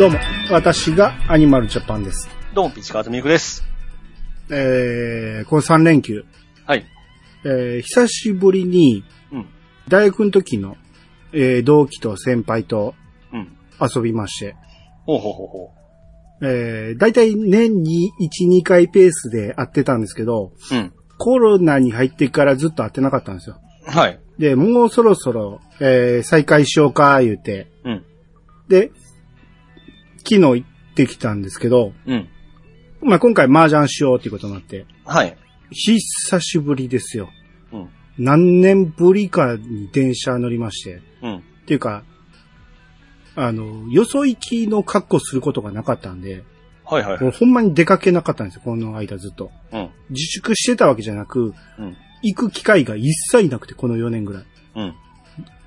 [0.00, 0.18] どうも、
[0.50, 2.30] 私がアニマルジャパンです。
[2.54, 3.66] どうも、ピチカートミルクです。
[4.50, 6.24] えー、この3連休、
[6.64, 6.86] はい。
[7.44, 9.46] えー、久しぶりに、うん。
[9.88, 10.78] 大学の時の、
[11.34, 12.94] えー、同期と先輩と
[13.30, 13.52] うん。
[13.78, 14.56] 遊びまして、
[15.04, 15.70] ほうほうほうほ
[16.44, 20.74] えー、だいたい年に1、2回ペースで会ってたんですけど、う。
[20.74, 20.94] うん。
[21.18, 23.60] コロナに入ってからずっと会ってなかったんですよ。
[23.84, 24.18] はい。
[24.38, 28.04] で、もうそろそろ、えー、再開しようか、言うて、うん。
[28.70, 28.92] で、
[30.24, 32.28] 昨日行ってきたんですけど、うん。
[33.02, 35.36] まあ、今回麻雀しようっていうことになって、はい。
[35.70, 37.30] 久しぶりですよ。
[37.72, 37.88] うん。
[38.18, 41.00] 何年ぶりかに電車乗りまして。
[41.22, 41.36] うん。
[41.36, 42.04] っていうか、
[43.36, 46.44] あの、よそ行きの格好することがなかったんで、
[46.84, 47.22] はいはい。
[47.22, 49.50] もうほんまに出かけなかったんですよ、この間ずっと。
[49.72, 49.90] うん。
[50.10, 51.96] 自粛してたわけじゃなく、うん。
[52.22, 54.44] 行く機会が一切なくて、この4年ぐらい。
[54.74, 54.94] うん。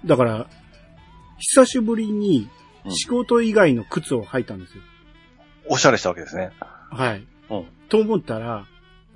[0.05, 0.47] だから、
[1.39, 2.49] 久しぶりに
[2.85, 4.83] うん仕事以外の靴を履いたんですよ。
[5.69, 6.51] おしゃれしたわけですね。
[6.91, 7.25] はい。
[7.49, 7.65] うん。
[7.89, 8.65] と思ったら、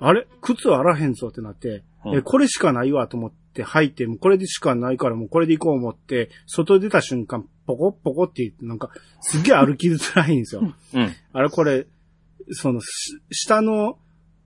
[0.00, 0.26] あれ？
[0.40, 10.62] 靴あらへんぞってなって、うんえ、これしかないわと思って履いて、もうこれでしかないからもうこれで行こう思って、外出た瞬間、ポコッポコって言って、なんか、すっげえ歩きづらいんですよ。
[10.94, 11.14] うん。
[11.32, 11.86] あれこれ、
[12.52, 13.98] その、し下の、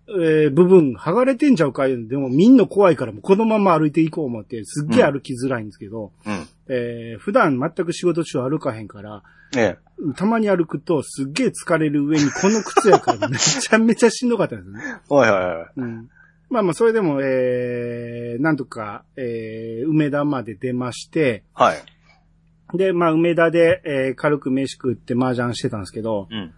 [0.09, 6.47] えー部分剥がれてんちゃうかでもみんな怖いからもうこのまま歩いていこう思って、すっげえ歩きづらいんですけど、うん。
[6.69, 9.23] えー普段全く仕事中歩かへんから、
[9.57, 9.77] え
[10.17, 14.81] たまに歩くとすっげえ疲れる上にこの靴やから めちゃめちゃしんどかったんですね。
[15.11, 15.15] え。
[15.15, 15.67] はいはいはい。
[15.77, 16.09] うん。
[16.53, 22.77] まあまあ、それでも、えー、なんとか、えー、梅田まで出まして、はい。
[22.77, 26.53] で、まあ、梅田で、えー、軽く飯食って麻雀してたんですけど、うん。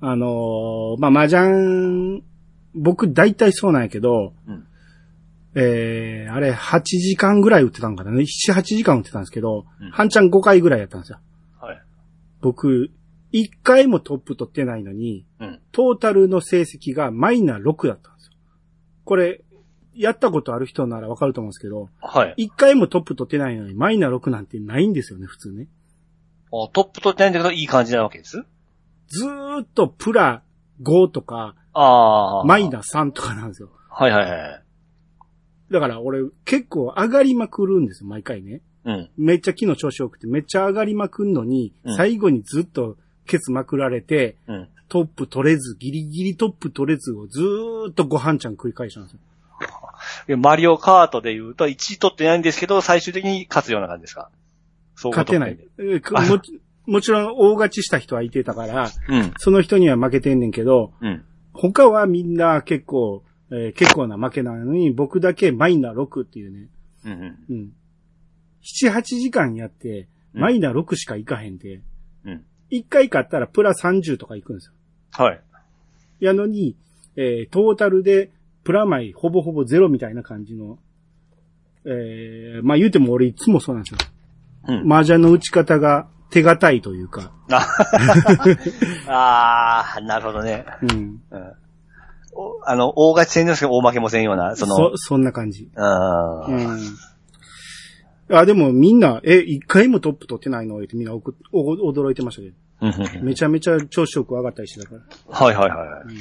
[0.00, 2.22] あのーまあ、麻雀、
[2.78, 4.64] 僕大体そうなんやけど、うん
[5.54, 11.18] えー、あれ、8時間ぐらい打ってたんかな ?7、8時間打ってたんですけど、うん半ちゃん5回ぐらいやったんですよ。
[11.60, 11.82] はい。
[12.40, 12.90] 僕、
[13.32, 15.60] 1回もトップ取ってないのに、うん。
[15.72, 18.32] トータルの成績がマイナー6だったんですよ。
[19.04, 19.42] これ、
[19.94, 22.34] やったことある人ならわかると思うんですけど、はい。
[22.36, 25.66] 一回もトップ取ってないのにマイナー6なんてないんですよね、普通ね。
[26.50, 28.44] おトップ取ってないんだけど、いい感じなわけです？
[29.08, 30.42] ずーっとプラ
[30.82, 32.44] 5とか、ああ。
[32.44, 33.70] マイナー3とかなんですよ。
[33.90, 34.62] はいはいはい。
[35.70, 38.60] だから俺結構上がりまくるんですよ、毎回ね。
[38.84, 39.10] うん。
[39.16, 42.96] めっちゃ昨日調子良くて、めっちゃ上がりまくんのに、うん最後にずっと
[43.26, 44.68] ケツまくられて、うん。
[44.88, 49.18] トップ取れず、ギリギリトップ取れずをずーっとご飯ちゃん繰り返したんですよ。
[50.26, 54.30] でマリオカートで言うと、1位取ってないんですけど、最終的に勝つような感じですか？
[54.94, 55.58] そう勝てない。
[56.28, 59.34] もちもちろん大勝ちした人はいてたから、うん。
[59.36, 61.24] その人には負けてんねんけど、うん。
[61.52, 66.68] 他はみんな結構、えー結構な負けなのに、僕だけマイナー6っていうね。
[67.04, 67.12] うん。
[67.12, 67.36] うん。
[67.48, 67.72] うん。
[68.84, 71.80] 7、8時間やって、うんマイナー6しかいかへんで、
[72.24, 72.44] うん。
[72.70, 74.72] 1回勝ったらプラ30とかいくんですよ。
[75.12, 75.40] はい。
[76.20, 76.76] やのに、
[77.16, 78.30] えートータルで
[78.64, 80.78] プラマイほぼほぼゼロみたいな感じの、
[81.86, 83.98] えーまあ言うても俺いつもそうなんですよ。
[84.68, 84.92] うん。
[84.92, 87.32] 麻雀の打ち方が手堅いというか、
[89.08, 90.66] ああ、なるほどね。
[90.82, 90.90] うん。
[90.90, 91.52] うん。
[92.34, 95.70] おあの、大勝ち戦ですけど、大負けもせんような、その、そ、そんな感じ。
[95.74, 98.36] あーうん。
[98.36, 100.78] あ、でもみんな、え、一回もトップ取ってないの？
[100.78, 102.54] ってみんなおくお驚いてましたけど。
[102.80, 105.02] うんうんめちゃめちゃ調子よく上がったりしてたから。
[105.46, 106.14] はいはいはい。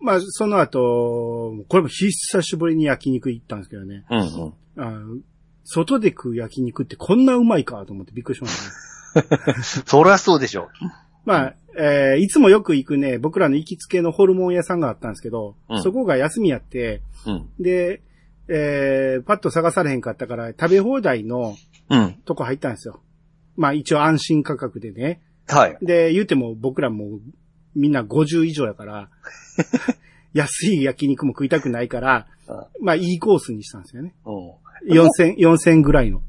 [0.00, 2.10] まあ、その後、これも久
[2.42, 4.04] しぶりに焼肉行ったんですけどね。
[4.10, 4.52] うんうん。
[4.82, 5.20] あ
[5.64, 8.56] 外で食う焼肉ってこんなうまいかと思ってびっくりしまし
[9.14, 9.20] た
[9.52, 9.56] ね。
[9.62, 10.68] そりゃそうでしょ。
[11.24, 17.48] まあ、えーいつもよく行くね、僕らの行きつけのホルモン屋さんがあったんですけど、うんそこが休みやって、うん。
[17.60, 18.02] で、
[18.48, 21.56] えーパッと探されへんかったから食べ放題の
[21.90, 22.12] うん。
[22.24, 23.00] とこ入ったんですよ。
[23.56, 25.20] まあ一応安心価格でね。
[25.48, 25.76] はい。
[25.82, 27.18] で、言うても僕らも
[27.74, 29.08] みんな50以上やから、
[30.32, 32.26] 安い焼肉も食いたくないから、
[32.80, 34.14] まあいいコースにしたんですよね。
[34.86, 34.98] うん。
[34.98, 36.22] 4000、4000ぐらいの。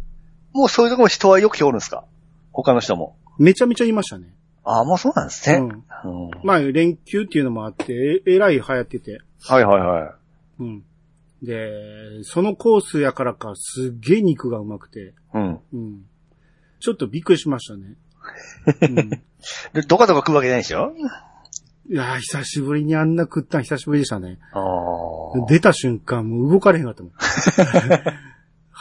[0.53, 2.06] もうそういうところも人はよく来おるんですか？
[2.51, 3.15] 他の人も。
[3.38, 4.33] めちゃめちゃいましたね。
[4.63, 5.57] ああ、もうそうなんですね。
[5.57, 9.21] うんうんまあ連休っていうのもあって、ええらい流行ってて。
[9.44, 10.06] はいはいは
[10.59, 10.63] い。
[10.63, 10.83] うん。
[11.42, 15.13] で、そのコースやからか、すっげえ肉がうまくて。
[15.33, 15.59] うん。
[15.74, 16.06] うん。
[16.80, 17.95] ちょっとびっくりしましたね。
[18.81, 19.09] うん、
[19.74, 20.94] で、どかどか食うわけないでしょ？
[21.89, 24.38] いやー久しぶりにあんな食ったん久しぶりでしたね。
[24.53, 25.45] ああ。
[25.48, 27.12] 出た瞬間、もう動かれへんかったもん。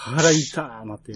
[0.01, 1.13] 腹痛ーなって。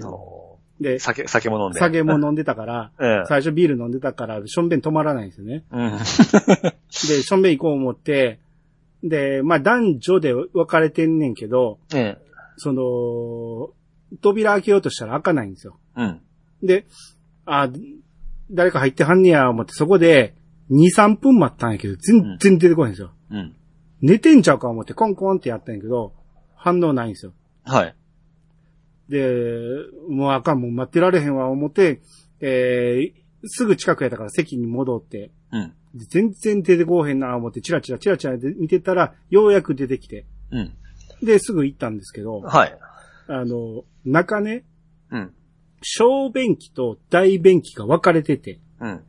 [0.79, 1.79] で、酒、酒も飲んで。
[1.79, 3.27] 酒も飲んでたから、 ええ。
[3.27, 5.65] 最初ビール飲んでたから、しょんべん止まらないんですよね。
[5.71, 5.93] うん。
[5.97, 8.41] で、しょんべん行こう思って、
[9.03, 12.19] で、まあ男女で分かれてんねんけど、ええ。
[12.59, 13.71] その、
[14.21, 15.79] 扉開けようとしたら開かないんですよ。
[15.97, 16.21] うん。
[16.63, 16.87] で、
[17.47, 17.71] あ、
[18.51, 20.35] 誰か入ってはんねや、思って、そこで、
[20.71, 23.13] 2、3分待ったんやけど、全然出てこないんですよ。
[23.31, 23.55] うん。
[24.03, 26.13] 寝てんちゃうか思って、コンコンってやったんやけど、
[26.55, 27.33] 反応ないんですよ。
[27.65, 27.95] はい。
[29.09, 29.29] で、
[30.09, 32.01] もうあかん、もう待ってられへんわ、思って、
[32.41, 35.73] えー、すぐ近くやったから席に戻って、うん。
[35.95, 40.75] で全然出てこうへんな、思って、チラチラチラチラで見てたら、ようやく出てきて、うん。
[41.23, 42.79] で、すぐ行ったんですけど、はい。
[43.29, 44.65] あの、中ね、
[45.11, 45.35] うん。
[45.83, 49.03] 小便器と大便器が分かれてて、うん。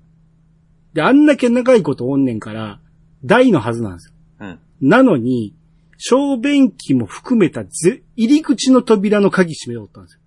[0.94, 2.80] で、あんだけ長いことおんねんから、
[3.24, 4.14] 大のはずなんですよ。
[4.42, 4.60] うん。
[4.82, 5.56] なのに、
[5.98, 10.20] 小便器も含めたぜ入り口の扉の鍵閉めようったんですよ。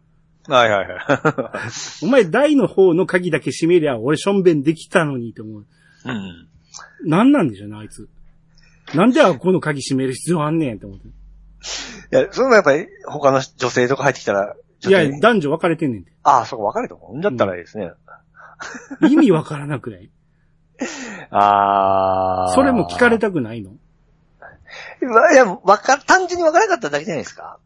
[0.54, 1.00] はいはいはい。
[2.02, 5.66] お前大の方の鍵だけ閉めりゃ、俺しょんべんできたのにって思う。
[6.06, 6.48] うん。
[7.04, 8.08] なんなんでしょうね、あいつ。
[8.94, 11.08] なんであこの鍵閉める必要あんねんって思って。
[11.08, 11.10] い
[12.10, 14.56] や、そのやっぱり他の女性とか入ってきたら、
[14.86, 16.12] いや、男女分かれてんねんて。
[16.22, 17.90] ああ、そこ分かれたもんだったらいいですね。
[19.08, 20.10] 意味分からなくない？
[21.30, 22.52] ああ。
[22.54, 23.70] それも聞かれたくないの？
[23.70, 23.76] わ
[25.32, 27.58] いや、わか、単純に分からなかっただけじゃないですか。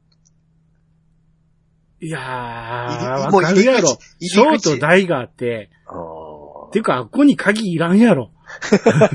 [2.01, 3.99] いやー、入りもう分かるやろ。
[4.21, 8.31] ショーと大があって、うんていうか、あっこに鍵いらんやろ。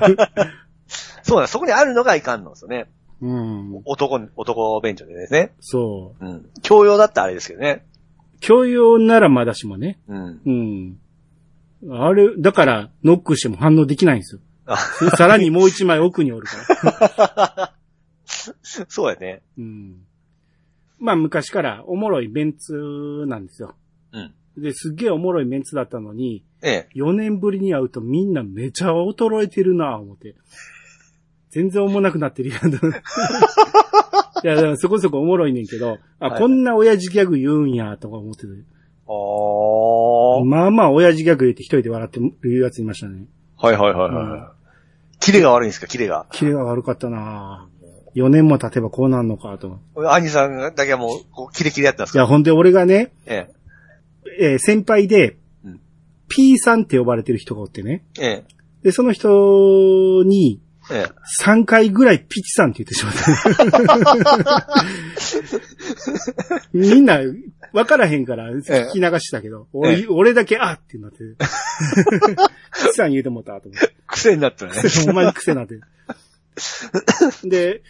[1.23, 2.89] そうだ、そこにあるのがいかんのですよね。
[3.19, 3.81] うん。
[3.83, 5.53] 男、男便所でですね。
[5.59, 6.25] そう。
[6.25, 6.49] うん。
[6.61, 7.83] 教養だったらあれですけどね。
[8.39, 9.99] 教養ならまだしもね。
[10.07, 10.41] うん。
[11.83, 11.91] うん。
[11.91, 14.41] あれ、だから、ノックしても反応できないんですよ。
[14.67, 17.17] あさらにもう一枚奥におるか
[17.47, 17.73] ら。
[18.87, 19.41] そうやね。
[19.57, 19.95] うん。
[20.99, 23.75] まあ昔からおもろいメンツなんですよ。
[24.11, 24.33] うん。
[24.57, 26.89] で、すっげえおもろいメンツだったのに、ええ。
[26.95, 30.35] 4年ぶりに会うとみんなめちゃ衰えてるなぁ思って。
[31.49, 32.73] 全然おもなくなってるやん。
[34.43, 38.47] いや、でもそこそこおもろいねんけど、あ、はいこんな親父ギャグ言うんや、とか思ってて。
[39.07, 40.43] ああ。
[40.43, 43.25] まあまあ親父ギャグ言って一人で笑ってるやついましたね。
[43.57, 44.57] はいはいはいはい。
[45.19, 46.27] キレが悪いんですか、キレが。
[46.31, 47.76] キレが悪かったなぁ。
[48.17, 49.79] 4年も経てばこうなんのか、と。
[49.95, 53.47] 兄さんだけはもう、キレキレやったんですかいや、ほんで俺がね、え
[54.39, 55.79] えー先輩でうん、
[56.27, 58.03] P さんって呼ばれてる人がおってね。
[58.19, 58.25] え。
[58.25, 58.43] え
[58.83, 60.95] で、その人に、え。
[60.95, 61.05] ええ。
[61.43, 63.15] 3回ぐらいピチさんって言ってしまっ
[64.45, 64.67] た。
[66.73, 67.19] みんな、
[67.73, 71.17] わからへんから、聞き流してたけど、俺ええ俺だけ、あってなって。
[72.73, 73.93] ピチさん言うてもったと思って。
[74.07, 74.71] 癖になったね。
[75.09, 75.79] お前に癖なって。
[77.43, 77.81] で、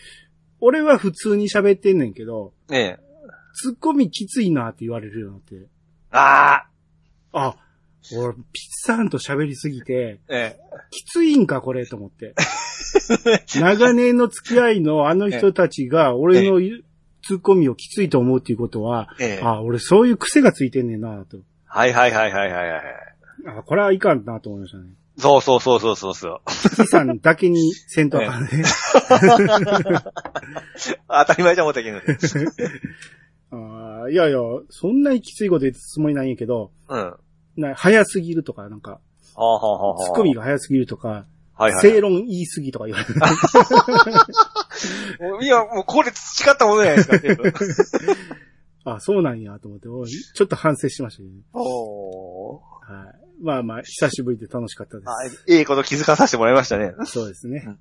[0.60, 3.00] 俺は普通に喋ってんねんけど、ええ。
[3.54, 5.70] ツッコミきついなって言われるようになって。
[6.12, 6.68] あ
[7.34, 7.48] あ。
[7.50, 7.56] あ、
[8.16, 10.60] 俺、ピチさんと喋りすぎて、ええ。
[10.92, 12.34] きついんか、これ、と思って。
[13.60, 16.60] 長年の付き合いのあの人たちが、俺の
[17.24, 19.44] ツッコミをきついと思うっていうことは、ええ。
[19.44, 21.38] あ、俺そういう癖がついてんねんな、と。
[21.66, 22.82] はいはいはいはいはいはい。
[23.60, 24.86] あ、これはいかんな、と思いましたね。
[25.18, 26.42] そうそうそうそうそうそう。
[26.70, 28.50] ピチさんだけにせんとあかんね。
[31.10, 32.04] 当たり前じゃ思ったけどね。
[33.50, 36.98] あーいやいや、そんなにきついこと言ってつもりないんやけど、うん。
[36.98, 37.18] は
[37.56, 39.00] な早すぎるとか、なんか、
[39.36, 40.06] あはあはあはあ。
[40.06, 41.26] ツッコミが早すぎるとか、
[41.56, 41.82] はいはい。
[41.82, 43.16] 正論言い過ぎとか言われる。
[45.32, 47.52] も ういや、もうこれ培ったものじゃないですか、全部。
[48.84, 51.42] あ、そうなんや、と思って、おいちょっと反省しましたけどね。
[51.54, 52.60] おー。
[52.88, 53.17] はい。
[53.42, 55.10] まあまあ、久しぶりで楽しかったです。
[55.10, 55.14] あ、
[55.48, 56.94] ええこと気づかさせてもらいましたね。
[57.06, 57.78] そうですね。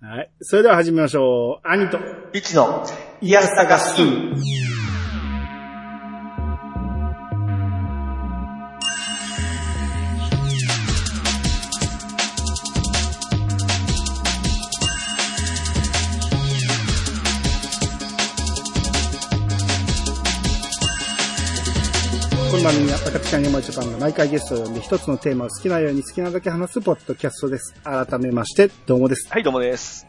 [0.00, 0.30] はい。
[0.40, 1.68] それでは始めましょう。
[1.68, 1.98] 兄と、
[2.32, 2.84] 一の、
[3.20, 3.96] いやさがす。
[23.14, 27.72] 私、アニマルジャパンが毎回ゲストを呼んで一つのテーマを好きなように好きなだけ話すポッドキャストです。
[27.84, 29.28] 改めまして、どうもです。
[29.30, 30.04] はい、どうもです。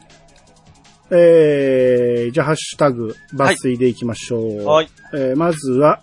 [1.11, 4.65] えー、じゃあ、ハッシュタグ、抜粋でいきましょう。
[4.65, 4.89] はい。
[5.13, 6.01] えー、まずは、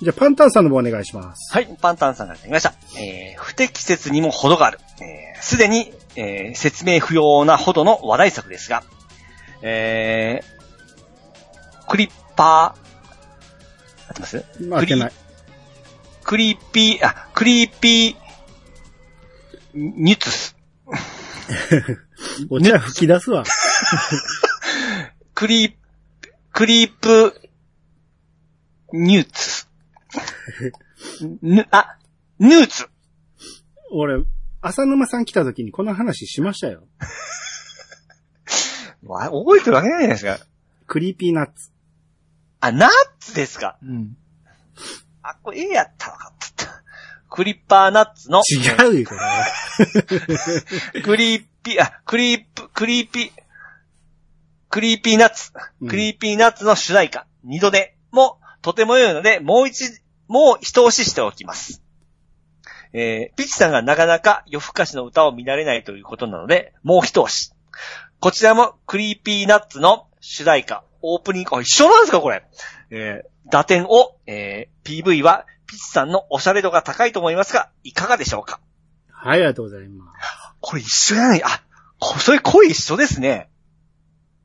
[0.00, 1.52] じゃあ、パンタンさんの方お願いします。
[1.52, 2.74] はい、パンタンさんからいただきました。
[2.96, 4.78] えー、不適切にも程がある。
[5.02, 8.84] えー、すでに、えー、説明不要なほどの話題作ですが、
[9.62, 15.12] えー、クリッパー、合ってます負けない。
[16.24, 18.16] クリーピー、あ、クリーピー、
[19.74, 20.56] ニュツス。
[22.50, 23.44] お茶吹き出すわ。
[25.34, 25.74] クリー、
[26.52, 27.40] クリープ、
[28.92, 29.66] ニューツ。
[31.42, 31.96] ぬ、あ、
[32.38, 32.86] ヌーツ。
[33.92, 34.22] 俺、
[34.60, 36.86] 浅沼さん来た時にこの話しましたよ。
[39.02, 40.38] わ覚えてるわけないじゃないですか。
[40.86, 41.70] Creepy Nuts。
[42.60, 43.78] あ、ナッツですか？
[43.82, 44.16] うん。
[45.22, 46.82] あ、これ A やったのかった。
[47.28, 51.02] クリッパーナッツの、違うよ、これ。
[51.02, 53.30] クリーピー、あ、クリープ、クリーピー、
[54.68, 61.82] クリーピーナッツ、うんクリーピーナッツの主題歌、二度寝もとても良いので、もう一、もう一押ししておきます。
[62.92, 67.52] えー、ピッチさんがなかなか夜更かしの歌を見られないということなので、もう一押し。
[68.20, 72.44] こちらもクリーピーナッツの主題歌、オープニング、あ、一緒なんですかこれ。
[72.90, 78.60] えー、打点を、えー、PV はピッチさんのおしゃれ度が高いと思いますが、いかがでしょうか？
[79.10, 80.54] はい、ありがとうございます。
[80.60, 81.42] これ一緒やない？
[81.44, 81.62] あ、
[81.98, 83.48] こそれ声一緒ですね。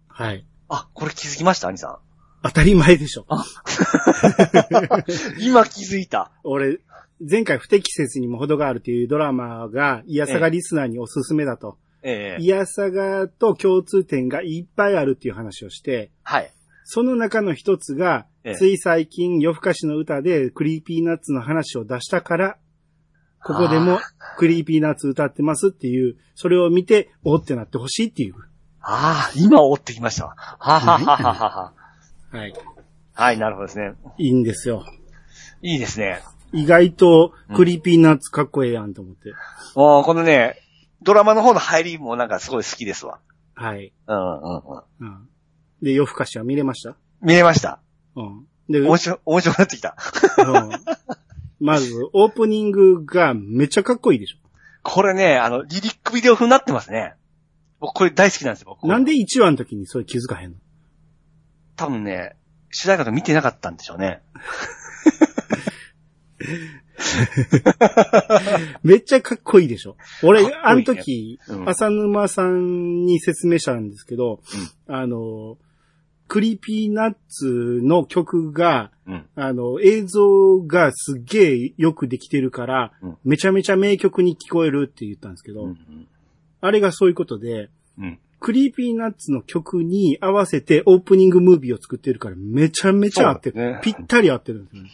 [0.08, 0.46] はい。
[0.70, 1.68] あ、これ気づきました？
[1.70, 2.00] 兄さ
[2.44, 3.22] 当たり前でしょ。
[3.24, 3.26] ん。
[5.42, 6.32] 今気づいた。
[6.44, 6.80] 俺、
[7.20, 11.78] 前回不適切にも程があるというドラマが、イヤサガリスナーにおすすめだと。
[12.04, 16.52] ええイヤサガと共通点がいっぱいあるっていう話をして、はい。
[16.86, 22.58] その中の一つが、ええつい最近夜更かしの歌で Creepy Nutsの話を出したから、
[23.44, 24.00] ここでも
[24.38, 28.36] Creepy Nuts歌ってますっていう、それを見て、おってなってほしいっていう。
[28.82, 30.36] ああ、今おって来ましたわ。
[30.38, 31.74] はははははは。
[32.32, 32.54] はい。
[33.14, 33.94] はい、なるほどですね。
[34.18, 34.86] いいんですよ。
[35.62, 36.22] いいですね。
[36.54, 39.34] 意外と Creepy Nutsかっこええやんと思って。
[39.76, 40.60] もう、このね、
[41.02, 43.20] ドラマの方の入りもなんかすごい好きですわ。
[43.56, 43.94] はい。
[44.08, 44.62] うんうんうん。
[45.00, 45.30] うん。
[45.86, 46.96] で、夜更かしは見れました？
[47.22, 47.80] 見れました。
[48.16, 48.48] うん。
[48.70, 49.96] で、面白、面白くなってきた。
[50.40, 50.70] うん
[51.62, 54.38] まず、オープニングがめっちゃかっこいいでしょ。
[54.84, 57.14] これね、あの、リリックビデオ風になってますね。
[57.80, 58.88] 僕これ大好きなんですよ、僕。
[58.90, 60.56] なんで1話の時にそれ気づかへんの？
[61.78, 62.36] 多分ね、
[62.72, 64.22] 主題歌と見てなかったんでしょうね。
[68.84, 69.96] めっちゃかっこいいでしょ。
[70.24, 74.42] 俺、かっこいいねあの時、うん浅沼さんに説明したんですけど、
[74.88, 75.58] あの、
[76.28, 79.26] Creepy Nutsの曲が、うん。
[79.36, 86.08] あの、映像がすっげえよくできてるから、うんめちゃめちゃ名曲に聞こえるって言ったんですけど、うん。
[86.62, 88.20] あれがそういうことで、うん。
[88.40, 93.58] Creepy Nutsの曲に合わせてオープニングムービーを作ってるからめちゃめちゃ合ってる。
[93.58, 94.92] ねぴったり合ってるんですよね。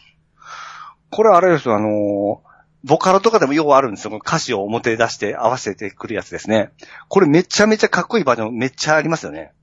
[1.09, 2.51] これあれですよ、あのー
[2.83, 4.17] ボカロとかでもようあるんですよ。
[4.17, 6.71] 歌詞を表に出して合わせてくるやつですね。
[7.09, 9.53] これめちゃめちゃかっこいいバージョンめっちゃありますよね。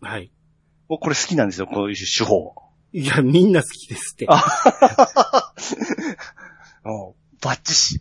[0.00, 0.30] はい。
[0.94, 2.54] 僕これ好きなんですよ、こういう手法。
[2.92, 4.26] いや、みんな好きですって。
[4.28, 4.42] あ
[6.84, 8.00] うんバッチシ。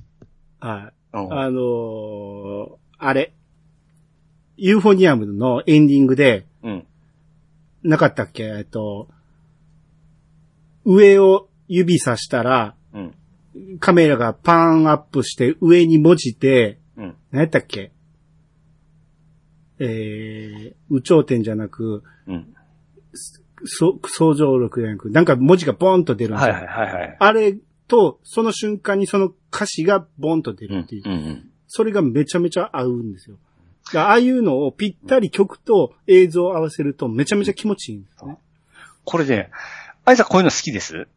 [0.59, 1.17] はい。
[1.17, 3.33] うんあのーあれ。
[4.57, 6.85] ユーフォニアムのエンディングで、うん。
[7.83, 8.43] なかったっけ？
[8.43, 9.09] えっと、
[10.85, 13.15] 上を指さしたら、うん。
[13.79, 17.15] カメラがパーンアップして上に文字で、うん。
[17.31, 17.91] 何やったっけ？
[19.79, 22.53] えー、宇頂天じゃなく、うん。
[23.65, 26.53] そ、相乗力じゃなく、なんか文字がボーンと出るんですよ。
[26.53, 27.17] はいはいはいはい。
[27.19, 30.75] あれと、その瞬間にその歌詞がボーンと出うん。
[30.81, 31.03] るっていう。
[31.05, 31.49] うん。
[31.67, 33.37] それがめちゃめちゃ合うんですよ。
[33.95, 38.37] ああいうのをぴったり曲と映像を合わせるとめちゃめちゃ気持ちいいんですね。
[39.03, 39.49] これね、
[40.05, 40.93] あいつはこういうの好きです？
[41.03, 41.07] 好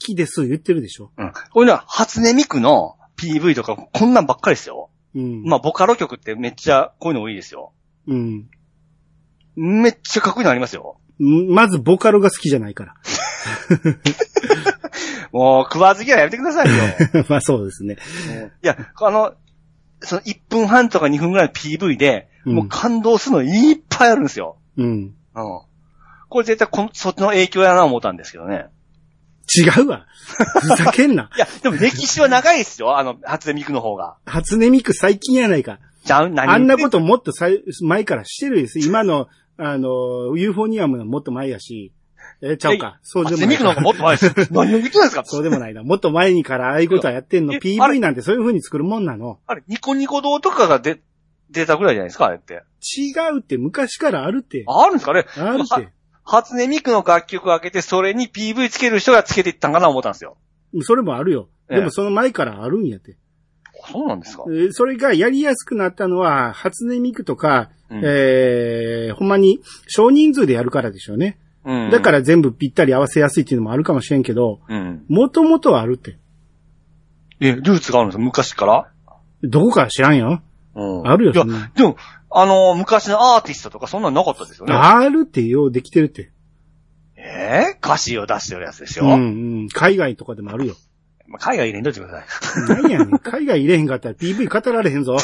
[0.00, 1.12] きです言ってるでしょ。
[1.16, 1.32] うん。
[1.32, 4.90] こういうのは初音ミクの PV とかこんなんばっかりですよ。
[5.14, 5.44] うん。
[5.44, 7.72] まあ、ボカロ曲ってめっちゃこういうの多いですよ。
[8.08, 8.48] うん。
[9.54, 10.96] めっちゃかっこいいのありますよ。
[11.20, 12.94] まずボカロが好きじゃないから。
[15.32, 16.74] もう、食わず嫌いやめてくださいよ。
[17.28, 17.96] まあそうですね。
[18.62, 19.34] いや、あの、
[20.00, 24.56] その1分半とか2分ぐらいの PV で、うんもう感動するのいっぱいあるんですよ。
[24.78, 24.86] うん。
[24.86, 25.14] うん。
[25.34, 25.66] こ
[26.38, 28.66] れ絶対このそっちの影響やな思ったんですけどね。
[29.54, 30.06] 違うわ。
[30.60, 31.28] ふざけんな。
[31.36, 32.96] いや、でも歴史は長いですよ。
[32.96, 34.16] あの、初音ミクの方が。
[34.24, 35.80] 初音ミク最近やないか。
[36.04, 36.48] じゃあ、何？
[36.48, 38.78] あんなこともっとさい前からしてるです。
[38.78, 39.28] 今の、
[39.62, 41.92] あの、ユーフォニアムのもっと前やし。
[42.42, 42.98] え、ちゃうか。
[43.02, 44.34] そうでもないクのもっと前です。
[44.52, 45.22] 何を言ってたんですか？
[45.24, 45.82] そうでもないな。
[45.82, 47.52] もっと前にからああいうことはやってんの？
[47.54, 47.98] えあ PV れ？
[48.00, 49.38] なんてそういう風に作るもんなの？
[49.46, 51.00] あれ、ニコニコ動とかが出、
[51.50, 52.62] 出たぐらいじゃないですか、あれって。
[52.96, 54.64] 違うって昔からあるって。
[54.66, 55.26] あるんですかね？
[55.36, 55.88] あるって。
[56.24, 60.36] 初音ミクの楽曲を開けて、それに PV つける人がつけていったんかな思ったんですよ。
[60.82, 61.48] それもあるよ。
[61.68, 63.16] ええでもその前からあるんやって。
[63.88, 64.44] そうなんですか？
[64.48, 71.38] えーそれがやりやすくなったのは、初音ミクとか、うんえー、ほんまに少人数でやるからでしょうね。
[71.64, 75.04] うん。、だからら全部ぴったり合わせやすいっていうのもあるかもしれんけど、うん。
[75.08, 76.18] もともとはあるって。
[77.40, 78.22] え、ルーツがあるんですか？
[78.22, 78.92] 昔から？
[79.42, 80.42] どこから知らんよ。
[80.74, 81.44] うんあるよいや
[81.74, 81.96] でも、
[82.30, 84.72] あの、昔のアーティストとかそんなんなかったですよね。
[84.72, 86.30] あるってようできてるって。
[87.16, 87.78] えー？
[87.84, 89.06] 歌詞を出してるやつですよ。
[89.06, 89.16] うんう
[89.64, 89.68] ん。
[89.68, 90.76] 海外とかでもあるよ。
[91.30, 92.24] まあ海外入れんといてください。
[92.82, 93.18] 何やねん。
[93.20, 95.16] 海外入れへんかったら PV 語られへんぞ。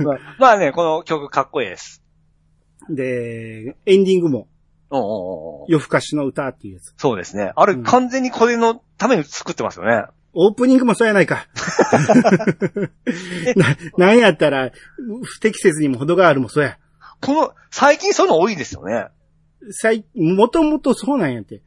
[0.00, 2.02] まあまあね、この曲かっこいいです。
[2.88, 4.48] で、エンディングも
[4.90, 5.04] おうおう
[5.60, 6.94] おう夜更かしの歌っていうやつ。
[6.96, 7.52] そうですね。
[7.54, 10.04] あれ、うん完全にこれのために作ってますよね。
[10.32, 11.46] オープニングもそうやないか。
[13.56, 14.70] な、なんやったら、
[15.24, 16.78] 不適切にも程があるもそうや。
[17.20, 19.08] この、最近そういうの多いですよね。
[19.70, 21.60] 最、もともとそうなんやって。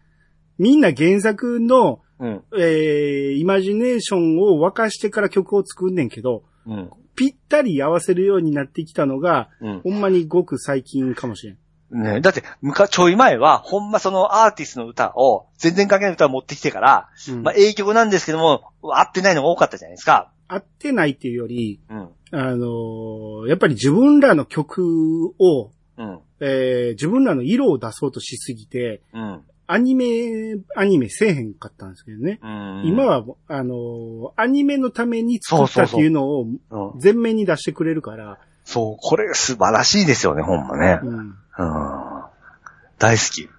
[0.57, 2.44] みんな原作の、うん。
[2.56, 6.92] えー、イマジネーションを沸かしてから曲を作んねんけど、うん。
[7.16, 9.82] ぴったり合わせるようになってきたのが、うん。
[9.82, 11.58] ほんまにごく最近かもしれん。
[12.04, 20.32] ねだって、むか、ちょい前は、ほんまそのアーティストの歌を、全然関係ない歌を持ってきてから、うんまあ、英曲なんですけども、合ってないのが多かったじゃないですか。
[20.48, 22.10] 合ってないっていうより、うん。
[22.34, 26.20] あのーやっぱり自分らの曲を、うん。
[26.40, 29.42] えー自分らの色を出そうとしすぎて、うん。
[29.74, 32.40] アニメ、アニメせえへんかったんですけどね。
[32.44, 32.84] うん。
[32.86, 37.00] 今、は、あのーアニメのために作ったっていうのをうん。
[37.01, 41.00] 前面に出してくれるから、そう、これ素晴らしいですよね、ほんまね。
[41.01, 41.18] うん。
[41.18, 41.36] うん。
[43.00, 43.50] 大好き。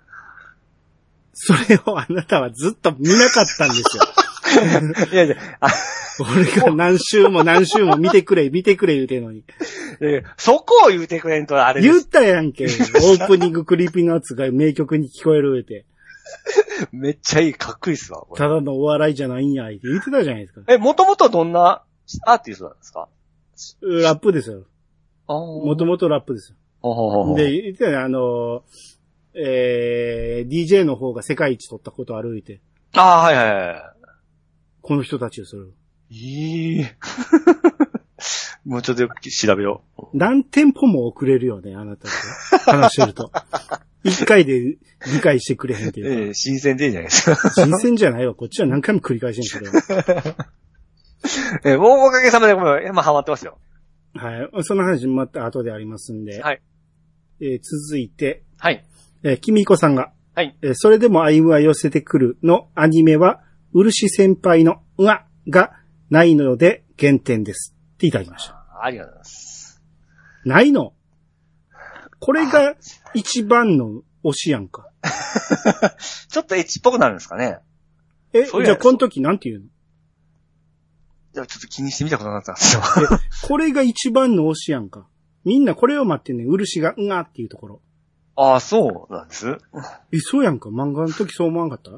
[1.33, 4.04] それをあなたはずっと見なかったんですよ。
[5.12, 5.69] いやいや、あ
[6.21, 9.45] 俺が何週も何週も見てくれ、見てくれ言うてんのに。
[10.00, 12.66] えそこを言うてくれんとあれで言ってたやんけ。
[12.66, 15.87] オープニング Creepy Nutsが名曲に聞こえる言うて。
[16.92, 18.20] めっちゃいい、かっこいいっすわ。
[18.20, 20.62] これただのお笑いじゃないんや、って言ってたじゃないですか。
[20.72, 21.82] え、もともとどんな
[22.26, 23.08] アーティストなんですか？
[23.82, 24.64] ラップですよ。
[25.28, 27.36] あもともとラップですもよ。
[27.36, 28.64] で、言ってたね、あの、
[29.34, 32.60] えー、DJ の方が世界一取ったことある言うて。
[32.94, 33.94] ああ、はいはいは
[34.82, 35.66] この人たちよ、それを。
[36.10, 36.80] い。
[36.80, 36.86] いい。
[38.64, 40.07] もうちょっとよく調べよう。
[40.14, 42.09] 何店舗も遅れるよね、あなた
[42.59, 43.33] と話してると。
[44.04, 46.21] 一回で理解してくれへんっていうか。
[46.26, 47.50] ええ新鮮でいいじゃないですか。
[47.50, 48.35] 新鮮じゃないわ。
[48.35, 49.78] こっちは何回も繰り返してんけど。
[51.64, 53.59] ええもうおかげさまで、もう、まあ、ハマってますよ。
[54.14, 54.64] はい。
[54.64, 56.40] その話また後でありますんで。
[56.42, 56.61] はい。
[57.40, 58.85] えー続いて、はい。
[59.22, 60.57] えー、きみこさんが、はい。
[60.62, 65.72] えーそれでも歩は寄せてくるのアニメは、漆先輩のうわが
[66.11, 67.75] ないので減点です。
[68.02, 68.64] っていただきました。
[68.82, 69.80] ありがとうございます。
[70.44, 70.92] ないの
[72.18, 72.74] これが
[73.14, 74.88] 一番の推しやんか。
[76.28, 77.58] ちょっとエッチっぽくなるんですかね。
[78.32, 79.66] え、じゃあこの時なんて言うの？
[79.66, 79.68] い
[81.38, 82.82] や、ちょっと気にしてみたことなかったんですよ。
[83.48, 85.06] これが一番の推しやんか。
[85.44, 86.48] みんなこれを待ってんねん。
[86.48, 87.80] 漆がうがっていうところ。
[88.36, 89.58] ああ、そうなんです？
[90.12, 90.70] え、そうやんか。
[90.70, 91.90] 漫画の時そう思わんかった？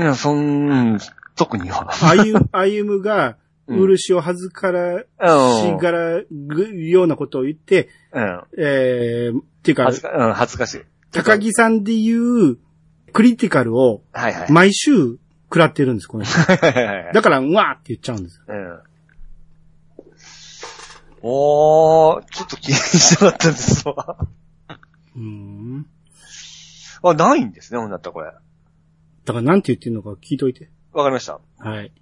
[0.00, 0.98] いや、そん、うん
[1.36, 1.88] 特には。
[2.02, 3.36] あゆ、あゆむが、うん
[3.76, 5.06] 漆を恥ずからし。
[5.80, 8.42] がらぐようなことを言って、うん。
[8.58, 10.80] えー、っていうか恥、ずか、うん、恥ずかしい。
[11.12, 11.84] 高木さん。
[11.84, 12.58] で言う、
[13.12, 14.02] クリティカルを。
[14.48, 15.96] 毎週食らってるん。
[15.96, 16.38] です、この人。
[16.38, 18.22] だから、うわーって言っちゃうん。
[18.24, 18.42] です。
[18.46, 18.80] うん。
[21.22, 24.16] おー、ちょっと気にしてもらったですわ。
[25.16, 25.86] うん。
[27.02, 27.52] あ、ないん。
[27.52, 27.90] ですね、ほん。
[27.90, 28.32] だったこれ。
[29.24, 29.62] だからなん。
[29.62, 30.70] て言ってるのか聞いといて。
[30.92, 31.40] わかりました。
[31.58, 31.92] はい。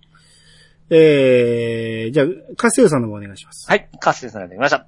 [0.90, 3.68] えー、じゃあ、カスヨさんの方お願いします。
[3.68, 4.87] はい、カステさんができました。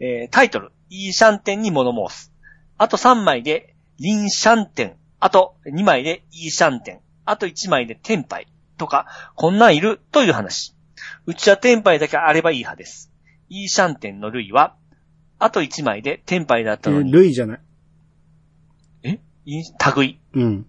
[0.00, 2.32] えー、タイトル、イーシャンテンに物申す。
[2.78, 4.96] あと3枚で、リンシャンテン。
[5.20, 7.00] あと2枚で、イーシャンテン。
[7.24, 8.48] あと1枚で、テンパイ。
[8.76, 9.06] とか、
[9.36, 10.74] こんなんいるという話。
[11.26, 13.12] うちはテンパイだけあればいい派です。
[13.48, 14.74] イーシャンテンの類は、
[15.38, 17.60] あと1枚でテンパイだったえー、のに、ルイじゃない。
[19.04, 19.20] え？
[19.96, 20.18] 類。
[20.34, 20.66] うん。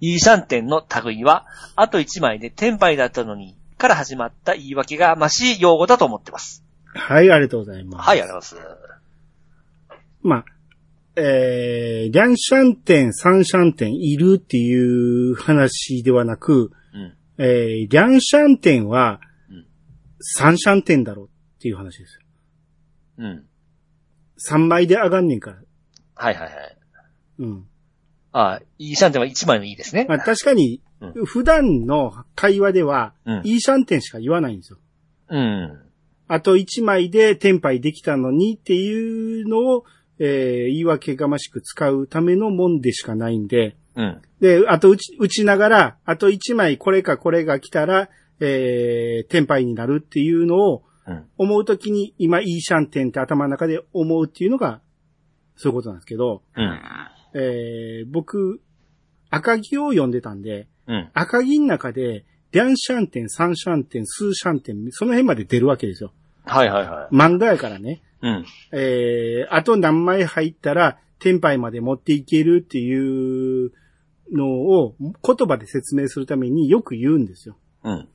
[0.00, 6.64] イーシャンテンの類は、あと1枚でテンパイだったのに、から始まった言い訳がましい用語だと思ってます。
[6.94, 8.08] はい、ありがとうございます。
[8.08, 10.00] はい、ありがとうございます。
[10.22, 10.44] まあ、
[11.16, 17.14] えー、リャンシャンテン、サンシャンテンいるっていう話ではなく、うん。
[17.36, 19.20] えー、リャンシャンテンは
[19.50, 19.66] うん、
[20.20, 22.20] サンシャンテンだろっていう話ですよ。
[23.18, 23.44] うん。
[24.48, 25.58] 3枚で上がんねんから。
[26.14, 26.76] はいはいはい。
[27.40, 27.66] うん。
[28.32, 30.06] ああ、イーシャンテンは1枚のいいですね。
[30.08, 30.80] まあ確かに、
[31.14, 33.42] う普段の会話では、うん。
[33.44, 34.78] イーシャンテンしか言わないんですよ。
[35.28, 35.78] うん。
[36.26, 39.84] あと1枚でテンパイできたのにっていうのを、
[40.18, 44.22] えー、言い訳がましく使うためのもんでしかないんで、うん。
[44.40, 48.08] で、あと打ち、打ちながら、あと1枚これかこれが来たら、
[48.40, 51.24] えー、テンパイになるっていうのをうん。
[51.36, 54.80] 思うときに、今、イーシャンテンって頭の中で思うっていうのが、
[55.56, 56.80] そういうことなんですけど、うん。
[57.34, 58.60] えー、僕、
[59.30, 61.10] 赤木を読んでたんで、うん。
[61.14, 66.12] 赤木の中で、リャンシャンテン、サンシャンテン、スーシャンテン、その辺まで出るわけですよ。
[66.44, 68.02] はいはいは漫画やからね。
[68.22, 68.26] い。
[68.26, 68.44] うん。
[68.72, 73.72] えー、あと何枚入ったら、テンパイまで持っていけるっていう
[74.32, 77.56] のを言葉で説明するためによく言うんですよ。
[77.82, 78.08] うん。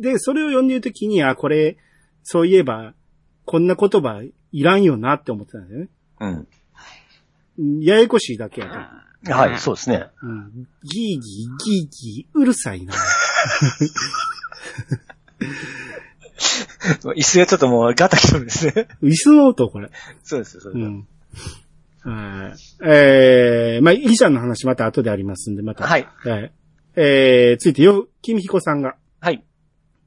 [0.00, 1.76] で、それを読んでるときに、あ、これ、
[2.22, 2.94] そういえば、
[3.44, 5.88] こんな言葉いらんよなって思ってたんですよね。
[7.58, 7.82] うん。
[7.82, 8.74] ややこしいだけやと。
[9.32, 10.06] はい、そうですね。
[10.22, 12.94] うん、ギーギー、ギーギー、うるさいな。
[17.14, 18.88] 椅子がちょっともうガタきそうですね。
[19.02, 19.90] 椅子の音、これ。
[20.22, 20.84] そうです、そうです。
[20.84, 21.06] うん。
[22.06, 22.54] はい。
[22.84, 25.86] えー、まあ、イーシャンの話また後でありますんで、また。
[25.86, 26.06] はい。
[26.24, 26.52] はい。
[26.94, 29.44] えー、ついてよ、君彦さんが、はい。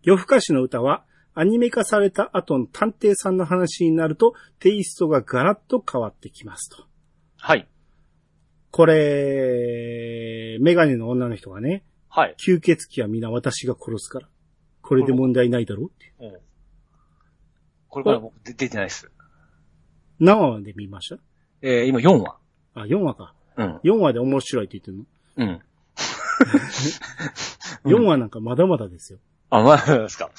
[0.04, 1.04] 夜更かしの歌は、
[1.36, 6.86] アニメ化された後の探偵さんの話になると、テイストがガラッと変わってきますと。
[7.38, 7.68] はい。
[8.72, 12.36] これ、メガネの女の人がね、はい。
[12.40, 14.30] 吸血鬼は皆私が殺すから。
[14.82, 16.14] これで問題ないだろうって。
[16.20, 16.40] うん
[17.92, 19.10] これから僕で出てないです。
[20.20, 21.18] 何話で見ました？
[21.64, 22.38] えー、今4話。
[22.76, 23.34] あ、4話か。
[23.58, 23.76] うん。
[23.78, 24.98] 4話で面白いって言ってる
[25.48, 25.54] の？
[25.54, 25.62] うん。
[27.92, 29.18] 4話なんかまだまだですよ。
[29.50, 30.30] あ、まあ、そうですか。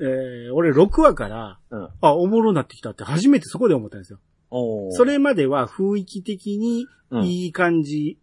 [0.00, 1.88] えー、俺6話から、うん。
[2.00, 4.18] あ、おもろなってきたって初めてそこで思ったんですよ。
[4.50, 8.18] それまでは雰囲気的にうんいい感じ、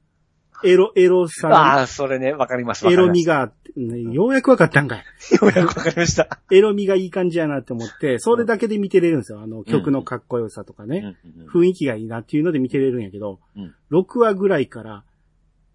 [0.63, 2.87] エロ、エロさ、ああ、それね、わかります。
[2.87, 3.35] エロみが。
[3.35, 5.03] があって、ねようやくわかったんかい。
[5.35, 6.39] ようやくわかりました。
[6.51, 9.41] エロみがいい感じやなって思って、それだけで見てれるんですよ。
[9.41, 11.17] あの、曲のかっこよさとかね。
[11.23, 15.03] うんうん雰囲気がいいなっていうので見てれるんやけど、うん6話ぐらいから、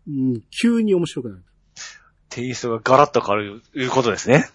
[0.08, 1.42] うん、急に面白くなる。
[2.28, 4.46] テイストがガラッと変わる、いうことですね。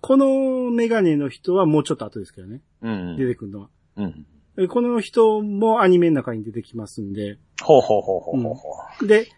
[0.00, 2.60] このメガネの人はもうちょっと後ですけどね。
[2.82, 3.68] うん出てくるのは。
[3.96, 4.26] うん。
[4.58, 7.38] えこの人もアニメの中に出てきますんで。
[7.62, 9.28] ほうほうほうほうほうほで、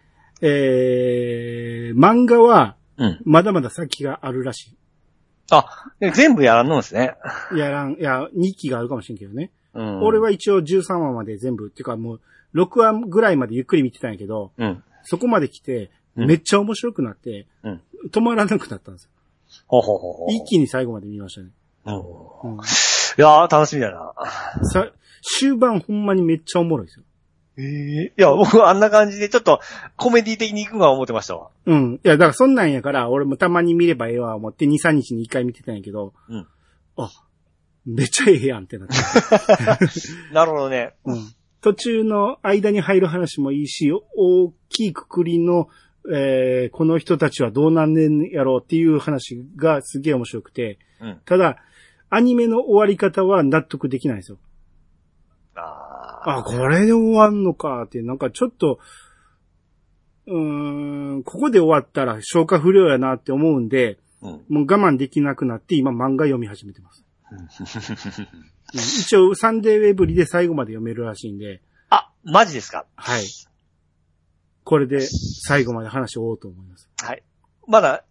[0.41, 3.05] えー、漫画はう。
[3.05, 3.19] うん。
[3.25, 4.75] まだまだ先があるらし
[5.51, 5.65] あ、
[5.99, 7.15] で全部やらんのですね。
[7.53, 7.57] い。
[7.57, 9.51] やらん、いや、2期があるかもしれんけどね。
[9.73, 10.03] うん。
[10.03, 12.21] 俺、は一応13話まで全部、っていうかもう、
[12.55, 14.83] 6話ぐらいまでゆっくり見てたんやけど、うん。
[15.03, 19.09] そこまで来て、うんめっちゃ面白くなって、うん止まらなくなったんですよ。
[19.67, 20.33] ほうほうほうほう。
[20.33, 21.49] 一気に最後まで見ましたね。
[21.85, 21.95] うん。
[22.57, 22.63] うん
[23.17, 24.13] いやー、楽しみだな。
[24.63, 24.91] さ、
[25.25, 27.05] 終盤ほんまにめっちゃおもろいですよ。
[27.57, 29.61] ええいや、僕あんな感じでちょっと
[29.95, 31.49] コメディ的に行くのは思ってましたわ。
[31.65, 31.99] うん。
[32.03, 36.47] いや、だからそんなんやから、俺もたまに見ればええわ思って2、3日に1回見てたんやけど、うん。
[36.97, 37.09] あ、
[37.85, 38.95] めっちゃええやんってなって。
[40.33, 40.95] なるほどね。
[41.05, 41.17] うん。
[41.61, 45.69] 途中の間に入る話もいいし、大きいくくりの、
[46.13, 51.21] えー、この人たちはどうなんねんやろうっていう話がすげえ面白くて、うん。
[51.25, 51.57] ただ、
[52.09, 54.37] アニメの終わり方は納得できないんですよ。
[55.55, 58.79] ああ、これで終わんのかって、なんかちょっと、
[60.27, 64.31] うーん、ここで終わったら消化不良やなって思うんで、うん。
[64.31, 67.05] もう我慢できなくなって今漫画読み始めてます。
[67.31, 67.47] うん
[68.73, 72.85] 一応サンデーウェブリで最後まで読めるらしいんで、あ、マジですか？
[72.95, 73.23] はい。
[74.63, 76.89] これで最後まで話を追おうと思います。
[77.03, 77.23] はい。
[77.67, 78.03] まだ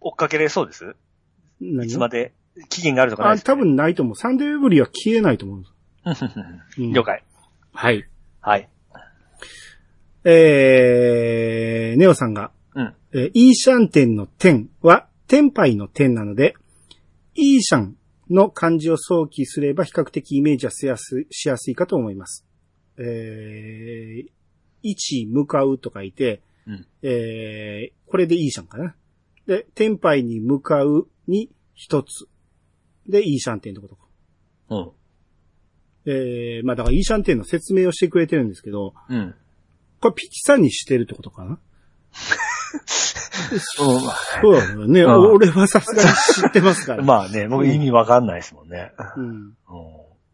[0.00, 0.96] 追っかけれそうです？
[1.60, 2.32] 何いつまで
[2.68, 4.16] 期限があるとかないあ、ですか、多分ないと思う。
[4.16, 5.74] サンデーウェブリは消えないと思うんです。
[6.04, 7.24] うん了解。
[7.72, 8.08] はい。
[8.40, 8.68] はい。
[10.24, 12.94] えー、ネオさんが、うん。
[13.12, 16.54] えーイーシャンテンの天は、天杯の天なので、
[17.34, 17.96] イーシャン
[18.30, 22.46] の漢字を想起すれば比較的イメージはしやすいしやすいかと思います。
[22.98, 24.30] えー、
[24.82, 26.86] 一向かうと書いて、うん。
[27.02, 28.94] えー、これでイーシャンかな。
[29.46, 32.28] で、天杯に向かうに一つ。
[33.08, 34.02] で、イーシャンテンってことか。
[34.70, 34.90] うん。
[36.06, 39.34] えー、まあだからイーシャンテンの説明をしてくれてるんですけど、うん。
[40.00, 41.58] これピチさんにしてるってことかな？
[43.52, 45.02] うんそうだよね。
[45.02, 47.02] うん俺はさすがに知ってますから。
[47.02, 48.92] まあね、僕意味わかんないですもんね。
[49.16, 49.24] うん。
[49.26, 49.54] うん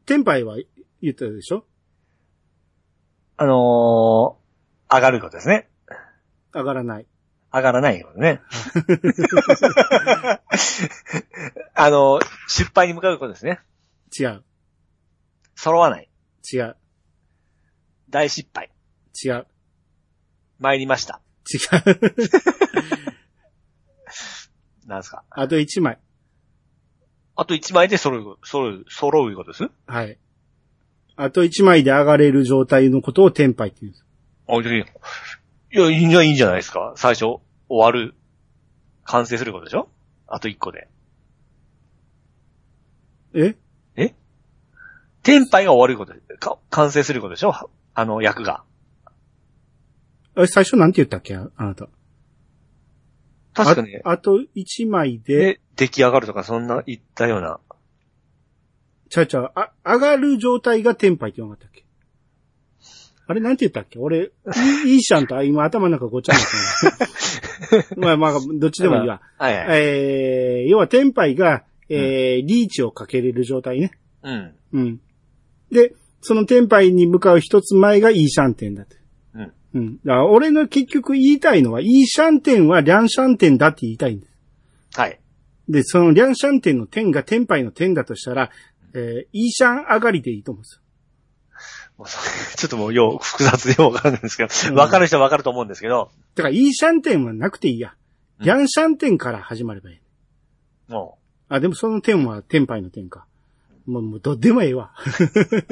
[0.06, 0.56] 天杯は
[1.02, 1.64] 言ったでしょ？
[3.38, 5.68] あのー、上がることですね。
[6.54, 7.06] 上がらない。
[7.52, 8.40] 上がらないことね。
[11.74, 13.60] あのー、失敗に向かうことですね。
[14.18, 14.42] 違う。
[15.56, 16.08] 揃わない。
[16.52, 16.76] 違う。
[18.08, 18.70] 大失敗。
[19.24, 19.46] 違う。
[20.60, 21.20] 参りました。
[21.52, 21.56] 違
[21.92, 22.00] う。
[24.86, 25.24] なんですか？
[25.30, 25.98] あと一枚。
[27.34, 29.68] あと一枚で揃う、揃う、揃うことです？
[29.86, 30.18] はい。
[31.16, 34.04] あと一枚で上がれる状態のことを天杯って言うんです。
[34.48, 36.92] あ、いやいや、いや、いいんじゃいいんじゃないですか？
[36.96, 38.14] 最初、終わる、
[39.04, 39.88] 完成することでしょ？
[40.26, 40.88] あと一個で。
[43.34, 43.56] え？
[45.26, 47.52] 天杯が終わることで、か完成することでしょ？
[47.94, 48.62] あの、役が。
[50.36, 51.34] え最初なんて言ったっけ？
[51.34, 51.88] ああなた。
[53.52, 57.58] 確かね、ああと一枚で、で、出来上がるとかそんな言ったような。
[59.08, 61.84] ちゃうちゃう、あ、上がる状態が天杯って言わなかったっけ？
[63.26, 63.98] あれなんて言ったっけ？
[63.98, 64.30] 俺、い
[64.86, 69.20] いいいシャンと今頭の中ごっちゃになってる まあまあ、どっちでもいいわ。
[69.38, 69.66] はいはい。
[69.82, 73.90] えー、要は天杯が、えー、リーチをかけれる状態ね。
[74.22, 74.54] うん。
[74.72, 75.00] うん。
[75.70, 78.96] で、その天杯に向かう一つ前がイーシャンテンだって。
[79.34, 79.52] うん。
[79.74, 79.96] うん。
[79.96, 84.32] だから俺の結局言いたいのは、イーシャンテンはリャンシャンテンだって言いたいんです。
[84.98, 85.20] はい。
[85.68, 88.50] で、そのリャンシャン店の店が天杯の店だとしたら、
[88.94, 90.82] えー、イーシャン上がりでいいと思うんですよ。
[92.56, 97.90] ちょっともうよう複雑でわかるんですけうど、んわかる人はわかると思うんですけど、だから、イーシャン店はなくていいや。
[97.90, 98.06] うん
[98.38, 100.92] リャンシャン店から始まればいい。
[100.92, 101.16] も
[101.48, 103.24] あ、でもその店は天杯の店か。
[103.86, 104.92] もう、もうどっでもええわ。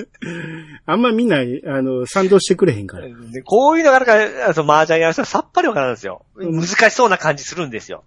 [0.86, 3.06] あんまみんな、あの、賛同してくれへんから。
[3.06, 6.24] う、でこういうのがあるから、あの麻雀やる人はさっぱりわからんですよ。
[6.36, 8.04] うん難しそうな感じするんですよ。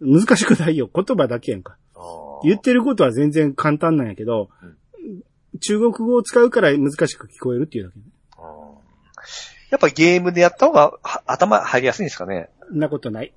[0.00, 0.90] 難しくないよ。
[0.92, 1.76] 言葉だけやんか。
[2.42, 4.50] 言ってることは全然簡単なんやけど、
[5.60, 7.98] 中国語を使うから難しく聞こえるっていうだけ
[9.70, 13.32] やっぱゲームでやった方がは頭入りやすいんですかねなことない。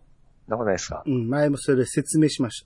[0.47, 2.65] なことないですかうん、前もそれ説明しまし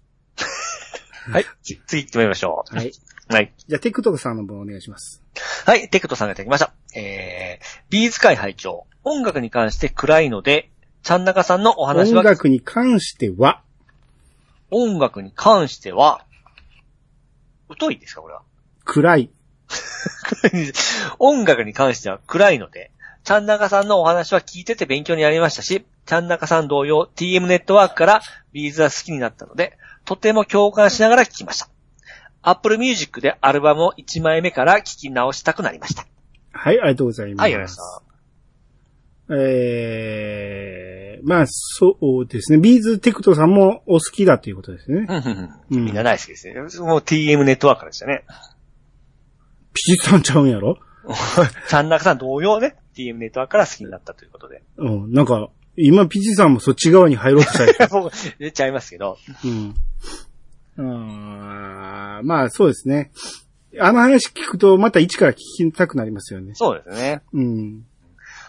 [1.32, 1.46] はい。
[1.64, 2.76] 次次行ってみましょた。
[2.76, 2.90] はい。
[2.90, 2.92] う。
[3.34, 3.54] はい。
[3.68, 5.22] じゃあ、テクトクさんの分お願いします。
[5.66, 6.74] はい、テクトさんがいただきました。
[6.96, 10.70] えー、ビーズ会拝聴音楽に関して暗いので、
[11.04, 13.62] ちゃんなかさんのお話は、音楽に関しては、
[14.72, 16.26] 音楽に関しては、
[17.80, 18.42] 疎いですかこれは？
[18.86, 19.30] 暗い。
[21.20, 22.92] 音楽に関しては暗いので、
[23.24, 31.70] ちゃんなかさんのお話は聞いてて勉強になりましたし、ちゃんなかさん同様 TM ネットワークから B'zは好きになったので、とても共感しながら聞きました。
[32.42, 36.06] Apple Music でアルバムを1枚目から聞き直したくなりました。
[36.52, 37.42] はい、ありがとうございます。
[37.42, 38.14] はい、ありがとうございました。
[39.36, 42.58] えー、まあ、そうですね。
[42.58, 45.08] B'zテクトさんもお好きだということですね。
[45.70, 46.54] うんみんな大好きですね。
[46.56, 48.26] もう TM ネットワークでしたね。
[49.74, 50.78] ピチさんちゃうんやろ？
[51.70, 54.62] ちゃんなかさん同様ね、TM ネットワークから好きになったということで。
[54.78, 59.18] うん、なんか、今ピチさんもそっち側に入ろうとしたでしょ僕、言っちゃいますけど。
[59.44, 59.74] うん。
[60.82, 63.12] まあ、そうですね。
[63.80, 66.54] あの話聞くと、また一から聞きたくなりますよね。
[66.56, 67.22] そうですね。
[67.34, 67.86] うん。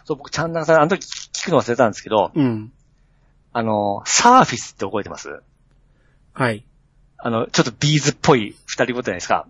[0.05, 2.73] そう、僕、ちゃんなかさん、あの時聞くの忘れたんですけど、うん。
[3.53, 5.41] あの、サーフィスって覚えてます？
[6.33, 6.65] はい。
[7.17, 9.47] あの、ちょっと B'zっぽい二人ごとじゃないですか。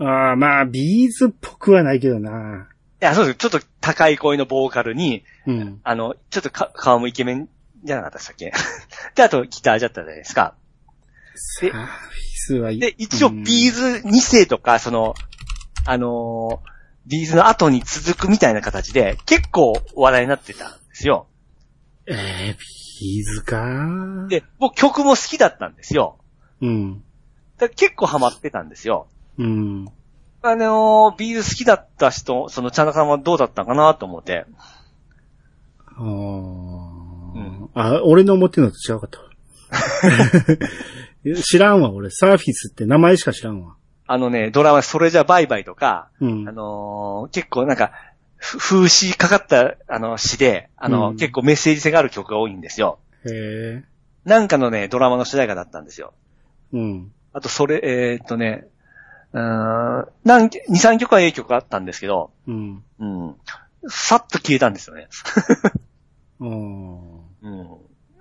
[0.00, 2.68] ああ、まあ、 B'zっぽくはないけどな。
[3.00, 3.36] いや、そうです。
[3.38, 5.80] ちょっと高い声のボーカルに、うん。
[5.84, 7.48] あの、ちょっとか顔もイケメン
[7.84, 8.52] じゃなかったでしたっけ？
[9.14, 10.54] で、あとギターじゃったじゃないですか。
[11.36, 12.80] Surfaceはいい。
[12.80, 15.14] で、一応 B'z2世とか、その、
[15.86, 16.74] あのー
[17.06, 21.26] B'zの後に続くみたいな形で、結構話題になってたんですよ。
[22.06, 22.56] えー、
[23.00, 26.16] ビーズかで、僕曲も好きだったんですよ。
[26.62, 27.04] うん。
[27.58, 29.06] だ結構ハマってたんですよ。
[29.36, 29.86] うん。
[30.40, 34.46] あのービーズ好きだった人、そのチャンナさんはどうだったかなと思って。
[35.98, 36.83] あー
[37.74, 39.20] あ、俺の思ってるのと違うかった。
[41.42, 42.10] 知らんわ、俺。
[42.10, 43.76] サーフィスって名前しか知らんわ。
[44.06, 46.52] あのね、ドラマ、それじゃバイバイとか、うんあ。
[46.52, 47.92] のー結構なんか、
[48.36, 52.98] ふ風刺かかった、あの、詩で、あの、うん結構メッセージ性がある曲が多いんですよ。
[53.26, 53.30] へ
[53.82, 53.84] え。
[54.26, 56.12] なんかのね、ドラマの主題歌だったんですよ。
[56.72, 57.12] うん。
[57.32, 58.66] あと、それ、えーっとね、
[59.32, 59.40] うー
[60.02, 62.82] ん、何、2、3曲はええ曲があったんですけど、うん。
[63.00, 63.34] うん。
[63.88, 65.08] さっと消えたんですよね。
[66.40, 67.58] あ ーうん。
[67.58, 67.64] や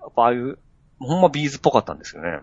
[0.08, 0.60] っぱああいう、
[1.00, 2.42] ほんまビーズっぽかったんですよね。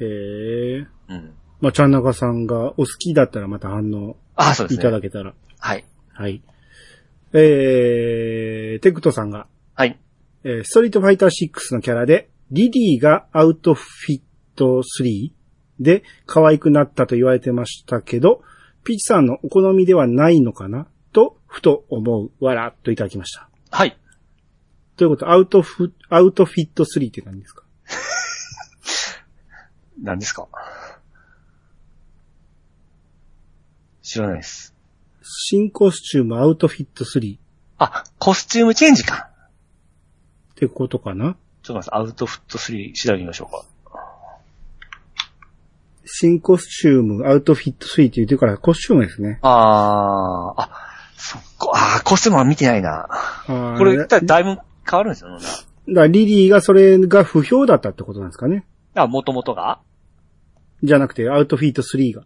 [0.00, 0.86] へえ。
[1.08, 1.34] うん。
[1.60, 4.84] まあ、ちゃんなかさんがお好きだったらまた反応あ、そうでいすね。
[4.84, 5.34] ただけたら。
[5.58, 5.84] はい。
[6.12, 6.42] はい。
[7.32, 9.98] えー、テクトさんが、はい。
[10.44, 14.20] えーストリートファイター6のキャラで、リディがアウトフィッ
[14.56, 15.32] ト3
[15.80, 18.42] で可愛くなったと言われてましたけど、
[18.84, 23.48] ピッチさんのお好みではないのかなと、ふと思う、わらっといただきました。
[23.70, 23.96] はい。
[24.98, 27.62] ということ、アウトフ、アウトフィット3って何ですか？
[30.02, 30.46] 何ですか？
[34.02, 34.74] 知らないです。
[35.22, 37.40] 新コスチュームアウトフィット3っ
[37.78, 39.28] あ、コスチュームチェンジか。
[40.56, 41.36] てことかな？
[41.62, 43.64] ちょっと待って、アウトフット3調べましょうか。
[46.06, 49.38] 新コスチュームアウトフィット3って言ってるからコスチュームですね。
[49.42, 50.70] あー、あ、
[51.16, 53.08] そっか、あー、コスチュームは見てないな。
[53.46, 54.58] これ、だいぶ
[54.88, 55.38] 変わるんですよ、ね。
[55.88, 59.80] だからリリーがそれが不評だったってことなんですかねあ、元々が？
[60.82, 62.24] じゃなくて、アウトフィート3が。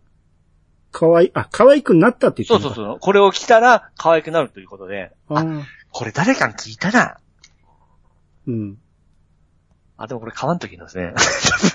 [0.90, 2.98] 可愛い、あ、可愛くなったって言ってそうそうそう。
[3.00, 5.12] これを着たら可愛くなるということで。
[5.28, 7.18] あーこれ誰かに聞いたな。
[8.46, 8.78] うん。
[9.96, 11.14] あ、でもこれ買わんときなんですね。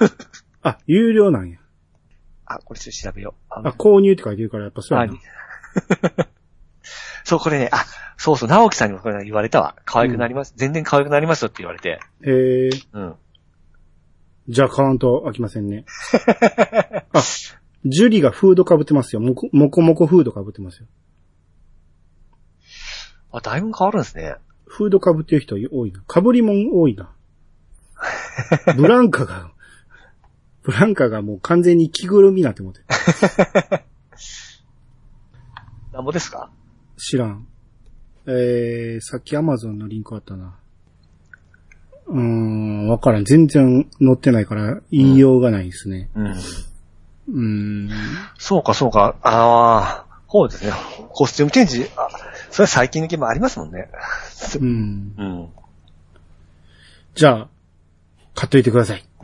[0.61, 1.59] あ、有料なんや。
[2.45, 3.53] あ、これちょっと調べよう。
[3.53, 5.13] ああ、購入って書いてるからやっぱそうやな。
[5.13, 6.27] あ
[7.23, 7.85] そう、これね、あ、
[8.17, 9.75] そうそう、直樹さんにもこれ言われたわ。
[9.85, 10.53] 可愛くなります。
[10.57, 11.99] 全然可愛くなりますよって言われて。
[12.23, 12.69] へえ。
[12.93, 13.15] うん。
[14.49, 15.85] じゃあ買わんと飽きませんね。
[17.13, 17.21] あ、
[17.85, 19.21] ジュリがフード被ってますよ。
[19.21, 20.87] もこ、もこもこフード被ってますよ。
[23.31, 24.35] あ、だいぶ変わるんですね。
[24.65, 26.01] フード被ってる人多いな。
[26.11, 27.11] 被りもん多いな。
[28.77, 29.51] ブランカが、
[30.63, 32.81] ブランカがもう完全に着ぐるみになって思って。
[35.93, 36.51] なんぼですか？
[36.97, 37.47] 知らん。
[38.27, 40.57] えー、さっきアマゾンのリンクあったな。
[42.07, 43.25] うーん、わからん。
[43.25, 46.09] 全然載ってないから言いようがないですね。
[46.15, 46.27] うん。
[46.27, 47.89] うーん。
[48.37, 49.15] そうか、そうか。
[49.21, 50.73] ああ、そうですね。
[51.09, 52.09] コスチュームチェンジ、あ、
[52.51, 53.89] それは最近のゲームありますもんね。
[54.59, 55.13] うん。
[55.17, 55.49] うん。
[57.15, 57.47] じゃあ、
[58.35, 59.03] 買っといてください。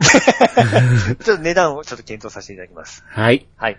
[1.22, 3.04] ちょっと値段をちょっと検討させていただきます。
[3.06, 3.46] はい。
[3.56, 3.78] はい。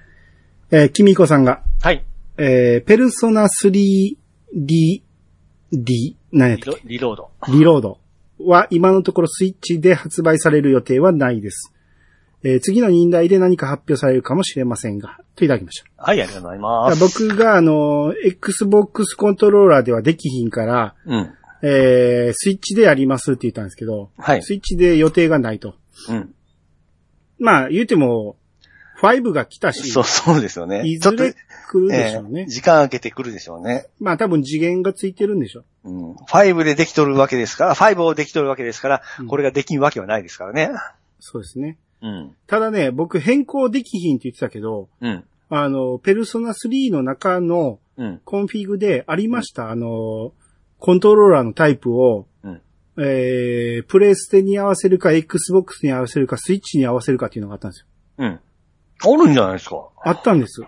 [0.71, 2.05] えー、きみこさんが、はい。
[2.37, 4.15] えー、ペルソナ 3D、
[5.83, 6.81] D、何やっリたっけ？
[6.81, 7.29] ロリロード。
[7.49, 7.99] リロード
[8.39, 11.71] は今のところスイッチで発売される予定はないです。
[12.43, 16.03] えー次の任代で何か発表されるかもしれませんが、といただきました。
[16.03, 16.99] はい、ありがとうございます。
[16.99, 21.33] 僕があの、Xbox コントローラーではできひんから、うん。
[21.63, 24.43] えー、スイッチでやりますって言ったんですけど、はい。
[24.43, 25.75] スイッチで予定がないと。
[26.09, 26.35] うん。
[27.39, 28.37] まあ、言うても、
[29.01, 30.83] 5が来たし、そう、そうですよね。
[30.85, 32.47] いずれ来るでしょうねえー。
[32.47, 33.87] 時間空けてくるでしょうね。
[33.99, 36.11] まあ多分次元がついてるんでしょうん。
[36.13, 40.71] 5でできとるわけですから、5をできとるわけですから、うんこれができんわけはないですからね。
[41.19, 41.77] そうですね。
[42.01, 42.35] うん。
[42.47, 45.23] ただね、僕変更できひんって言ってたけど、うん。
[45.49, 48.21] あの、ペルソナ3の中のうん。
[48.25, 50.33] コンフィグでありました、あの、
[50.79, 52.61] コントローラーのタイプを、うん
[52.97, 57.87] えー、プレイステに合わせるか、Xbox に合わせるか、スイッチに合わせるかっていうのがあったんですよ。
[58.17, 58.39] うん。
[59.03, 59.89] あるんじゃないですか。
[60.03, 60.61] あったんです。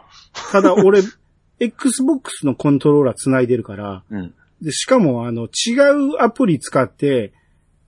[0.51, 1.01] ただ俺、
[1.59, 4.33] Xbox のコントローラー繋いでるから、うん。
[4.61, 5.73] で、しかもあの、違
[6.13, 7.33] うアプリ使って、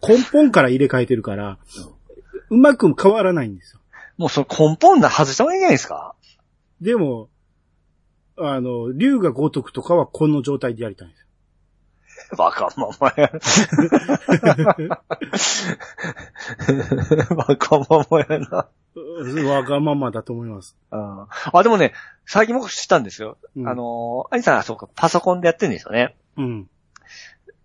[0.07, 1.57] 根本から入れ替えてるから、
[2.49, 3.81] うまく変わらないんですよ。
[4.17, 6.15] もうその根本な外した方がいいんじゃないですか？
[6.81, 7.29] でも、
[8.37, 11.27] あの、竜が如くとかはこの状態でやりたいんですよ。
[12.37, 13.31] バカままや。
[17.35, 18.67] バカままやな。
[19.49, 20.75] わがままだと思います。
[20.91, 21.93] ああ、でもね、
[22.25, 23.37] 最近僕知ったんですよ。
[23.55, 26.15] うんあの、アニさんはそうか、パソコンでやってるんですよね。
[26.37, 26.69] うん。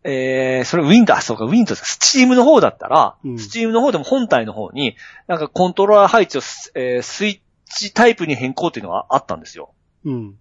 [0.05, 4.97] えー、それ Windows、そうか、Windows、スチームの方だったら、うんスチームの方でも本体の方に、
[5.27, 5.37] な。
[5.37, 9.73] んかコントローラー配置をス、えースイッチタイプに変更っていうのがあったんですよ。
[10.05, 10.39] うん。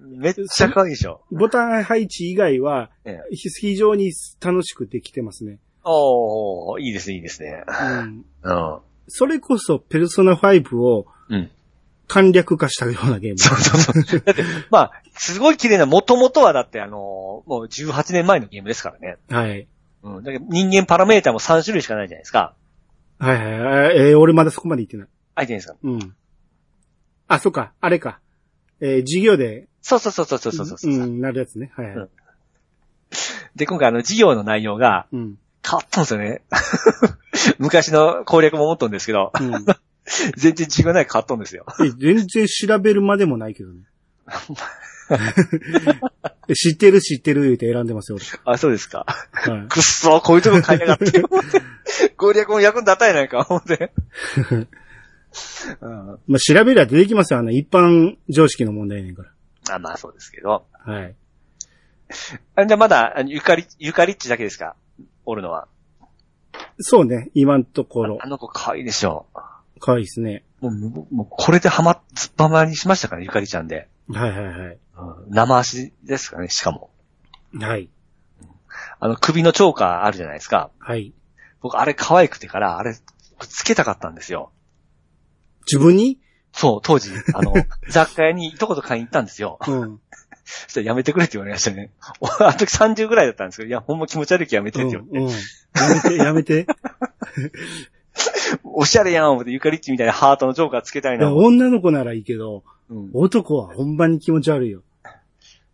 [0.00, 1.22] めっちゃ可愛いでしょ。
[1.30, 5.58] ボタン配置以外はええひ非常に楽しくできてますね。
[5.84, 7.64] おー、いいですね、いいですね。
[7.68, 8.78] うん、うん。
[9.08, 11.50] それこそペルソナ5をうん。
[12.08, 13.38] 簡略化したようなゲーム。
[13.38, 14.20] そうそうそう。
[14.20, 19.16] だって、 まあ、すごい綺麗な、もともとはだってあのーもう18年前のゲームですからね。
[19.28, 19.66] はい。
[20.04, 20.22] うん。
[20.22, 22.54] だけど人間パラメーターも3種類しかないじゃないですか。
[23.18, 23.96] はいはいはい。
[23.96, 25.08] えー俺まだそこまで行ってない。
[25.36, 25.76] あいてないですか？
[25.84, 26.16] うん。
[27.28, 28.18] あ、そっか、あれか。
[28.80, 31.70] えー授業で、そうそうそうそうそうそうそう、うん、なるやつね。
[31.76, 31.96] はいはい。
[31.96, 32.08] うん
[33.54, 35.38] で、今回あの、授業の内容がうん。
[35.68, 36.42] 変わったんですよね。
[37.58, 39.64] 昔の攻略も持っとんですけど、うん。
[40.36, 41.64] 全然違うない変わったんですよ。
[41.80, 43.80] え全然調べるまでもないけどね。
[46.48, 49.06] え 知ってる知ってる言うて選んでますよ、あ、そうですか。
[49.46, 49.58] 俺。
[49.58, 49.68] はい。
[49.68, 51.22] くっそー、こういうとこ買いやがって。
[52.16, 53.92] 攻略も役に立たないか、思って。
[55.80, 57.40] うんまあ、調べりゃ出てきますよ。
[57.40, 59.24] あの、一般常識の問題やねんか
[59.70, 60.66] あまあそうですけど。
[60.86, 60.92] ら。
[60.94, 61.14] はい。
[62.54, 64.76] あじゃあまだ、ゆかり、ゆかりっちだけですか？
[65.24, 65.68] おるのは。
[66.78, 68.26] そうね、今のところあ。
[68.28, 69.26] の子可愛いでしょ。
[69.80, 70.44] 可愛いですね。
[70.60, 70.72] もう、
[71.14, 73.88] もうこれでハマ、ずっぱまにしましたから、ゆかりちゃんで。
[74.08, 74.78] はいはいはい。
[74.98, 76.90] うん生足ですかね、しかも。
[77.60, 77.90] はい。
[79.00, 80.70] あの、首のチョーカーあるじゃないですか。
[80.78, 81.12] はい。
[81.60, 82.94] 僕、あれ可愛くてから、あれ、
[83.40, 84.52] つけたかったんですよ。
[85.66, 86.18] 自分に？
[86.52, 87.52] そう、当時、あの、
[87.90, 89.58] 雑貨屋に一言買いに行ったんですよ。
[89.66, 90.00] うん。
[90.44, 91.90] そしたらやめてくれって言われましたね。
[92.20, 95.18] 俺 あの時30ぐらいだったんですけど、いや、ほんま気持ち悪い気やめてって言われて。
[95.18, 95.28] うん。
[95.28, 96.66] やめて、やめて。
[98.64, 101.34] おしゃれやん、思って、ゆかりっちみたいなハートのジョーカーつけたいな。
[101.34, 104.82] 女の子ならいいけど、うん男はほんまに気持ち悪いよ。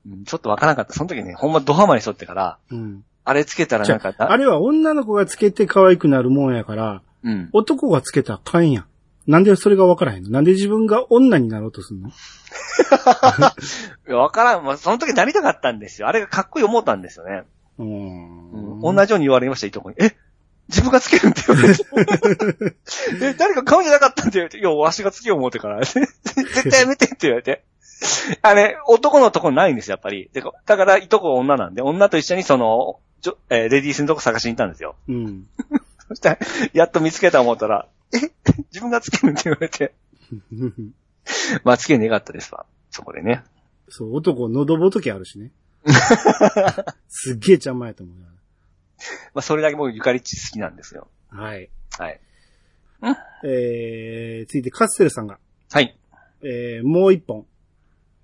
[0.06, 0.94] うんちょっとわからなかった。
[0.94, 3.04] その時ね、ほんまドハマりしとってから、うん。
[3.24, 7.50] あれつけたらなんか、あれは女の子がつけて可愛くなるもんやから、うん。
[7.52, 8.84] 男がつけたらあかんやん。
[9.26, 10.30] なんでそれがわからへんの？
[10.30, 12.10] なんで自分が女になろうとすんの？
[14.18, 14.64] わからん。
[14.64, 16.08] まあ、その時なりたかったんですよ。
[16.08, 17.44] あれがかっこいい思ったんですよね。
[17.78, 18.80] うんん。
[18.80, 19.96] 同じように言われました、いとこに。
[19.98, 20.16] え？
[20.68, 21.84] 自分がつけるんって言われて。
[23.24, 24.58] え、誰か買うんじゃなかったんって言われて。
[24.58, 25.80] いや、わしがつけよう思ってから。
[25.84, 27.64] 絶対やめてって言われて。
[28.42, 30.30] あれ、男のとこないんですよ、やっぱり。
[30.32, 34.96] でだから、いとこが女なんで、女と一緒にその、ちょえーレディースのとこ探しに行ったんですよ。
[35.08, 35.46] うん。
[36.08, 36.38] そしたら、
[36.72, 38.30] やっと見つけた思ったら、え
[38.70, 39.94] 自分がつけるんって言われて。
[41.64, 42.66] まあ、つけねえかったですわ。
[42.90, 43.42] そこでね。
[43.88, 45.50] そう、男喉仏あるしね。
[47.08, 48.26] すっげえ邪魔やと思うよ。
[49.34, 51.08] まあ、それだけ僕、ゆかりっち好きなんですよ。
[51.28, 51.68] はい。
[51.98, 52.20] はい。
[53.44, 55.38] えー、続いてカステルさんが、
[55.70, 55.98] はい。
[56.42, 57.46] えー、もう一本。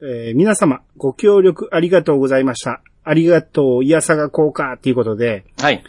[0.00, 2.82] えー、皆様、ご協力ありがとうございました。
[3.02, 5.82] ありがとう、いやさが効果っていうことで、はい。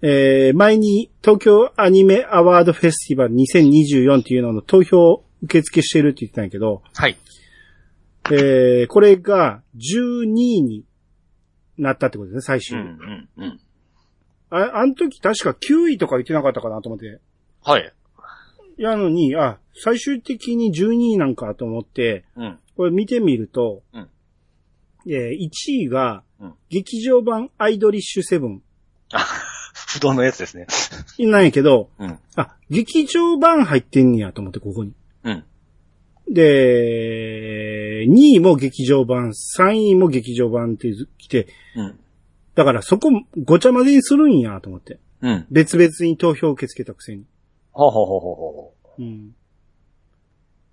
[0.00, 7.16] えー、前に東京アニメアワードフェスティバル2024っていうのの投票受付してるって言ってたんやけど、はい。
[8.30, 10.84] えー、これが12位に
[11.78, 12.76] なったってことですね、最う終。
[12.78, 13.60] ん、うん、うん。
[14.50, 17.20] あ、あの時確か9位とか言ってなかったかなと思って。
[17.62, 17.92] はい。
[18.76, 22.58] やのに、あ、最終的に12位なんかと思って、うん。
[22.76, 24.08] これ見てみると、うん
[25.06, 25.50] えー1
[25.84, 28.62] 位がうん、劇場版アイドリッシュセブン。
[29.12, 29.26] あ、
[29.88, 30.66] 不動のやつですね。
[31.18, 32.18] なんやけど、うん。
[32.36, 34.92] あ、劇場版入ってんねやと思って、ここに。
[35.24, 35.44] うん。
[36.30, 41.98] で、2位も劇場版、3位も劇場版って来て、うん。
[42.54, 43.10] だからそこ
[43.44, 44.98] ごちゃ混ぜにするんやと思って。
[45.22, 45.46] うん。
[45.50, 47.24] 別々に投票受け付けたくせに。
[47.72, 49.34] ほうほうほうほうほうん。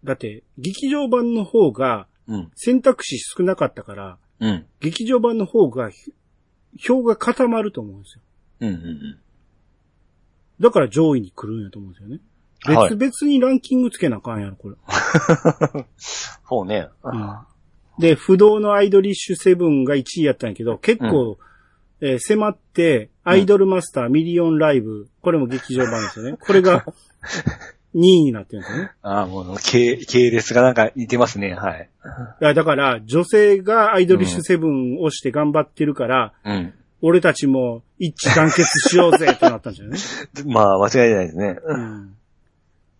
[0.03, 2.07] だって、劇場版の方が。
[2.55, 4.65] 選択肢少なかったから、うん。
[4.79, 6.13] 劇場版の方がひ
[6.77, 8.21] 票が固まると思うんですよ。
[8.59, 8.69] うん。
[8.69, 9.17] うん。
[10.59, 12.19] だから上位に来るんやと思うんですよね。
[12.63, 14.75] はい別々にランキングつけなあかんやろ、これ。
[15.97, 16.87] そうね。
[17.99, 21.37] で、不動のアイドリッシュセブンが1位やったんやけど、結構、
[22.01, 26.37] えー迫って、アイドルマスターミリオンライブ、これも劇場版ですよね。
[26.41, 26.85] これが
[27.95, 28.91] 2位になってるんですよね。
[29.01, 31.53] ああ、もう、系、系列がなんか似てますね。
[31.53, 31.89] はい。
[32.41, 36.73] いやだから、女性がアイドリッシュセブンをして頑張ってるから、うん。
[37.07, 40.49] 俺たちも一致団結しようぜってなったんですよね。
[40.51, 41.59] まあ、間違いないですね。
[41.63, 42.15] うん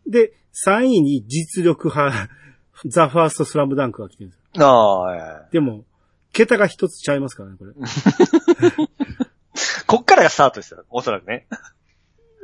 [0.08, 0.34] で、
[0.68, 2.30] 3位に実力派、
[2.86, 4.68] ザ・ファーストスラムダンクが来てるんですよ。
[4.68, 5.86] ああ、でも、
[6.34, 7.74] 桁が一つちゃいますからね、これ。
[9.88, 10.86] こっからがスタートですよ。
[10.92, 11.48] おそらくね。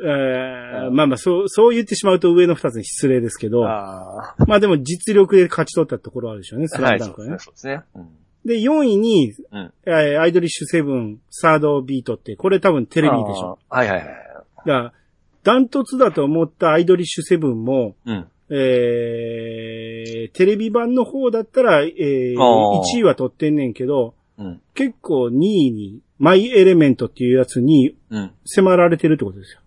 [0.03, 7.73] えーまあまあ、そう、そう言ってしまうと上の二つに失礼ですけど、あまあでも実力で勝ち取ったところあるでしょうね、スラムダンクはねそうですね。。
[7.75, 8.01] そうですね。
[8.03, 8.20] うん。
[8.45, 9.73] で、4位に、うん。
[9.85, 13.59] えーアイドリッシュセブン、サードビートって、これ多分テレビでしょ。
[13.69, 14.07] あーはいはいはい。
[14.07, 14.23] だか
[14.65, 14.93] ら、
[15.43, 18.27] ダントツだと思ったアイドリッシュセブンも、うん。
[18.53, 24.61] えー、テレビ版の方だったら、えー、あー1位は取ってんねんけど、うん。
[24.73, 28.31] 結構2位に、マイエレメントっていうやつにうん。
[28.45, 29.59] 迫られてるってことですよ。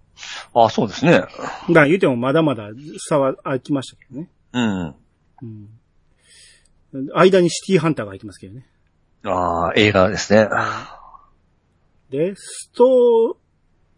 [0.55, 1.13] ああ、そうですね。
[1.13, 1.31] だか
[1.67, 2.69] ら言うてもまだまだ
[3.09, 4.29] 差は空きましたけどね。
[4.53, 4.95] うん。
[5.43, 5.69] うん。
[7.15, 8.67] 間にシティハンターが入ってますけどね。
[9.25, 10.49] ああ、映画ですね。
[12.11, 13.37] で、ストー、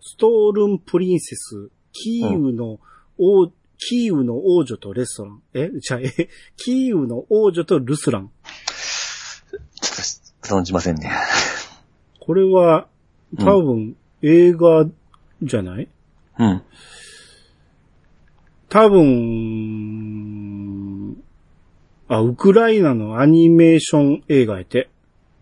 [0.00, 2.78] ストールンプリンセス、キーウの
[3.18, 5.42] 王、キーウの王女とレストラン。
[5.52, 8.30] えじゃあ、え、キーウの王女とルスラン。
[9.50, 9.96] ちょっ
[10.48, 11.10] と、存じませんね。
[12.20, 12.88] これは、
[13.38, 14.86] 多分、映画
[15.42, 15.88] じゃない？
[16.38, 16.62] うん。
[18.68, 19.85] 多分、
[22.08, 24.88] あ、ウクライナのアニメーション映画やて。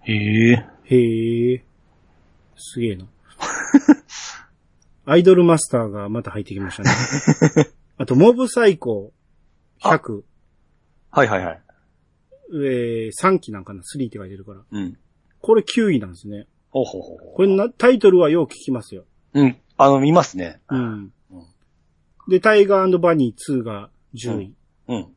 [0.01, 0.67] へえ。
[0.85, 1.65] へえ。
[2.57, 3.07] すげえな。
[5.05, 6.91] アイドルマスターがまた入ってきましたね。
[7.99, 9.13] あと、モブサイコ
[9.81, 10.23] 100。
[11.11, 11.61] はいはいはい。
[12.55, 14.65] えー、3期なんかな ?3 って書いてるから。
[14.71, 14.97] うん。
[15.41, 16.47] これ9位なんですね。
[16.71, 19.05] ほうほうほこれな、タイトルはよう聞きますよ。
[19.35, 19.41] う。
[19.43, 19.57] うん。
[19.77, 20.61] あの、見ますね。
[20.71, 21.47] うんうん。
[22.29, 24.55] で、タイガーバニー2が10位。
[24.89, 25.15] うん。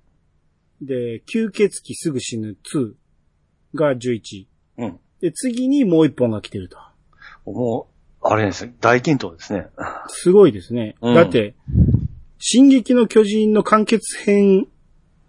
[0.82, 2.93] で、吸血鬼すぐ死ぬ2
[3.75, 4.47] が11位。
[4.78, 4.99] うん。
[5.21, 6.78] で、次にもう一本が来てると。
[7.45, 7.88] も
[8.21, 9.67] う、あれですね、大健闘ですね。
[10.07, 10.95] すごいですね。
[11.01, 11.55] うんだって、
[12.39, 14.67] 進撃の巨人の完結編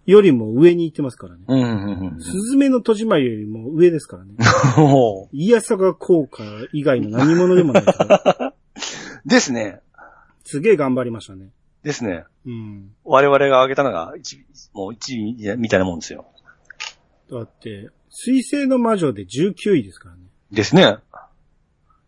[0.05, 1.41] よりも上に行ってますからね。
[1.47, 4.33] うん、うん、うんスズメの戸締まりよりも上ですからね。
[4.77, 6.43] お ーイヤサガ効果
[6.73, 8.53] 以外の何者でもないから。
[9.25, 9.81] ですね。
[10.43, 11.51] すげえ頑張りましたね。
[11.83, 12.25] ですね。
[12.45, 12.91] うん。
[13.03, 16.25] 我々が挙げたのが一、もう一位みたいなもんですよ。
[17.31, 20.21] だって、水星の魔女で19位ですからね。
[20.51, 20.97] ですね。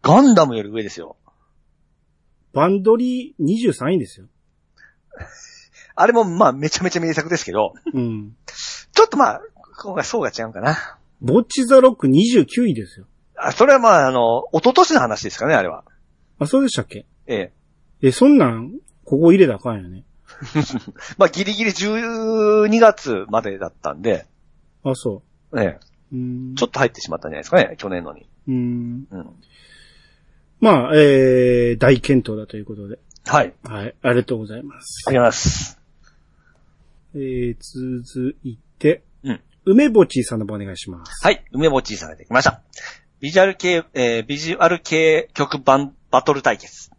[0.01, 1.15] ガンダムより上ですよ。
[2.53, 4.27] バンドリー23位ですよ。
[5.95, 8.35] あれもまあめちゃめちゃ名作ですけど、うん。
[8.93, 9.41] ちょっとまあ、
[9.81, 10.97] 今回層が違うかな。
[11.21, 13.05] ボッチザロック29位ですよ。
[13.35, 15.83] あそれはまあ、あの、一昨年の話ですかね、あれは。
[16.39, 17.05] あ、そうでしたっけ？
[17.27, 17.53] ええ。
[18.01, 20.03] え、そんなん、ここ入れたらあかんよね。
[21.17, 24.25] まあ、ギリギリ12月までだったんで、
[24.83, 25.23] あ、そ
[25.57, 25.79] ええ。
[26.11, 26.15] う。
[26.15, 26.55] うん。
[26.55, 28.27] ちょっと入ってしまったんじゃないですかね、去年のに。
[28.47, 29.07] うん。
[29.11, 29.29] うん。
[30.59, 32.99] まあ、えー、大健闘だということで。
[33.25, 33.53] はい。
[33.63, 33.95] はい。
[34.01, 35.03] ありがとうございます。
[35.07, 35.79] ありがとうございます。
[37.15, 39.41] えー、続いて、うん。
[39.65, 41.25] 梅ぼちさんの方お願いします。
[41.25, 41.43] はい。
[41.51, 42.61] 梅ぼちさんができました。
[43.19, 46.90] ビジュアル系、えービジュアル系曲版バトル対決。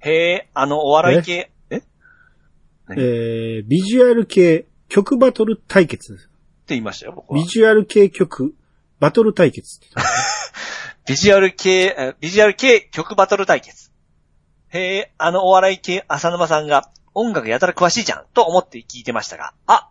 [0.00, 1.76] へえ、あのお笑い系、え？
[1.76, 1.86] って
[2.90, 6.28] えー、ビジュアル系曲バトル対決です。
[6.68, 7.44] 言いましたよ、僕はビ。
[7.44, 8.54] ジュアル系曲
[9.00, 9.80] バトル対決
[11.06, 13.90] ビジュアル系、えービジュアル系曲バトル対決。
[14.68, 19.88] へえ、あのお笑い系浅沼さんが音楽やたら詳しいじゃん、と思って聞いてましたが、あ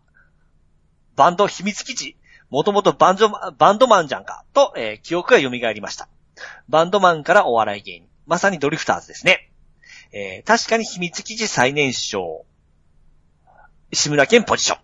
[1.15, 2.15] バンド秘密基地、
[2.49, 6.07] もともとバンド、バンドマンじゃんか、と、えー記憶が蘇りました。
[6.69, 8.09] バンドマンからお笑い芸人。
[8.27, 9.49] まさにドリフターズですね。
[10.11, 12.45] えー確かに秘密基地最年少。
[13.93, 14.79] 志村けんポジション。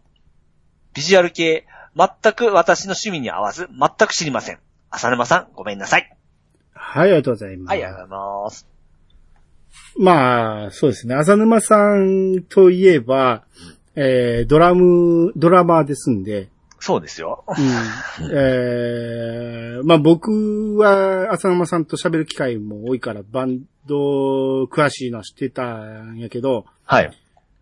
[0.94, 1.66] ビジュアル系、
[1.96, 4.60] 全く私の趣味に合わず、全く知りません。
[4.90, 6.16] 浅沼さん、ごめんなさい。
[6.74, 7.70] はい、ありがとうございます。
[7.70, 8.68] はい、ありがとうございます。
[9.98, 11.16] まあ、そうですね。
[11.16, 13.44] 浅沼さんといえば、
[13.96, 16.50] えー、ドラム、ドラマーですんで、
[16.80, 17.46] そうですよ。
[17.48, 18.30] うん。
[18.34, 27.12] えー、まあ僕は浅沼さんと喋る機会も多いからバンド詳しいのは知ってたんやけど、はい。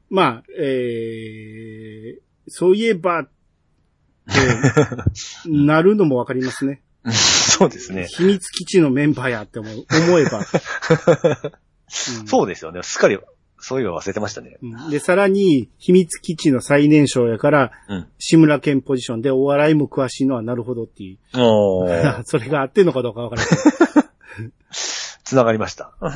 [0.10, 3.30] まあ、えー、そういえば、っ
[4.28, 4.32] て
[5.50, 6.82] なるのもわかりますね。
[7.10, 8.08] そうですね。
[8.08, 10.40] 秘密基地のメンバーやって思う思えば。
[12.22, 12.82] うんそうですよね。
[12.84, 13.20] すっかり、
[13.60, 14.58] そういうの忘れてましたね。
[14.62, 18.08] うんで、さらに、秘密基地の最年少やから、うん。
[18.18, 21.18] 志村けんポジションでお笑いも詳しいのはなるほどっていう。
[22.26, 23.52] それが合ってんのかどうかわからない。
[25.32, 25.94] つながりました。
[26.02, 26.12] うん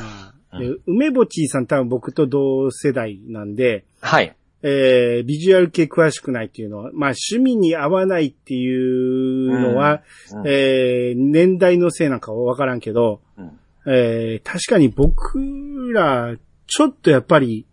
[0.58, 4.34] で梅ぼちさん多分僕と同世代なんで、はい。
[4.62, 10.02] えー、ビジュアル系詳しくないっていうのは、まあ趣味に合わないっていうのは、
[10.32, 16.36] うんえー、年代のせいなんかはわからんけど、うんえー、確かに僕ら、
[16.66, 17.66] ちょっとやっぱり、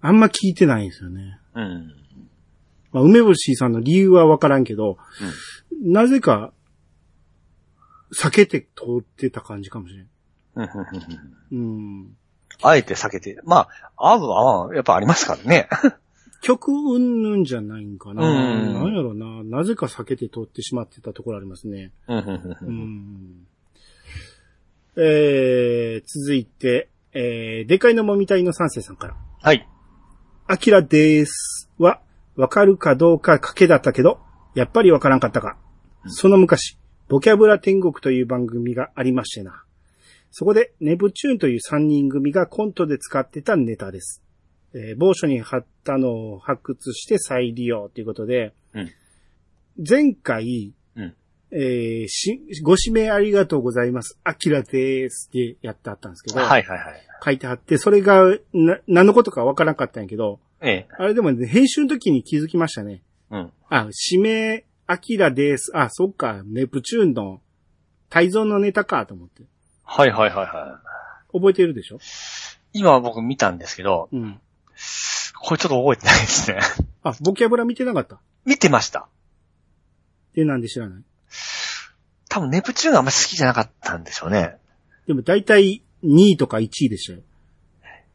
[0.00, 1.40] あんま聞いてないんですよね。
[1.54, 1.94] うん。
[2.92, 4.96] まあ、梅干しさんの理由はわからんけど、
[5.82, 6.52] なぜか、
[8.14, 10.08] 避けて通ってた感じかもしれん。
[10.56, 10.68] うん
[11.52, 12.16] うん。
[12.62, 14.26] あえて避けて、まあ、合う合
[14.66, 15.68] わん、やっぱありますからね。
[16.42, 18.22] 曲うんぬんじゃないんかな。
[18.22, 19.42] うんなんやろな。
[19.44, 21.90] なぜか避けて通ってしまってたところありますね。
[22.06, 23.46] うんうん。
[24.96, 29.16] えー、続いて、えー、でかいのもみたいの三世さんから。
[29.40, 29.66] はい。
[30.46, 31.70] アキラでーす。
[31.78, 32.00] は、
[32.36, 34.20] わかるかどうか賭けだったけど、
[34.54, 35.56] やっぱりわからんかったか。
[36.06, 36.76] その昔、
[37.08, 39.63] ボキャブラ天国という番組がありましてな。
[40.36, 44.20] そこで、ネプチューンという三人組がコントで使ってたネタです。
[44.74, 48.90] えー某所に貼ったのを発掘して再利用ということで、うん
[49.88, 51.14] 前回、うん
[51.52, 54.18] えーし、ご指名ありがとうございます。
[54.24, 57.06] アキラでーすってやってあったんですけど、はいはいはい。
[57.24, 60.88] 書いてあって、それがな何のことかわからなかったんやけど、ええ。
[60.98, 63.02] あれでもね、編集の時に気づきましたね。
[63.30, 63.52] うん。
[63.68, 65.70] あ、指名、アキラです。
[65.76, 67.40] あ、そっか、ネプチューンの、
[68.10, 69.44] 泰造のネタかと思って。
[69.84, 70.80] はいはいはいは
[71.32, 71.96] 覚えてるでしょ？
[71.96, 71.98] い。
[72.80, 74.40] 今僕見たんですけど、うん。
[75.40, 76.58] これちょっと覚えてないですね。
[77.02, 78.18] あ、ボキャブラ見てなかった？
[78.44, 79.08] 見てました。
[80.34, 81.02] で、なんで知らない？
[82.28, 84.56] 多分ネプチューンがあんまり好きじゃなかったんでしょうね。
[85.06, 87.20] でも大体2位とか1位でしたよ。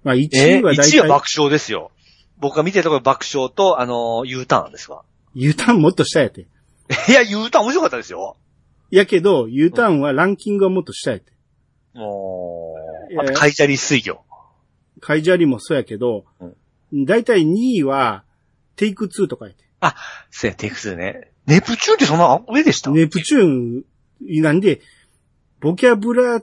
[0.03, 1.91] まあ1え位は大1位は体、爆笑ですよ。
[2.37, 5.03] 僕が見てるところ爆笑と、あのー U ターンですわ。
[5.35, 6.47] U ターンもっと下やって。
[7.07, 8.35] いや、U ターン面白かったですよ。
[8.91, 11.31] やけど、U ターンはランキングはもっと下やって。
[11.99, 12.75] も
[13.19, 14.21] あと、カイジャリ水魚。
[15.01, 16.25] カイジャリもそうやけど、
[16.93, 18.23] だいたい2位は、
[18.75, 19.63] テイク2とかやって。
[19.81, 19.95] あ、
[20.31, 21.31] そうや、テイク2ね。
[21.45, 22.91] ネプチューンってそんな上でした？
[22.91, 23.83] ネプチューン、
[24.41, 24.81] なんで、
[25.59, 26.41] ボキャブラ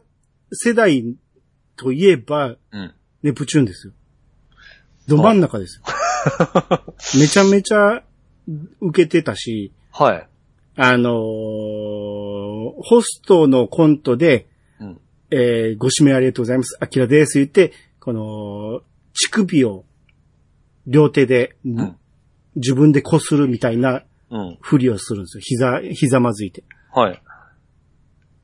[0.53, 1.17] 世代
[1.77, 2.95] といえば、うん。
[3.23, 3.93] ネプチューンですよ。
[5.09, 5.85] ど真ん中ですよ。
[7.21, 8.03] めちゃめちゃ
[8.81, 10.29] 受けてたし、はい。
[10.77, 11.13] あのー
[12.83, 14.47] ホストのコントで、うん。
[15.31, 16.77] えーご指名ありがとうございます。
[16.81, 17.39] アキラです。
[17.39, 18.83] 言って、この、
[19.15, 19.85] 乳首を
[20.87, 21.97] 両手で、ん
[22.57, 24.59] 自分で擦るみたいなうん。
[24.61, 25.41] ふりをするんですよ。
[25.41, 26.65] 膝、膝まずいて。
[26.93, 27.23] はい。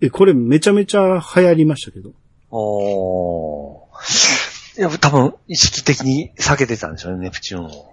[0.00, 2.12] え、これめちゃめちゃ流行りましたけど。
[2.50, 4.78] おー。
[4.78, 7.91] いや、多分、意識的に避けてたんでしょうね、ネプチューンを。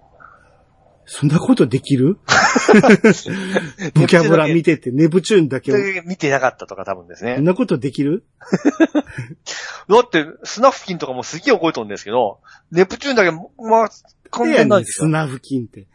[1.12, 2.18] そんなことできる？
[3.95, 5.76] ボキャブラ見てて、ネプチューンだけを。
[6.05, 7.36] 見てなかったとか多分ですね。
[7.38, 8.24] そんなことできる？
[9.89, 12.41] だって、スナフキンとかもすげえ覚えとるんですけど、
[12.72, 13.89] ネプチューンだけ、まあ、
[14.30, 15.07] 完やね全なんですよ。
[15.07, 15.88] んスナフキンって。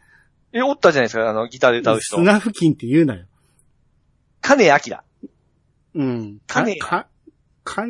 [0.53, 2.21] え、おったじゃないですか、あの、ギターで歌う人ス。
[2.21, 3.27] ナフキンって言うなよ。
[4.41, 4.73] 金明
[5.95, 6.03] 明。
[6.03, 6.39] うん。
[6.49, 7.07] 金か、
[7.63, 7.87] か、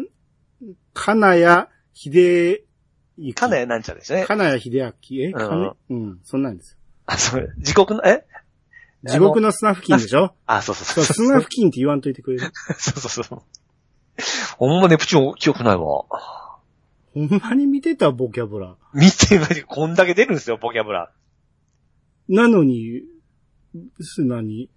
[0.93, 2.65] 金谷秀
[3.17, 3.33] 幸。
[3.35, 4.25] 金谷なんちゃらですね。
[4.29, 5.23] 金谷秀明？
[5.23, 6.77] えうん金うん、そんなんです。
[7.07, 8.25] あ、それ、地獄の、え？
[9.05, 9.49] 地獄の。
[9.49, 10.35] のスナフキンでしょ？
[10.47, 11.15] あ、そうそそうう、そう。
[11.15, 12.51] スナフキンって言わんといてくれる。
[12.79, 13.43] そうそうそう。
[14.57, 15.83] ほんまネプチューン記憶ないわ。
[17.13, 18.77] ほんまに見てたボキャブラ。
[18.95, 21.13] 見てない、こんだけ出るんですよ、ボキャブラ。
[22.29, 23.03] なのに、
[24.01, 24.71] すなに、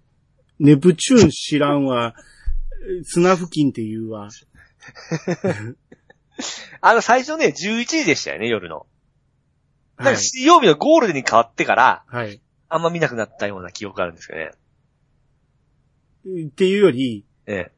[0.58, 2.14] ネプチューン知らんわ、
[3.04, 4.28] スナフキンって言うわ。
[6.80, 8.86] あの、最初ね、11時でしたよね、夜の。
[9.98, 10.20] なんはいか。
[10.20, 12.40] 水曜日のゴールデンに変わってから、はい。
[12.68, 14.50] あんま見なくなったような記憶があるんですけどね。
[16.46, 17.70] っていうより、え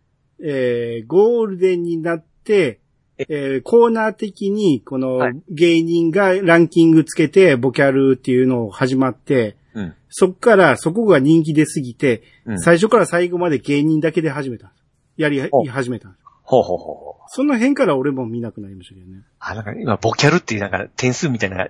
[0.42, 2.80] えー、ゴールデンになって、
[3.18, 9.78] えー、コーナー的に、このはい芸人がランキングつけて、ボキャルっていうのを始まって、え。
[9.78, 9.94] うん。
[10.08, 14.72] そっから、そこが人気出すぎて、うん最初から最後まで芸人だけで始めた。
[15.16, 16.08] やりお、始めた。
[16.42, 17.22] ほうほうほうほう。
[17.28, 19.22] その辺から俺も見なくなりましたけどね。
[19.38, 21.68] あ、なんか今、ボキャルっていうなんか点数みたいな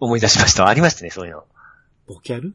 [0.00, 0.66] 思い出しました。
[0.68, 1.44] ありましたね、そういうの。
[2.06, 2.54] ボキャル？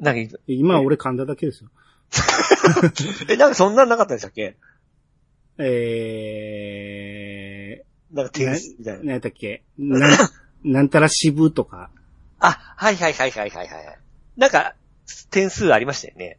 [0.00, 1.70] なんか、今俺噛んだだけですよ。
[3.28, 4.56] え、なんかそんなんなかったでしたっけ？
[5.58, 9.04] えなんか点数みたいー、な。
[9.04, 9.62] 何やったっけ？
[9.78, 10.10] なん、
[10.64, 11.90] なんたら支部とか。
[12.38, 13.98] あ、はいはいはいはいはいはい。
[14.36, 14.74] なんか、
[15.30, 16.38] 点数ありましたよね。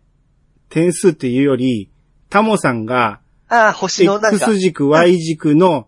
[0.69, 1.89] 点数っていうより、
[2.29, 5.87] タモさんが、ああ、星のなんか、X 軸、Y 軸の、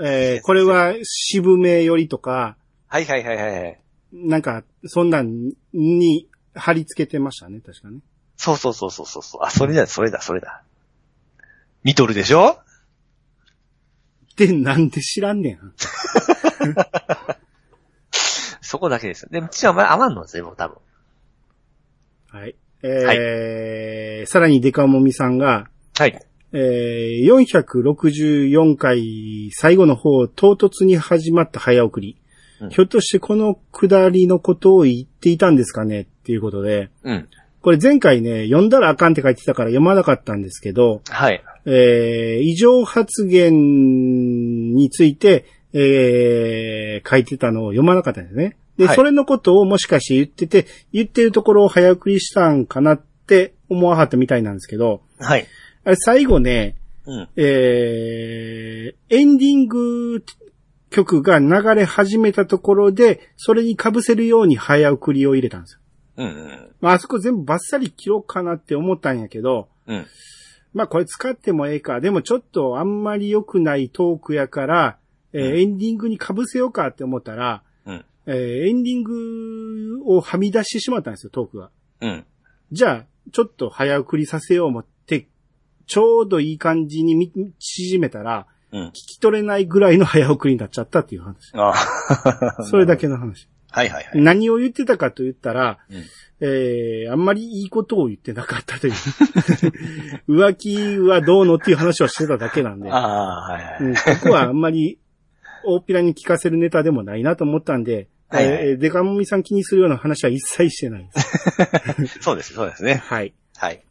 [0.00, 2.56] えー、これは渋めよりとか、
[2.88, 3.80] はいはいはいはいはい。
[4.12, 8.00] なんか、そんなんに貼り付けてましたね、確かね。
[8.36, 9.40] そうそうそうそうそう。
[9.42, 10.62] あ、それだ、それだ、それだ。
[11.82, 12.58] 見とるでしょ？
[14.36, 15.58] で、なんで知らんねん。
[18.60, 19.28] そこだけですよ。
[19.30, 20.76] でも、ちはま余んのですよ、僕多分。
[22.28, 22.54] はい。
[22.82, 26.18] えーさらにデカモミさんが、はい。
[26.52, 32.16] えー、464回最後の方、唐突に始まった早送り。
[32.62, 37.28] うんひょっとしてこの下りのことを言っていたんですかねっていうことで、うん。
[37.60, 41.42] これ前回ね、読んだらあかんって書いてたから読まなかったんですけど、はい。
[41.66, 48.56] えー異常発言について、えー書いてたのを読まなかったんですね。
[48.78, 55.46] で、はいそれのことをもしかして言ってて、言ってるところを早送りしたんかなって思わはったみたいなんですけど、はい。
[55.84, 57.28] あれ最後ね、うん。
[57.36, 60.24] えーエンディング
[60.92, 65.80] 曲が流れ始めたところで、それに被せるように早送りを入れたんですよ。
[66.18, 66.74] うんうん。
[66.80, 70.06] まあ、あそこ全部バッサリ切ろうかなって思ったんやけど、うん。
[70.74, 72.00] まあこれ使ってもええか。
[72.00, 74.98] でもちょっとあんまり良くないトークやから、
[75.32, 78.04] えーうんエンディングに被せようかって思ったら、うん。
[78.26, 81.70] えーエンディングをはみ出してしまったんですよ、トークが。
[82.00, 82.24] うん。
[82.70, 85.26] じゃあ、ちょっと早送りさせよう思って、
[85.86, 88.92] ちょうどいい感じにみ縮めたら、うん聞。
[88.92, 91.52] き取れないぐらいの早送りになっちゃったっていう話。
[91.54, 91.72] あ
[92.58, 92.64] あ。
[92.64, 93.48] それだけの話。
[93.70, 94.20] はいはいはい。
[94.20, 96.04] 何を言ってたかと言ったら、うん
[96.44, 98.92] えー、あんまりいいことを言ってなかったという。
[100.28, 102.90] 浮気はどうのっていう話をしてただけなんで。
[102.90, 103.76] ああ、はいはい。
[103.80, 104.98] うん、ここはあんまり
[105.64, 111.08] 大っぴらに聞かせるネタでもないなと思ったんで、はいはいえーデカモミさん気にするような話は一切してない
[111.98, 112.18] です。
[112.22, 113.02] そうです、そうですね。
[113.04, 113.34] はい。
[113.56, 113.82] はい。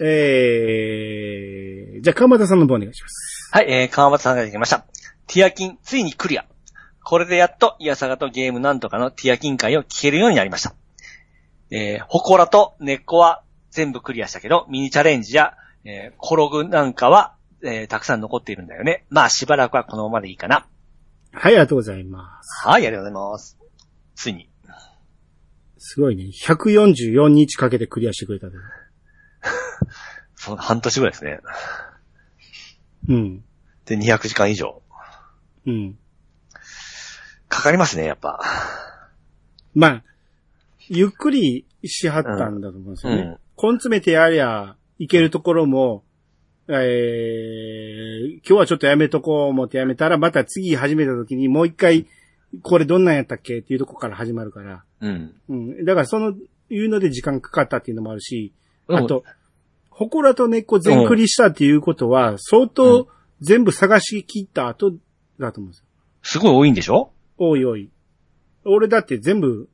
[0.00, 3.50] えー、じゃあ、鎌田さんの方お願いします。
[3.52, 4.86] はい、えー、川端さんができました。
[5.26, 6.46] ティアキン、ついにクリア。
[7.02, 10.74] これでやっと、イヤサガとゲームなんとかのティアキン会を聞けるようになりました。
[11.70, 19.06] えー、ホコラと根っこは全部クリアしたけど、ミニチャレンジや、えー、コログなんかは、えーたくさん残っているんだよね。
[19.10, 20.66] まあ、しばらくはこのままでいいかな。
[21.32, 22.66] はい、ありがとうございます。
[22.66, 23.58] はい、ありがとうございます。
[24.14, 24.48] ついに。
[25.78, 26.24] すごいね。
[26.24, 28.56] 144日かけてクリアしてくれたで。
[30.34, 31.40] その半年ぐらいですね。
[33.08, 33.44] うん。
[33.86, 34.82] で、200時間以上。
[35.66, 35.98] うん。
[37.48, 38.40] かかりますね、やっぱ。
[39.74, 40.04] まあ、
[40.88, 43.22] ゆっくりしはったんだと思うんですよね。
[43.22, 46.04] うん根詰めてやりゃ、いけるところも、
[46.68, 52.06] えー、今日はちょっとやめとこう思ってやめたら、また次始めた時にもう一回、
[52.62, 53.58] これどんなんやったっけ？
[53.58, 54.84] っていうとこから始まるから。
[55.00, 55.34] うん。
[55.48, 55.84] うん。
[55.84, 56.34] だからその、
[56.70, 58.52] いうので時間かかったっていうのもあるし、
[58.88, 59.24] うんあと、
[59.96, 63.08] 祠と根っこ全クリしたっていうことは、相当
[63.40, 64.92] 全部探し切った後
[65.38, 65.84] だと思うんですよ。
[66.22, 67.12] すごい多いんでしょ？
[67.38, 67.90] おいおい。
[68.64, 69.68] 俺だって全部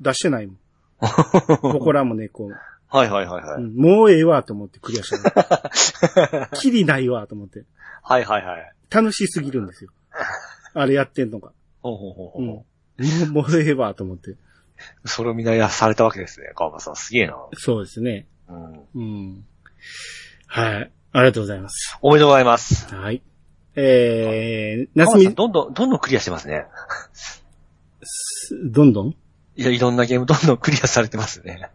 [0.00, 0.58] 出してないもん。
[1.62, 2.54] 祠も根っこも。
[2.88, 3.62] はいはいはいはい。
[3.62, 6.48] うんもうええわと思ってクリアしたの。
[6.58, 7.64] きりないわと思って。
[8.02, 8.72] はいはいはい。
[8.90, 9.90] 楽しすぎるんですよ。
[10.74, 11.52] あれやってんのが。
[11.82, 12.42] ほうほうほうほう。
[12.42, 12.46] うん。
[12.46, 12.64] も
[13.26, 14.36] うもうええわと思って。
[15.04, 16.96] それをみんなやされたわけですね、川場さん。
[16.96, 17.36] すげえな。
[17.54, 18.26] そうですね。
[18.48, 18.80] うん。
[18.94, 19.00] う
[19.32, 19.44] ん。
[20.46, 20.90] はい。
[21.12, 21.96] ありがとうございます。
[22.02, 22.94] おめでとうございます。
[22.94, 23.22] はい。
[23.74, 26.66] えー、夏み川場さん、、どんどん、どんどんクリアしてますね。
[28.02, 29.08] すどんどん？
[29.56, 31.70] いや、いろんなゲームどんどんクリアされてますね。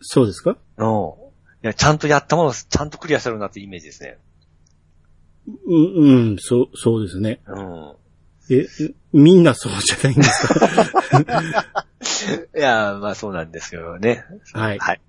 [0.00, 0.56] そうですか？
[0.78, 0.86] うん。
[1.62, 4.18] いや、ちゃんとやったものをちゃんとクリアしてるなってイメージですね。
[5.66, 7.40] うん、うん、そう、そうですね。
[7.46, 7.94] うん。
[8.50, 8.66] え、
[9.12, 11.84] みんなそうじゃないんですか？
[12.56, 14.24] いや、まあそうなんですよね。
[14.52, 15.00] はいはい。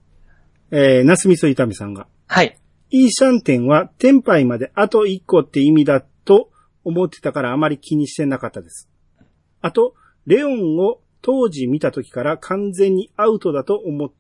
[0.72, 2.08] えー、ナスミソイタミさんが。
[2.28, 2.58] はい。
[2.90, 6.50] イーシャンテンは、テンパイまであと1個って意味だと
[6.84, 8.90] 思ってたからあまり気にしてなかったです。
[9.62, 9.96] あと、
[10.26, 14.16] レオンを当時見た時から完全にアウトだと思って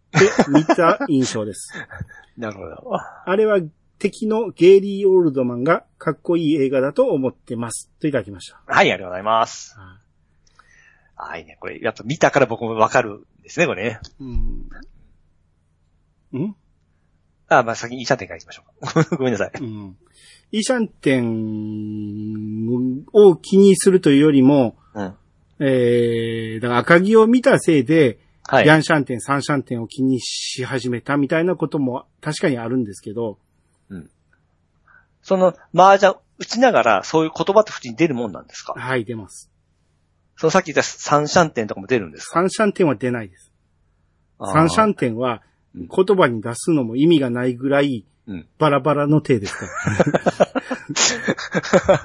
[0.49, 1.73] 見た印象です。
[2.37, 2.91] なるほど。
[3.25, 3.59] あれは
[3.97, 7.91] 敵のゲイリー・オールドマンがかっこいい映画だと思ってます。
[7.99, 8.61] といただきました。
[8.65, 9.77] はい、ありがとうございます。
[11.15, 11.57] はいね。
[11.59, 13.99] これ、やっぱ見たから僕もわかるんですね、これね。
[14.19, 14.69] うん。
[16.39, 16.55] ん？
[17.47, 19.03] あ、まあ先にイーシャンテンから行きましょうか。
[19.17, 19.51] ごめんなさい。
[19.59, 19.97] うん。
[20.51, 25.15] イーシャンテンを気にするというよりも、うん。
[25.59, 28.67] えー、だから赤木を見たせいで、はい。
[28.67, 33.37] ヤンシャンテン、サンシャンテンを気にし始めたみたいなことも確かにあるんですけど、
[35.21, 38.73] その、麻雀打ちながら、そういう言葉って普通に出るもんなんですか？
[38.73, 39.51] はい、出ます。
[40.35, 42.39] そのさっき言った三シャンテンとかも出るんですか？
[42.39, 43.51] サンシャンテンは出ないです。
[44.39, 45.39] サンシャンテンはうん
[45.75, 48.47] 言葉に出すのも意味がないぐらいうん。
[48.59, 49.65] バラバラの手ですか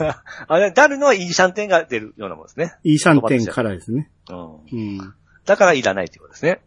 [0.00, 0.24] ら。
[0.48, 2.74] あれ、出るのはイーシャンテンが出るようなもんですね。
[2.84, 4.10] イーシャンテンからですね。
[4.30, 4.54] うん。
[4.72, 5.14] うん。
[5.44, 6.60] だからいらないっていうことですね。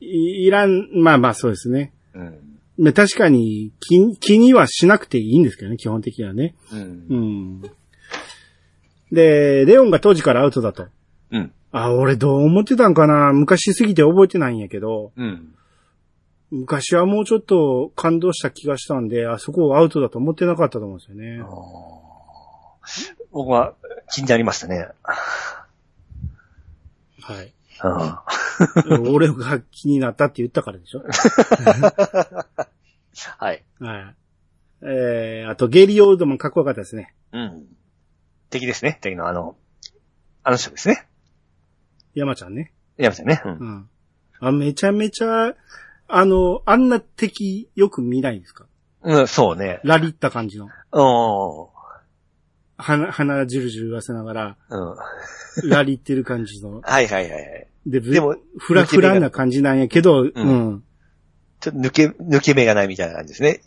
[0.00, 1.92] いいらん、まあまあそうですね。
[2.14, 2.58] うん。
[2.78, 6.54] まあ確かに気、気にはしなくていいんですけどね、基本的にはね。
[6.72, 6.76] う。
[6.76, 7.62] うんん。
[9.12, 10.88] で、レオンが当時からアウトだと。
[11.30, 11.52] うん。
[11.72, 13.32] あ、俺どう思ってたんかな？
[13.32, 15.52] 昔すぎて覚えてないんやけど、うん。
[16.50, 21.42] 昔はもうちょっと感動した気がしたんで、あそこをアウトだと思ってなかったと思うんですよね。
[23.32, 23.74] 僕は
[24.12, 24.88] 気になりましたね。
[27.20, 27.52] はい。
[27.82, 27.88] う
[29.08, 29.10] ん。
[29.12, 31.02] 俺が気になったって言ったからでしょ？
[33.38, 33.64] はい。
[33.80, 34.14] はい。
[34.82, 37.14] えー、あと、ゲイリー・オールドマンかっこよかったですね。
[37.32, 37.66] うん。
[38.50, 38.98] 敵ですね。
[39.00, 39.56] 敵のあの、
[40.44, 41.08] あの人ですね。
[42.16, 42.72] 山ちゃんね。
[42.96, 43.42] やめてね。
[43.44, 43.48] う。
[43.48, 43.88] うんん。
[44.40, 45.54] あ、めちゃめちゃ、
[46.08, 48.66] あの、あんな敵よく見ないんですか？
[49.02, 49.80] うん、そうね。
[49.84, 50.66] ラリった感じの。
[50.66, 51.68] う
[52.78, 54.56] 鼻、鼻じゅるじゅる言わせながら、ん。
[54.70, 55.70] うん。
[55.70, 56.80] ラリってる感じの。
[56.80, 57.68] はいはいはいはい。
[57.86, 60.82] で、でも、ふらふらな感じなんやけど、うん。
[61.60, 63.60] ちょっと抜け、抜け目がないみたいな感じですね。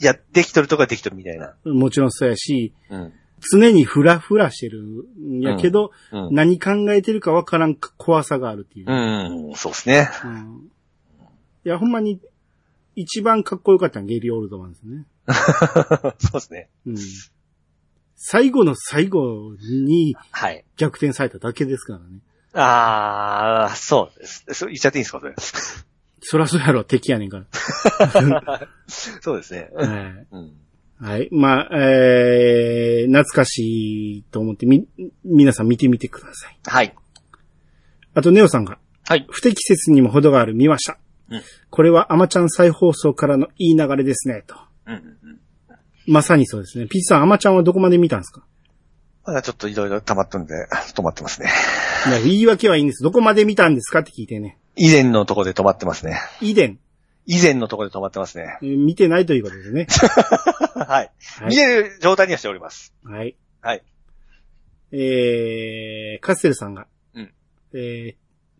[0.00, 1.54] いや、できとるとかできとるみたいな。
[1.64, 3.12] もちろんそうやし、うん。
[3.40, 4.82] 常にふらふらしてる
[5.18, 6.34] んやけど、うん。
[6.34, 8.90] 何考えてるかわからん怖さがあるっていう。
[8.90, 10.10] うん、そうですね。
[10.24, 10.70] うん
[11.64, 12.20] いや、ほんまに、
[12.94, 15.04] 一番かっこよかったのはゲイリー・オールドマンですね。
[16.18, 16.70] そうですね。
[16.86, 16.96] うん。
[18.16, 20.64] 最後の最後にはい。
[20.76, 22.20] 逆転されただけですからね。
[22.54, 24.44] あー、そうです。
[24.52, 25.34] そう言っちゃっていいんですか、それ。
[26.20, 28.68] そらそうやろ、敵やねんから。
[28.88, 29.70] そうですね。
[29.74, 29.88] はい
[30.32, 30.52] うん。
[31.00, 31.28] はい。
[31.30, 34.86] まあ、えー、懐かしいと思ってみ、
[35.24, 36.58] 皆さん見てみてください。
[36.64, 36.94] はい。
[38.14, 39.26] あと、ネオさんが、はい。
[39.30, 40.98] 不適切にも程がある見ました。
[41.30, 44.56] うんこれはアマちゃん再放送からのいい流れですね、と。
[44.86, 45.40] うんうんうん。
[46.06, 46.86] まさにそうですね。
[46.86, 48.42] ピッチさん、アマちゃんはどこまで見たんですか？
[49.26, 50.54] まだちょっといろいろ溜まったんで、
[50.94, 51.50] 止まってますね。
[52.08, 53.04] いや言い訳はいいんです。
[53.04, 53.98] どこまで見たんですか？
[53.98, 54.58] って聞いてね。
[54.74, 56.18] 以前のとこで止まってますね。
[56.40, 56.78] イデン。
[57.30, 58.58] 以前のところで止まってますね。
[58.62, 59.86] えー見てないということですね。
[60.74, 60.86] はい。
[60.86, 62.94] はい見れる状態にはしております。
[63.04, 63.36] はい。
[63.60, 63.84] はい。
[64.92, 67.30] えー、カステルさんが、うん
[67.74, 68.14] えー、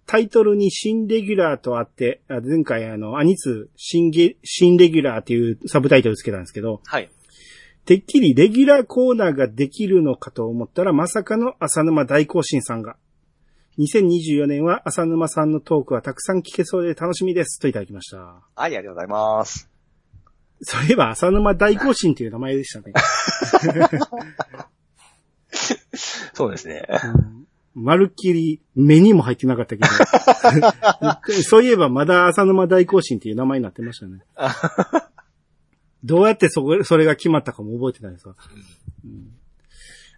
[0.06, 7.08] タイトルに新レギュラーとあって、あ前回あの、アニツ新ゲ、新レギュラーっていうサブタイトルつけたんですけど、はい。
[7.86, 12.98] てっきりレギュラーコーナーができるのかと思ったら、まさかの浅沼大行進さんが、
[13.78, 17.60] 2024年は浅沼さんのトークはたくさん聞けそうで楽しみです。
[17.60, 18.16] といただきました。
[18.18, 19.70] はい、ありがとうございます。
[20.62, 22.92] そういえば浅沼大行進っていう名前でしたね。
[26.34, 26.82] そうですね。
[27.74, 29.88] まるっきり目にも入ってなかったけど。
[31.44, 34.24] そういえばまだ浅沼大行進っていう名前になってましたね。
[36.02, 38.34] どうやってそこ、それが決まったかも覚えてないですわ。
[39.04, 39.38] うん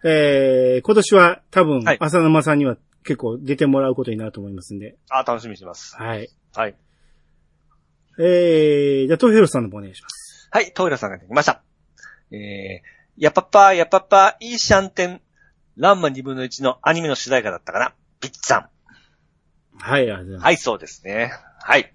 [0.03, 4.95] えー、今年は多分はい、浅沼さんには結構出てもらうことになると思いますんで。
[5.09, 5.95] あ、楽しみにしてます。
[5.95, 6.29] はい。
[6.55, 6.75] はい。
[8.19, 10.47] えー、じゃあ、トヘロさんの方お願いします。
[10.51, 11.63] はい、トイレさんができました。
[12.31, 15.21] えー、やっぱっぱ、やっぱっぱ、いいシャンテン、
[15.77, 17.93] ランマ2分の1のアニメの主題歌だったかな。
[18.19, 18.69] ピッツさ
[19.79, 20.35] はい、ありがとうございん。
[20.35, 20.43] ます。
[20.45, 21.31] はい、そうですね。
[21.61, 21.93] はい。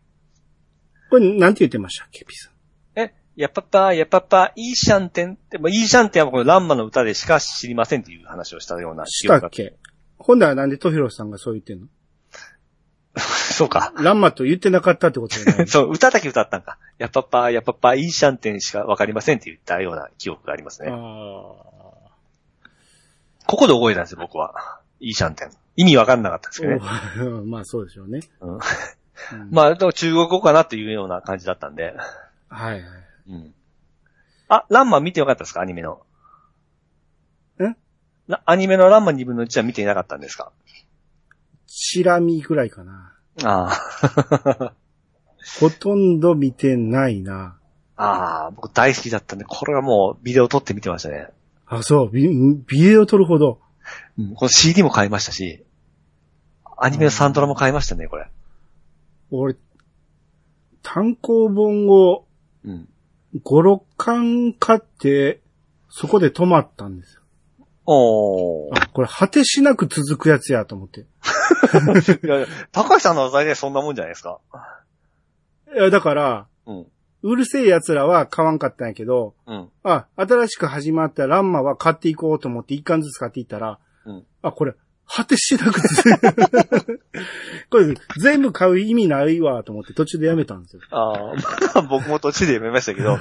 [1.11, 2.53] これ、なんて言ってましたっけ、ピーさん？
[3.01, 5.35] え、やっぱっぱ、やっぱっぱ、いいシャンテン？
[5.35, 9.77] って、もういいシャンテンはこのランマの歌でしか知りませんっていう話をしたようなしたっけ？
[10.19, 11.87] 今度はなんでトヘロさんがそう言ってんの？
[13.21, 13.93] そうか。
[13.97, 16.79] ランマと言ってなかったってことじゃない そう、歌だけ歌ったんか。
[16.99, 20.91] やっぱっぱ、やっぱっぱ、いいシャンテンしかわかりませんって言ったような記憶がありますね。
[20.91, 20.95] あ
[23.47, 24.81] ここで覚えたんですよ、僕は。
[25.01, 25.51] いいシャンテン。
[25.77, 26.81] 意味わかんなかったんですけどね。
[26.81, 28.21] ー まあそうでしょうね。
[28.41, 28.61] うんうん
[29.51, 31.95] まあ、でも中国語かなっていうような感じだったんで。
[32.49, 32.83] はいはい。
[33.29, 33.55] うん。
[34.49, 35.61] あ、ランマ見てよかったですか？
[35.63, 36.03] アニメの。
[37.63, 37.77] ん
[38.29, 40.53] なアニメのランマ2分の1は見ていなかったんですか？
[41.67, 43.13] チラ見ぐらいかな。
[43.45, 43.69] あ
[44.61, 44.73] あ。
[45.61, 47.57] ほとんど見てないな。
[47.97, 51.29] ああ、僕大好きだったんで、これはもうビデオ撮って見てましたね。
[51.67, 52.29] あ、そう、ビ
[52.67, 53.61] ビデオ撮るほど。
[54.19, 54.35] うん。
[54.35, 55.65] この CD も買いましたし、
[56.79, 58.29] アニメのサントラも買いましたね、これ。
[59.31, 59.57] 俺、
[60.83, 62.27] 単行本を
[62.65, 62.89] うん。
[63.35, 65.41] 5、6巻買って、
[65.89, 67.23] そこで止まったんですよ。
[67.87, 68.75] おー。
[68.75, 71.01] あ、これ果てしなく続くやつやと思って。
[72.27, 74.41] いやいや高橋さんの大体そんなもんじゃないですか。
[75.75, 76.87] いや、だから、うん。
[77.23, 79.69] うるせえ奴らは買わんかったんやけど、うん。
[79.83, 84.75] あ、新しく始まったランマは買っていこうと思って一巻ずつ買っていったら、うんあ、これ、
[85.09, 85.81] 果てしなく。
[87.71, 90.83] これ、全部買う意味ないわと思って途中でやめたんですよ。
[90.91, 91.35] ああ、
[91.75, 93.19] まあ僕も途中で読めましたけど、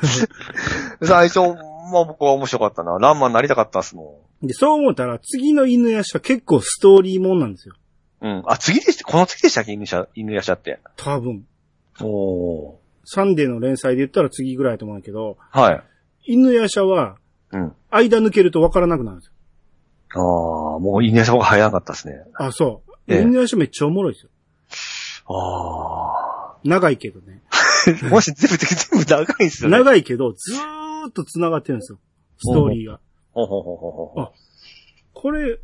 [1.03, 2.97] 最初、まあ僕は面白かったな。
[2.99, 7.75] ランマになりたかったっすもで、そう思ったら次の犬やしは結構ストーリーもんなんですよ。
[8.21, 8.27] ん。
[8.27, 8.43] うん。
[8.47, 9.73] あ、次でした、この次でしたっけ？
[9.73, 10.79] 犬舎、犬やしゃって。
[10.97, 11.45] 多分。
[12.01, 12.75] おー。
[13.05, 15.83] サンデーの連載で言ったら次ぐらいだと思うんやけど、はい。
[16.33, 17.17] 犬やしゃは
[17.51, 17.73] うん。
[17.91, 19.33] 間抜けるとわからなくなるんですよ。
[20.15, 22.15] ああ、もう犬やしゃ僕早かったですね。
[22.35, 22.91] あ、そう。
[23.07, 24.29] ええ犬やしゃめっちゃおもろいですよ。
[25.27, 27.43] あ長いけどね。
[27.51, 27.55] あ。
[28.09, 29.77] もし全部、全部長いんですよね。
[29.77, 31.99] 長いけど、ずーっと繋がってるんですよ。
[32.37, 32.99] ストーリーが。
[33.31, 34.31] ほうほうほうほうほうあ
[35.13, 35.59] これ、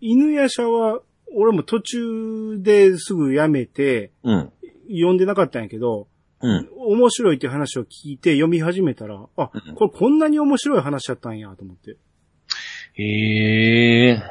[0.00, 1.00] 犬やしゃは、
[1.34, 4.52] 俺も途中ですぐやめて、うん。
[4.88, 6.08] 読んでなかったんやけど、
[6.40, 6.68] うん。
[6.76, 11.96] 面白いって話を聞いて読み始めたら、あ、うんこれこんなに面白い話やったんやと思って。
[12.98, 14.22] へえ。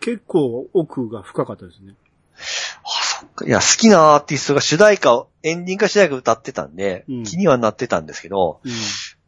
[0.00, 1.94] 結構奥が深かったですね。
[2.34, 2.40] あ、
[3.04, 3.46] そっか。
[3.46, 8.72] いや、好きなアーティストが主題歌を、エンディングか主題歌歌ってたんで、うん気にはなってたんですけど、うん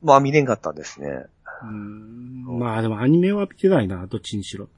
[0.02, 1.26] まあ見れんかったんですね。
[1.62, 4.68] うんまあでもアニメは見てないな、どっちにしろ。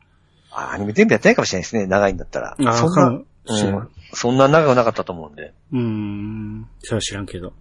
[0.50, 1.86] あ、アニメ全部やってないかもしれないですね。
[1.86, 2.56] 長いんだったら。
[2.58, 5.54] あそんな、うん、そんな長くなかったと思うんで。
[5.72, 6.68] うーん。
[6.80, 7.52] それは知らんけど。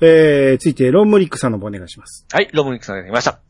[0.00, 2.26] えー、ついて、ロンムリックさんの方お願いします。
[2.30, 3.40] はい、ロムニックさんが来ました。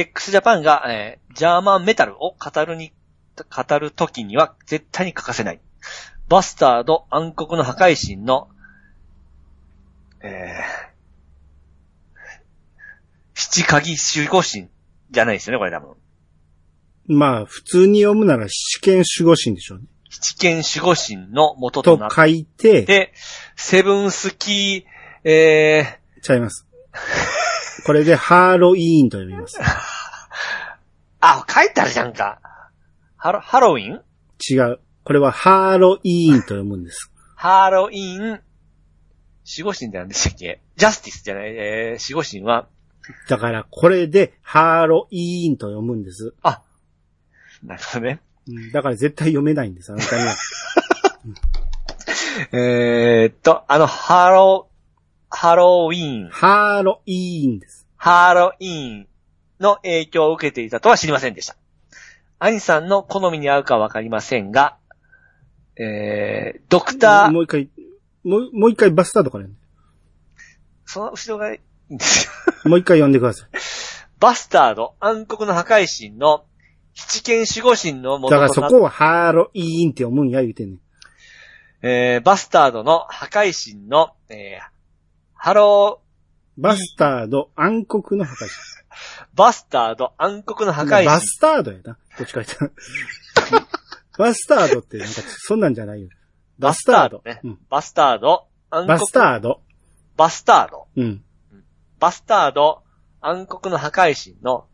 [0.00, 2.92] X ジャパンが、えージャーマンメタルを語るに、
[3.36, 5.60] 語るときには絶対に欠かせない。
[6.28, 8.48] バスタード暗黒の破壊神の、
[10.20, 10.88] えー、
[13.34, 14.68] 七鍵守護神
[15.10, 15.94] じゃないですよね、これ多分。
[17.06, 19.84] まあ、普通に読むなら試験守護神でしょうね。
[20.10, 23.12] 七剣守護神の元となっと書いて、て、
[23.56, 26.66] セブンスキー、えちゃいます。
[27.88, 29.58] これでハーロイーンと読みます。
[29.58, 29.62] ー、
[31.22, 32.38] あ、書いてあるじゃんか。
[33.16, 34.02] ハロ、ハロウィン？
[34.46, 34.80] 違う。
[35.04, 37.10] これはハーロイーンと読むんです。
[37.34, 38.42] ハロウィン、守
[39.62, 40.60] 護神って何でしたっけ？
[40.76, 42.68] ジャスティスじゃない、えー、守護神は、
[43.26, 46.34] だから、これでハーロイーンと読むんです。
[46.42, 46.60] あ、
[47.62, 48.20] なるほどね。
[48.48, 50.34] うんだから絶対読めないんです、あなたには。
[52.52, 54.68] えーっと、あの、ハロ
[55.30, 57.77] ハロウィーン、ハロウィーンです。
[57.98, 59.08] ハロウィーン
[59.60, 61.56] の影響を受けていたとは知りませんでした。
[62.38, 64.76] 兄さんの好みに合うかわかりませんが、
[65.76, 67.68] えー、ドクター、もう一回、
[68.24, 69.68] もう、もう一回バスタードから読んで
[70.86, 72.26] その後ろがいいんです
[72.64, 72.70] よ。
[72.70, 73.48] もう一回読んでください。
[74.20, 76.44] バスタード、暗黒の破壊神の
[76.94, 80.80] 七剣守護神の元だからそこをハロウィーンって読むんや言うてんねん。
[81.82, 84.70] えー、バスタードの破壊神の、えー、
[85.34, 86.00] ハロ
[86.58, 88.50] バスタード、暗黒の破壊ー、
[89.36, 90.90] バスタード、暗黒の破神。
[90.90, 91.06] 壊神。
[91.06, 91.98] バスタードやな。
[92.18, 92.70] どっちか言ったら。
[94.18, 96.08] バスタードってなんか、そんなんじゃないよ。
[96.58, 97.22] バスタード。
[97.24, 97.58] ねうん。
[97.70, 99.60] バスタード、暗黒バスタード。
[100.16, 101.24] バスタード、うん。
[102.00, 102.82] バスタード、
[103.20, 104.66] 暗黒の破壊神の、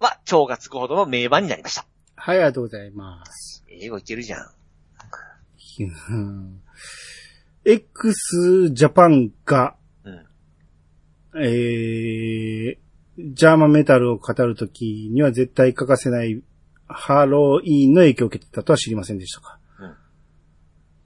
[0.00, 1.86] は超がつくほどの名盤になりました。
[2.16, 3.64] はい、ありがとうございます。
[3.68, 4.46] 英語いけるじゃん。
[6.10, 6.60] うん
[7.64, 11.44] x ジャパンが、うん。
[11.44, 12.76] えー、
[13.18, 16.42] ジャーマンメタルを語るときには絶対欠かせない
[16.86, 19.58] ハロウィーンの影響を受けてたとは知りませんでしたか。
[19.80, 19.94] うん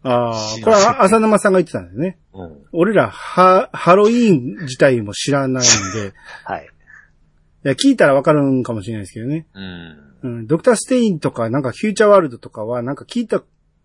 [0.05, 2.19] ああ、これは浅沼さんが言ってたんですね。
[2.35, 2.65] うん。
[2.73, 6.13] 俺ら、ハ、ハロウィーン自体も知らないんで、
[6.45, 6.69] はい。
[7.65, 9.47] いや、聞いたらわかるんかもしれないですけどね。
[9.55, 10.13] うん。
[10.23, 13.43] うん、ドクターステインとか、なんかフューチャーワールドとかは、なんか聞いた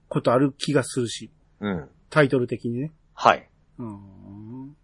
[0.08, 1.90] ことある気がするし、うん。
[2.10, 2.92] タイトル的にね。
[3.14, 3.48] はい。
[3.80, 4.76] うん。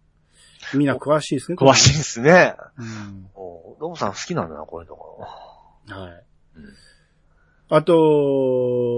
[0.74, 1.56] みんな詳しいですね。
[1.58, 2.54] 詳しいですね。
[2.78, 3.26] うん。
[3.34, 5.18] おロボさん好きなんだな、こういうとこ
[5.88, 5.96] ろ。
[5.96, 6.24] はい
[6.56, 6.64] うん。
[7.68, 7.94] あと、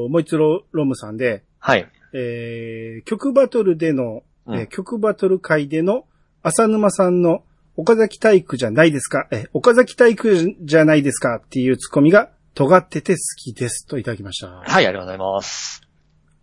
[0.09, 1.91] もう一度ロムさんで、はい。
[2.13, 6.07] えー、曲バトルでの、うんえー曲バトル会での
[6.43, 7.43] 浅沼さんの
[7.77, 14.49] 岡崎体育じゃないですか、えー岡崎体育じゃないですかっていうツッコミが尖ってて好きですといただきました。
[14.49, 15.83] はい、ありがとうございます。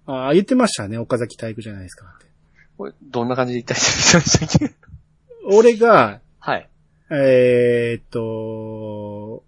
[0.05, 2.27] あー言ってましたね、岡崎体育じゃないですかって。
[2.77, 4.75] これ、どんな感じで言ったりしてましたっけ
[5.45, 6.69] 俺が、はい。
[7.09, 9.43] えーっと、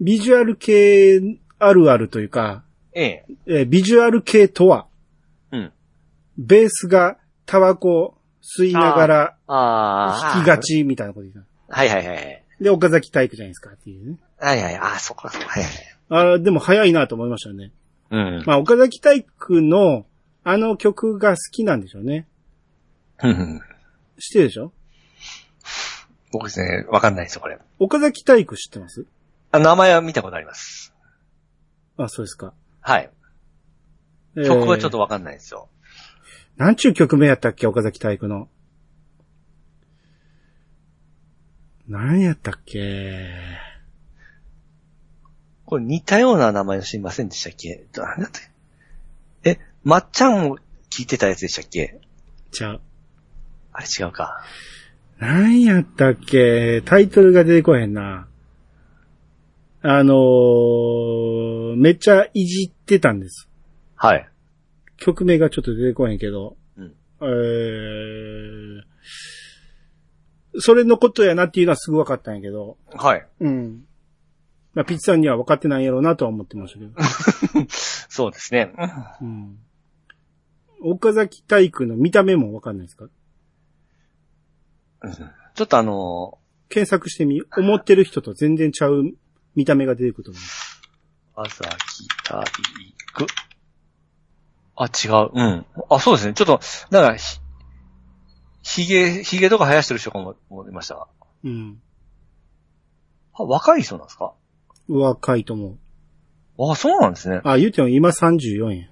[0.00, 1.20] ビジュアル系
[1.58, 2.62] あるあるというか、
[2.94, 3.26] ええ。
[3.46, 4.86] えービジュアル系とは、
[5.50, 5.72] うん。
[6.36, 7.16] ベースが
[7.46, 8.17] タバコ
[8.56, 10.34] 吸いながらああ。
[10.34, 10.58] 弾きが。
[10.58, 12.44] ちみたいなこと言うはいはいはい。
[12.60, 14.18] で、岡崎体育じゃないですかっていうね。
[14.38, 14.76] はいはい。
[14.76, 15.48] ああ、そっかそっか。
[15.48, 15.72] はいはい。
[16.10, 17.72] あーでも早いなと思いましたね。
[18.10, 18.42] うん。
[18.46, 20.06] まあ、岡崎体育の
[20.44, 22.26] あの曲が好きなんでしょうね。
[23.22, 23.60] うん。
[24.18, 24.72] 知ってるでしょ？
[26.32, 27.58] 僕ですね、わかんないですよ、これ。
[27.78, 29.04] 岡崎体育知ってます？
[29.52, 30.94] あ名前は見たことあります。
[31.96, 32.54] あ、そうですか。
[32.80, 33.10] はい。
[34.36, 35.68] えー曲はちょっとわかんないですよ。
[36.58, 38.48] なんちゅう曲名やったっけ岡崎体育の？
[41.86, 43.30] 何やったっけ？
[45.64, 47.86] これ似たような名前の知りませんでしたっけ？
[47.92, 48.30] だったっ
[49.44, 49.50] け？
[49.50, 50.58] え、まっちゃんも
[50.90, 52.00] 聞いてたやつでしたっけ？
[52.50, 52.80] じゃあ、
[53.72, 54.42] あれ違うか。
[55.18, 56.82] 何やったっけ？
[56.82, 58.26] タイトルが出てこへんな。
[59.82, 63.48] あのー、めっちゃいじってたんです。
[63.94, 64.28] はい。
[64.98, 66.56] 曲名がちょっと出てこへんけど。
[66.76, 68.82] うんえー、
[70.60, 72.76] それのことやなっていうのはすぐ分かったんやけど。
[72.94, 73.26] はい。
[73.40, 73.84] うん。
[74.74, 76.92] まあ、ピッチさんには分かってないやろうなとは思ってましたけど。
[77.70, 78.72] そうですね。
[79.20, 79.58] うん。
[80.80, 83.06] 岡崎体育の見た目も分かんないですか？
[85.02, 86.38] うんちょっとあの
[86.68, 89.12] 検索してみ、思ってる人と全然ちゃう
[89.56, 91.40] 見た目が出てくると思う。
[91.40, 91.68] ー、朝来
[92.24, 92.44] 体
[93.24, 93.47] 育。
[94.80, 95.30] あ、違う。
[95.32, 95.66] うん。
[95.90, 96.34] あ、そうですね。
[96.34, 96.60] ちょっと、
[96.90, 97.40] なんか、ひ、
[98.62, 101.08] ひげ、ひげとか生やしてる人かも思いました。
[101.44, 101.80] うん。
[103.34, 104.34] あ、若い人なんですか？
[104.88, 105.78] 若いと思う。
[106.72, 107.40] あ、そうなんですね。
[107.44, 108.90] あ、言うても今34円。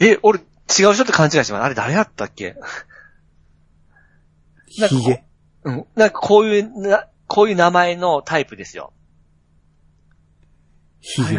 [0.00, 0.46] え、俺、違う
[0.94, 1.64] 人って勘違いしてます。
[1.64, 2.56] あれ誰やったっけ？
[4.78, 5.24] なんかヒゲ。
[5.64, 5.86] うん。
[5.94, 8.92] なんかこういうな、こういう名前のタイプですよ。
[11.00, 11.38] ヒゲ。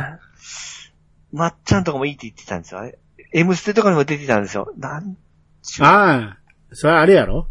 [1.33, 2.79] まっちゃんとかもいいって言ってたんですよ。
[2.79, 2.97] あれ、
[3.33, 4.71] M ステとかにも出てたんですよ。
[4.77, 5.17] なん
[5.63, 5.85] ちゅう。
[5.85, 6.37] ああ、
[6.71, 7.47] それあれやろ？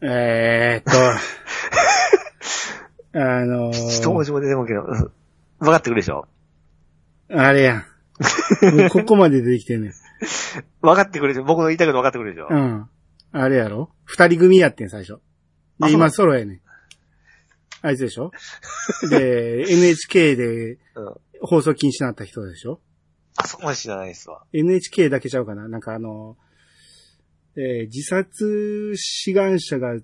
[0.00, 0.92] えーっ
[3.12, 5.10] と、 あの一文ー、字も出てもんけど、うん
[5.60, 6.26] 分かってくるでしょ？
[7.30, 7.84] あれやん。
[8.90, 9.92] ここまで出てきてんねん。
[10.82, 11.44] 分かってくるでしょ？
[11.44, 12.48] 僕の言いたいこと分かってくるでしょ？
[12.50, 12.88] うん。
[13.32, 13.90] あれやろ？
[14.04, 15.20] 二人組やってん、最初。
[15.80, 16.60] で、今ソロやねん。
[17.82, 18.30] あいつでしょ？
[19.08, 20.78] で、 NHK でうん。
[21.46, 22.80] 放送禁止になった人でしょ？
[23.36, 24.44] あそこまで知らないですわ。
[24.52, 25.68] NHK だけちゃうかな？
[25.68, 26.36] なんかあの、
[27.56, 29.98] えー自殺志願者が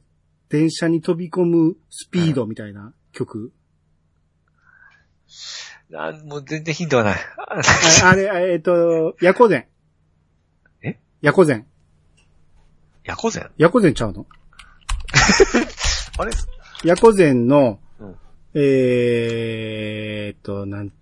[0.49, 3.53] 電車に飛び込むスピードみたいな曲？
[5.91, 7.19] なんもう全然ヒントがない。
[7.37, 7.61] あ
[8.05, 9.67] あれ、あえっ、と、ヤコゼン。
[10.83, 10.99] え？
[11.21, 11.67] ヤコゼン。
[13.05, 14.27] ヤコゼンヤコゼンちゃうの？
[16.19, 16.33] あれ？
[16.85, 18.17] ヤコゼンの、うん
[18.55, 20.93] えーっと、なん、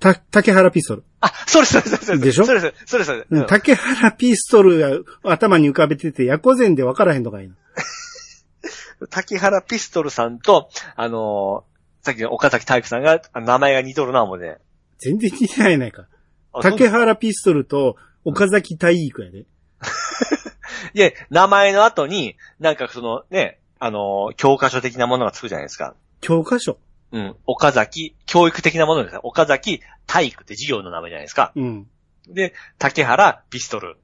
[0.00, 1.04] た、竹原ピストル。
[1.20, 2.18] あ、それそれそれそれ。
[2.18, 2.44] でしょ？
[2.44, 3.26] それそれ、それそれ。
[3.28, 4.78] うん竹原ピストル
[5.24, 7.54] が頭に浮かべてて、ヤコゼンで分からへんとかいいの。
[9.10, 14.58] 竹原ピストルさんと、あのーさっきの岡崎体育さんが、あ名前が似とるな、思うね。
[14.98, 16.06] 全然似てないやないか。
[16.54, 19.40] あ竹原ピストルと岡崎体育やで。
[20.94, 25.94] いや、名前の後に、なんかそのね、あのー教科書的なものがつくじゃないですか。
[26.20, 26.78] 教科書？
[27.12, 27.36] うん。
[27.46, 29.20] 岡崎、教育的なものですね。
[29.22, 31.52] 岡崎体育って授業の名前じゃないですか。
[31.56, 31.86] うん。
[32.28, 33.96] で、竹原ピストル。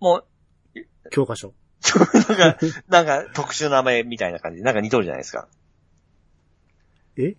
[0.00, 0.22] も
[1.10, 1.48] 教科書。
[1.48, 1.52] う、
[2.38, 2.58] なんか、
[2.88, 5.48] なんか特殊な名前みたいな感じで、なんか似とるじゃないですか。
[7.16, 7.36] え？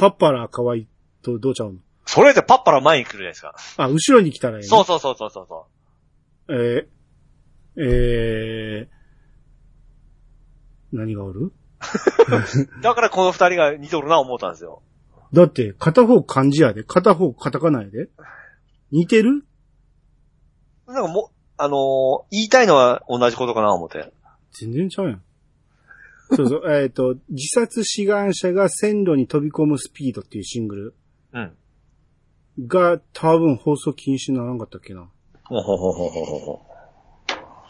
[0.00, 0.86] パッパラ可愛い
[1.22, 1.78] とどうちゃうの？
[2.06, 3.54] それでパッパラ前に来るじゃないですか。
[3.76, 4.68] あ、後ろに来たらいいの？
[4.68, 5.66] そうそうそうそうそうそ
[6.48, 6.54] う。
[6.54, 11.52] えー、えー、何がおる？
[12.82, 14.82] だからこの二人が似とるな思ったんですよ。
[15.32, 18.08] だって、片方漢字やで、片方カタカナやで。
[18.90, 19.44] 似てる？
[20.86, 24.12] なんかもう、あのー言いたいのは同じことかな思って。
[24.52, 25.22] 全然ちゃうやん。
[26.32, 30.94] そうそう、 えっ、と、自殺志願者が線路に飛び込むスピードっていうシングル
[31.32, 31.56] うん。
[32.66, 35.08] が多分放送禁止にならんかったっけな。
[35.44, 36.60] ほほほほほほほ。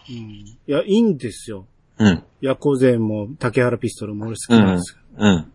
[0.08, 0.16] うん。
[0.16, 1.66] いや、いいんですよ。
[1.98, 2.24] うん。
[2.41, 4.99] ヤコゼンも竹原ピストルも俺好きなんですよ。
[5.18, 5.53] うん。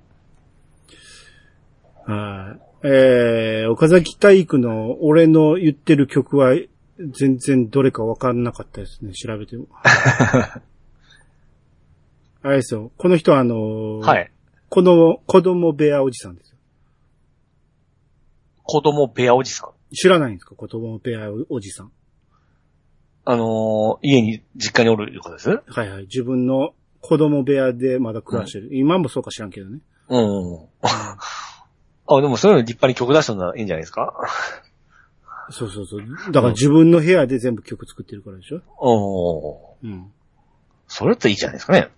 [2.14, 2.60] はい。
[2.88, 6.56] えー、岡崎体育の俺の言ってる曲は
[7.00, 9.66] 全然どれかわかんなかったですね、調べても。
[12.44, 12.92] あれですよ。
[12.98, 14.32] この人はあのーはい。
[14.70, 16.58] 子供、子供部屋おじさんですよ。
[18.64, 19.96] 子供部屋おじさん。
[19.96, 20.54] 知らないんですか？
[20.56, 21.92] 子供部屋おじさん。
[23.26, 25.50] あのー家に、実家におるいうことです？
[25.68, 26.04] はいはい。
[26.04, 28.70] 自分の子供部屋でまだ暮らしてる。
[28.76, 29.80] 今もそうか知らんけどね。
[30.10, 30.68] うん。
[32.08, 34.14] あ、でもそういうの立派に曲出したのはいいんじゃないですか？
[35.50, 36.02] そうそうそう。
[36.32, 38.62] だから自分の部屋で全部曲作ってるからでしょ？
[38.78, 39.88] おー。
[39.88, 40.12] うん。
[40.88, 41.90] それっていいじゃないですかね。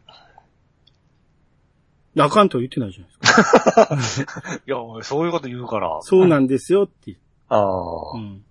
[2.20, 4.56] あかんとは言ってないじゃないですか。
[4.66, 6.00] いや、そういうこと言うから。
[6.02, 7.16] そうなんですよって。
[7.50, 8.18] あうあ。
[8.18, 8.42] ん。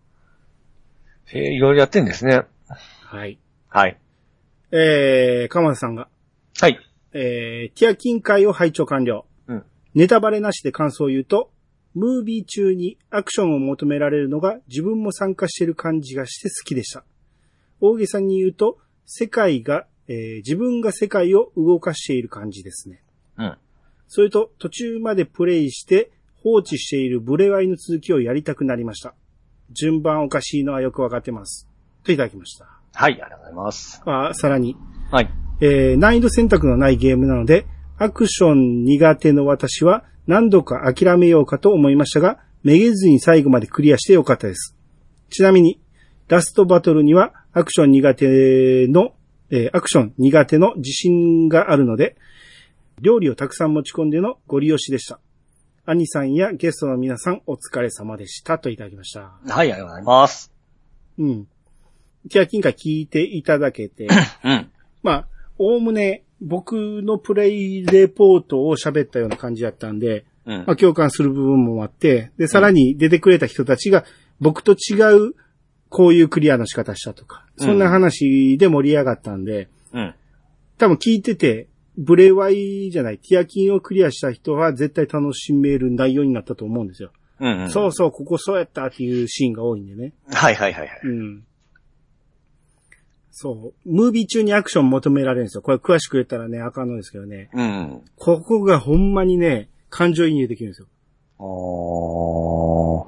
[1.27, 2.43] へえ、いろいろやってんですね。
[2.68, 3.38] はい。
[3.68, 3.98] はい。
[4.72, 6.08] えー、鎌田さんが、
[6.60, 6.78] はい。
[7.12, 9.26] えー、ティアキン会を拝聴完了。
[9.48, 9.64] うん
[9.94, 11.51] ネタバレなしで感想を言うと、
[11.94, 17.02] ムービー中にアクションを求められるのが自分も参加している感じがして好きでした。
[17.80, 18.76] 大げさに言うと、
[19.06, 23.02] 世界が、えー自分が世界を動かしている感じですね。
[23.38, 23.56] うん。
[24.09, 26.10] それと、途中までプレイして
[26.43, 29.14] 放置しているブレワイの続きをやりたくなりました。
[29.72, 31.65] 順番おかしいのはよくわかってます。
[32.07, 32.66] といただきました。
[32.95, 34.03] はい、ありがとうございます。
[34.07, 34.77] あさらに、
[35.11, 35.31] はい。
[35.61, 37.66] えー難易度選択のないゲームなので、
[37.99, 44.77] アクション苦手の私は何度か諦めようかと思いましたが、めげずに最後までクリアしてよかったです。
[45.31, 45.81] ちなみに、
[46.28, 49.15] ラストバトルにはアクション苦手の、
[49.51, 52.16] えーアクション苦手の自信があるので、
[53.01, 55.20] 料理をたくさん持ち込んでのご利用しでした。
[55.85, 59.35] 兄さんやゲストの皆さんお疲れ様でしたといただきました。
[59.47, 60.53] はい、ありがとうございます。
[61.19, 61.47] うん。
[62.31, 64.09] ティアキン会聞いていただけて、
[64.44, 64.70] うん。
[65.03, 65.28] まあ、
[65.59, 70.77] おおむね僕のプレイレポートを喋ったような感じだったんで、うんまあ、。
[70.77, 74.05] 共感する部分もあって、で、さらに出てくれた人たちが
[74.40, 74.94] 僕と違
[75.28, 75.35] う
[75.89, 80.15] こういうクリアの仕方したとか、そんな話で盛り上がったんで、うん。
[80.78, 87.12] 多分聞いてて、ブレワイじゃない、ティアキンをクリアした人は絶対楽しめる内容になったと思うんですよ。
[87.40, 87.70] うん、うん。
[87.70, 90.12] そうそう、ここそうやったっていうシーンが多いんでね。
[90.31, 90.86] はい、はい、はい。
[90.86, 91.44] はいうん。
[93.38, 93.92] そう。
[93.92, 95.62] ムービー中にアクション求められるんですよ。
[95.62, 97.50] これ詳しく言ったらね、あかんのですけどね。
[97.52, 98.02] うん。
[98.16, 100.86] ここがほんまにね、感情移入できるんですよ。
[101.38, 103.06] おー。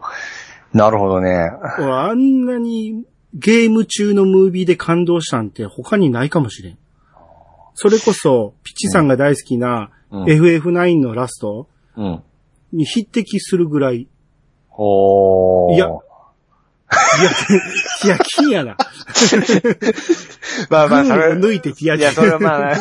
[0.75, 1.49] なるほどね。
[1.79, 6.79] 俺あんなにゲーム中のムービーで感動したんて他にないかもしれん。
[7.73, 12.23] それこそ、ピッチさんが大好きなうん FF9 のラスト、うん。
[12.75, 14.03] に匹敵するぐらい。
[14.03, 14.09] い
[14.73, 15.75] おー。
[15.77, 15.89] いや
[16.89, 17.31] や、
[18.03, 18.77] ティアキンやな。
[20.71, 22.01] まあまあ、それ、抜いてティアキン。
[22.01, 22.77] いや、それはまあ、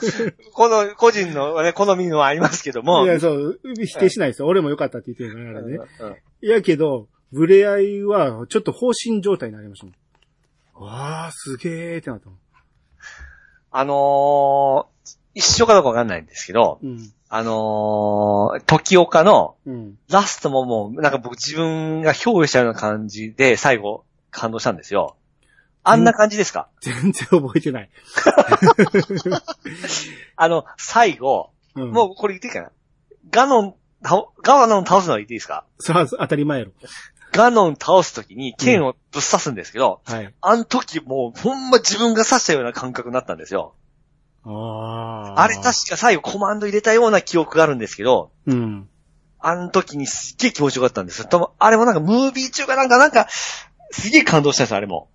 [0.52, 3.04] この個人のね、好みのはありますけども。
[3.04, 4.48] いや、そう、否定しないですよ。
[4.48, 5.78] 俺も良かったって言ってるからね。
[6.00, 9.86] うんいやけど、ブレアイは、ちょっと放心状態になりました。
[10.82, 12.30] わあ、すげーってなった。
[13.72, 14.86] あのー、
[15.34, 17.12] 一緒かどうかわかんないんですけど、うん。
[17.28, 19.98] あのー、時岡のうん。
[20.10, 25.16] ラストももう、なんか僕自分が憑依したような感じで最後感動したんですよ。
[25.84, 27.90] あんな感じですか、 全然覚えてない。
[30.36, 31.90] あの、最後、うん。
[31.92, 32.70] もうこれ言っていいかな？
[33.30, 35.64] ガノン、倒ガノン倒すのは言っていいですか？
[35.78, 36.72] さあ、当たり前やろ。
[37.32, 40.34] ガノン倒すときに剣をぶっ刺すんですけど、はい。
[40.40, 43.74] あの時もうほんま自分が刺したような感覚になったんですよ。
[44.44, 45.42] ああ。
[45.42, 48.88] あれ確か最後コマンド入れたような記憶があるんですけど、うん。
[49.38, 51.24] あの時にすっげえ気持ちよかったんですよ。
[51.26, 53.26] ともあれもなんかムービー中かなんかなんか、
[53.90, 55.08] すげえ感動したんですよ、あれも。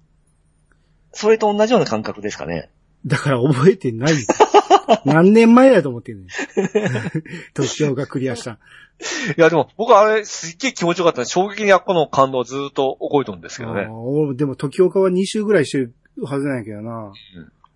[1.14, 2.70] それと同じような感覚ですかね。
[3.06, 4.20] だから覚えてないよ。
[5.06, 6.28] 何年前やと思ってんねん。
[7.56, 8.58] 東京がクリアした。
[9.38, 13.88] いやでも僕はあれすっげえ気持ちよかった衝撃にあっこの感動をずっと覚えてるんですけどあね
[14.36, 15.94] でも時岡は2週ぐらいしてる
[16.24, 17.12] はずなんやけどな。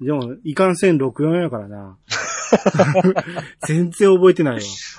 [0.01, 1.97] でも、いかんせん64やからな。
[3.67, 4.55] 全然覚えてない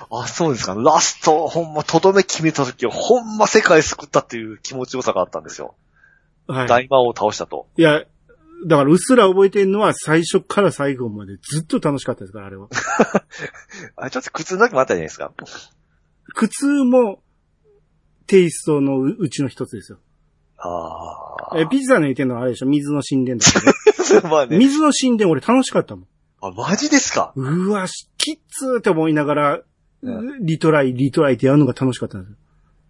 [0.09, 0.23] わ。
[0.23, 0.75] あ、そうですか。
[0.75, 5.75] ラスト、ほんま、とどめ決めた時は、ほんま世界救ったっていう気持ちよさがあったんですよ。
[6.47, 6.67] はい。
[6.67, 7.67] 大魔王を倒したと。
[7.77, 8.03] いや、
[8.67, 12.67] だからうっすら覚えてんのは最初から最後までずっと楽しかったですから、あれは。
[13.95, 15.33] あちょっと苦痛な時もあったじゃないですか。
[16.35, 17.23] 苦痛も
[18.27, 19.99] テイストのううちの一つですよ。
[20.63, 22.67] あえ、ピッツァの言ってんのはあれでしょ？
[22.67, 23.71] 水の神殿だからね。
[24.23, 24.27] あ。
[24.29, 24.57] まあね。
[24.57, 26.05] 水の神殿俺楽しかったもん。
[26.41, 27.33] あ、マジですか？
[27.35, 29.65] うわ、しきっつーって思いながら、う
[30.41, 32.37] リトライ、リトライってやるのが楽しかったんですよ。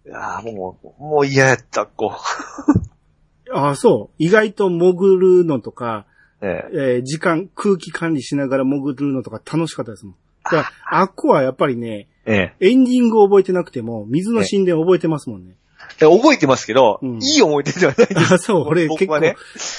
[0.06, 2.12] いやーもう、もう嫌やった、こ
[3.54, 4.14] ああ、そう。
[4.18, 6.06] 意外と潜るのとか、
[6.40, 6.46] う。
[6.46, 6.76] ええ。
[6.96, 10.14] えー時間、空気管理しながら潜るのとか楽しかったですもん。
[10.44, 15.56] だから、あっこはやっぱりね、えエンディング覚えてなくても、水の神殿覚えてますもんね。
[16.00, 16.04] え。
[16.06, 18.34] 覚えてますけど、うんいい思い出ではないです。
[18.34, 19.36] あそう、俺結構ね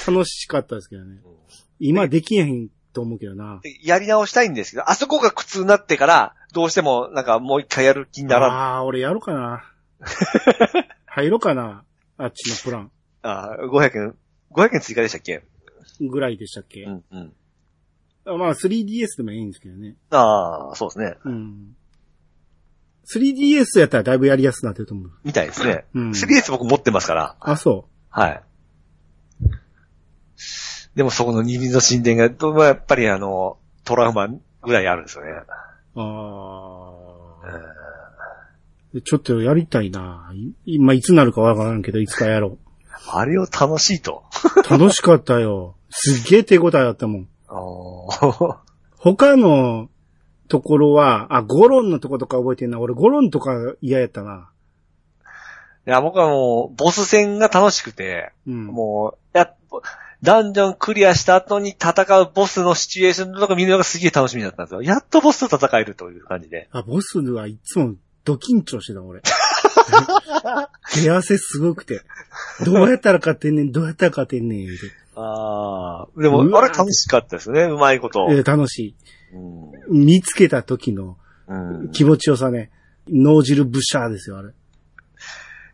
[0.08, 1.20] 楽しかったですけどね。
[1.80, 3.62] 今できへんと思うけどな。
[3.84, 8.52] やり直したいんですけど、あそこが苦痛になってから、どうしても、なんかもう一回やる気にならん。
[8.52, 9.64] ああー、俺やろうかな。
[11.08, 11.84] 入ろうかな。
[12.18, 12.92] あっちのプラン
[13.24, 14.16] あー500円、
[14.52, 15.44] 500円追加でしたっけ？
[16.00, 17.34] ぐらいでしたっけ、うん、うん。
[18.26, 19.96] あまあ 3DS でもいいんですけどね。
[20.12, 21.16] ああ、そうですね。
[21.26, 21.76] うん。
[23.06, 25.12] 3DS やったらだいぶやりやすくなってると思う。
[25.24, 25.86] みたいですね。
[25.94, 27.36] うん 3DS 僕持ってますから。
[27.40, 28.44] あ、そはい。
[30.96, 35.32] でもそこの二輪の神殿が、どうもやっぱりあの、トラウマぐらいあるんですよね。
[35.32, 36.02] う。
[36.02, 37.04] あ
[38.96, 39.02] あ。
[39.02, 40.32] ちょっとやりたいな。
[40.36, 42.60] い今いつなるかわからんけど、いつかやろ
[43.12, 44.24] あれを楽しいと。
[44.56, 44.70] う。
[44.70, 45.76] 楽しかったよ。
[45.90, 47.28] すっげえ手応えあったもん。
[47.48, 48.58] あー
[48.98, 49.90] 他の
[50.54, 52.80] ところは、あ、ゴロンのとことか覚えてんな。
[52.80, 54.52] 俺ゴロンとか嫌やったな。
[55.88, 58.68] いや、僕はもう、ボス戦が楽しくて、うん。
[58.68, 59.56] もう、やっ
[60.22, 64.84] ダンジョンクリアした後に戦うボスのシチュエーションとか見るのがすげえ楽しみだったんですよ。
[64.84, 66.70] やっとボスと戦えるという感じで。
[66.72, 69.22] あ、ボスはいつもド緊張してた、俺。
[70.94, 72.04] 手汗すごくて。
[72.64, 74.68] どうやったら勝てんねん、どうやったら勝てんねん、
[75.16, 77.64] ああ、でも、あれ楽しかったですね。
[77.64, 78.28] うまいこと。
[78.30, 78.96] えー楽しうんい。
[79.90, 81.86] 見つけた時のうん。
[81.88, 82.72] い気持ちよさね。
[83.10, 84.54] 脳汁ブシャーですよ、あれ。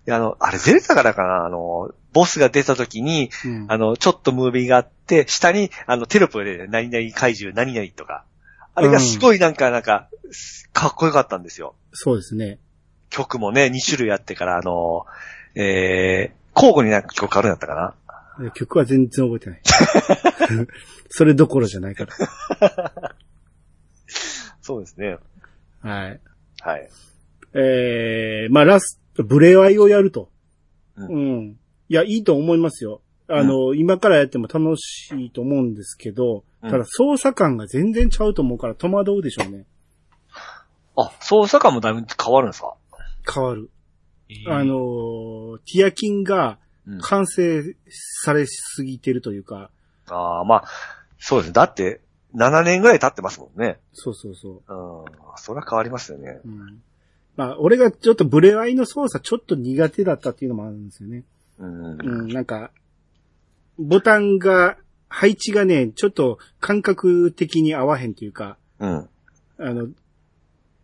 [0.09, 8.25] や、あの、あれゼルダからかなあの、ボスが出た時に、うんあの、ちょっとムービーがあって、下に、あの、テロップで、何々怪獣、何々とか。
[8.75, 10.09] あれがすごいなんか、なんか、
[10.73, 11.75] かっこよかったんですよ。
[11.93, 12.59] そうですね。
[13.09, 15.05] 曲もね、2種類あってから、あの、
[15.55, 17.95] えー、交互になんか曲あるんだったかな
[18.47, 19.61] え曲は全然覚えてない。
[21.09, 22.05] それどころじゃないか
[22.59, 23.15] ら。
[24.69, 25.17] そうですね。
[25.81, 26.19] はい。
[26.61, 26.89] はい。
[27.55, 30.29] えー、まあラスト、ブレワイをやると。
[30.95, 31.57] ううん。
[31.87, 33.01] いや、いいと思いますよ。
[33.27, 39.65] あの、今からやっても楽しいと思うんですけど、うんただ操作感が全然ちゃうと思うから戸惑うでしょうね。
[40.95, 42.75] あ、操作感もだいぶ変わるんですか？
[43.33, 43.71] 変わる。
[44.49, 49.71] あ、のー、ティアキンがうん完成されすぎてるというか、
[50.09, 50.63] ああ、まあ、
[51.17, 51.53] そうですね。
[51.53, 52.01] だって、
[52.35, 53.79] 7年ぐらい経ってますもんね。
[53.93, 55.05] そうそうそうん。
[55.37, 56.39] それは変わりますよね。
[56.45, 56.47] う。
[56.47, 56.81] うん。
[57.35, 61.23] まあ、俺がちょっとブレワイの操作ちょっと苦手だったっていうのもあるんですよね。
[61.57, 61.99] うん。
[61.99, 62.71] うん、なんか、
[63.77, 64.77] ボタンが、
[65.11, 69.09] 配置がね、ちょっと感覚的に合わへんというか、うん。
[69.57, 69.87] あの、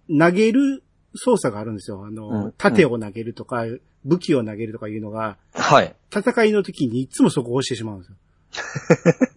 [0.10, 0.84] 投げる
[1.16, 2.04] 操作があるんですよ。
[2.06, 3.66] あの、うん盾を投げるとか、
[4.04, 5.96] 武器を投げるとかいうのが、はい。
[6.12, 8.16] 戦いの時にいつもそこを押してしまうんですよ。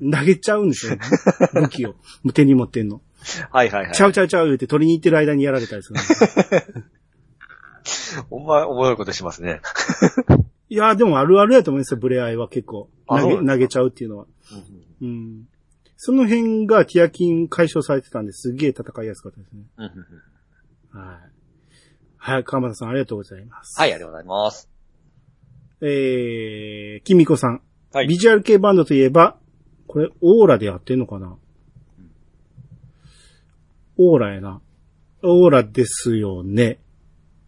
[0.01, 0.97] 投げちゃうんですよ。
[1.55, 1.90] 武器を。
[1.90, 1.97] も
[2.27, 3.01] う手に持ってんの。
[3.51, 3.95] はいはいはい。
[3.95, 6.01] ちゃうちゃうちゃう言って取りに行ってる間にやられたりする。
[8.31, 9.61] お前、覚えることしますね。
[10.69, 12.90] いや、でもあるあるやと思うんですよ、ブレアイは結構。
[13.07, 14.27] 投げ、投げちゃうっていうのは。
[15.01, 15.49] うん。
[15.97, 19.62] その辺がティアキン解消されてたんですげえ戦いやすかったですね。
[19.78, 21.19] うんうんうんはい。
[22.16, 23.78] はい、川又さんありがとうございます。
[23.78, 24.69] はい、ありがとうございます。
[25.81, 27.62] えー、きみこさん。
[27.93, 29.36] はいビジュアル系バンドといえば、
[29.86, 31.36] これ、オーラでやってんのかな？
[33.97, 34.60] オーラやな。
[35.23, 36.78] オーラですよね。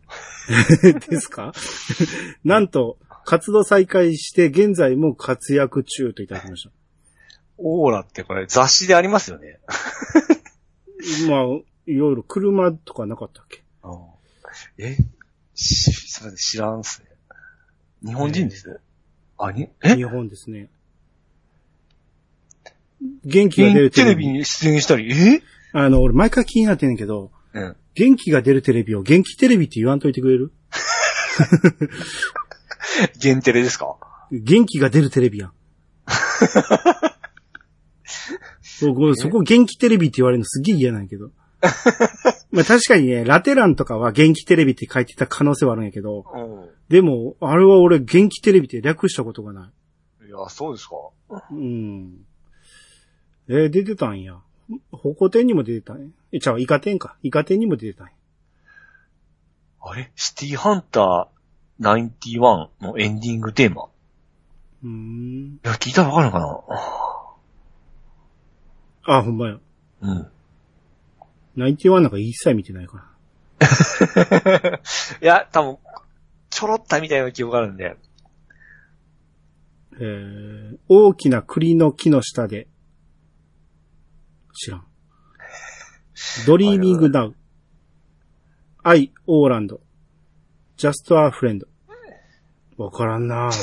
[1.11, 1.53] ですか？
[2.45, 6.71] なんと、活動再開して現在も活躍中といただきました。
[7.59, 9.61] オーラってこれ雑誌でありますよね。
[11.29, 11.45] まあ、
[11.87, 13.63] いろいろ車とかなかったっけ？
[14.79, 14.97] え？
[15.55, 17.11] し、すみません、知らんっすね。
[18.07, 18.81] 日本人です
[19.43, 19.95] あ、に、え？
[19.97, 20.69] 日本ですね。
[23.25, 24.27] 元気が出るテレテレビ。
[24.27, 25.43] ビに出演したり、え？
[25.73, 27.77] あの、俺毎回気になってんねんけど、うん。
[27.95, 30.53] 元気が出るテレビを元気テレビって言わんといてくれる？
[33.19, 33.97] 限テレですか？
[34.31, 35.53] 元気が出るテレビやん。
[38.63, 41.31] そこ元気テレビって言われるのすげえ嫌なんやけど。
[42.51, 49.71] まあ確かにね、ラテランとかは元気テレビって書いてた可能性はあるんやけど、うでも、あれは俺元気テレビって略したことがな
[50.21, 50.25] い。
[50.25, 50.29] ん。
[50.29, 50.97] いや、そうですか。
[51.51, 52.25] うん。
[53.49, 54.41] えー出てたんや。
[54.93, 56.07] 歩行天にも出てたんや。
[56.33, 57.17] え、ちゃう、イカ天か。
[57.23, 58.13] イカ天にも出てたんや。
[59.83, 60.11] あれ？
[60.15, 61.27] シティハンター
[61.81, 63.89] 91のエンディングテーマ？
[64.83, 65.55] うーん。
[65.55, 66.65] いや、聞いたらわかるのか
[69.05, 69.59] あ、ほんまや。
[70.01, 70.27] なうん。
[71.57, 73.11] ナインティワンなんか一切見てないから。
[75.21, 75.79] いや、多分、
[76.49, 77.97] ちょろったみたいな記憶があるんで。
[79.95, 82.69] えー、大きな栗の木の下で、
[84.55, 84.87] 知らん。
[86.47, 87.35] ドリーミングナウ。
[88.83, 89.81] アイ、オーランド。
[90.77, 91.67] ジャストアフレンド。
[92.79, 93.53] わからんな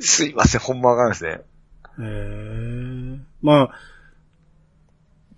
[0.00, 1.44] すいません、ほんまわかんないですね。
[1.98, 3.70] えー、まあ、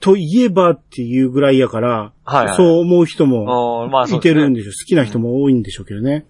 [0.01, 4.71] といえばっていうぐらいやから、はいはいそう思う人もいてるんででしょ。
[4.73, 6.27] 好きな人も多いんでしょうけどね。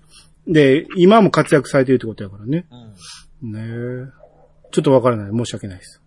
[0.46, 2.66] で、今も活躍されてるってことやからね。
[2.70, 4.26] うんねえ。
[4.72, 5.30] ちょっとわからない。
[5.30, 6.00] 申し訳ないです。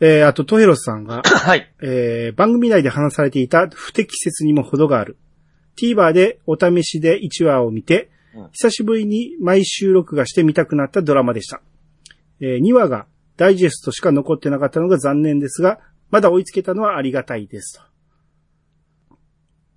[0.00, 1.70] えー、あと、トヘロスさんが、 はい。
[1.80, 5.16] えー、番組内で話されていた不適切にも程がある。
[5.76, 11.62] TVer でお試しで1話を見て、うん久しぶりに毎週録画して見たくなったドラマでした。
[12.40, 13.06] えー、2話が
[13.38, 15.78] ダイジェストしか残ってなかったのが残念ですが、
[16.10, 19.16] まだ追いつけたのはありがたいですと。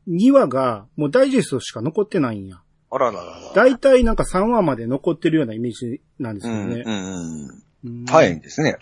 [0.10, 2.62] 2話がもうダイジェストしか残ってないんや。
[2.92, 3.54] あらららら。
[3.54, 6.84] だいたいなんか3話まで残ってるようなイメージなんですよね。
[6.86, 7.50] うん、うん、
[7.86, 8.78] うん早いんですね。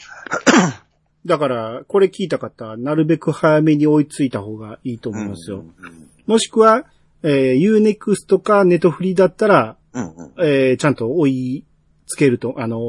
[1.26, 5.60] だから、これ聞いた方は、なるべく早めに追いついた方がいいと思いますよ。
[5.60, 6.84] うんもしくは、
[7.24, 10.34] えー、Unext かネトフリだったら、うんうん。
[10.40, 11.66] えー、ちゃんと追い
[12.06, 12.80] つけると、あのー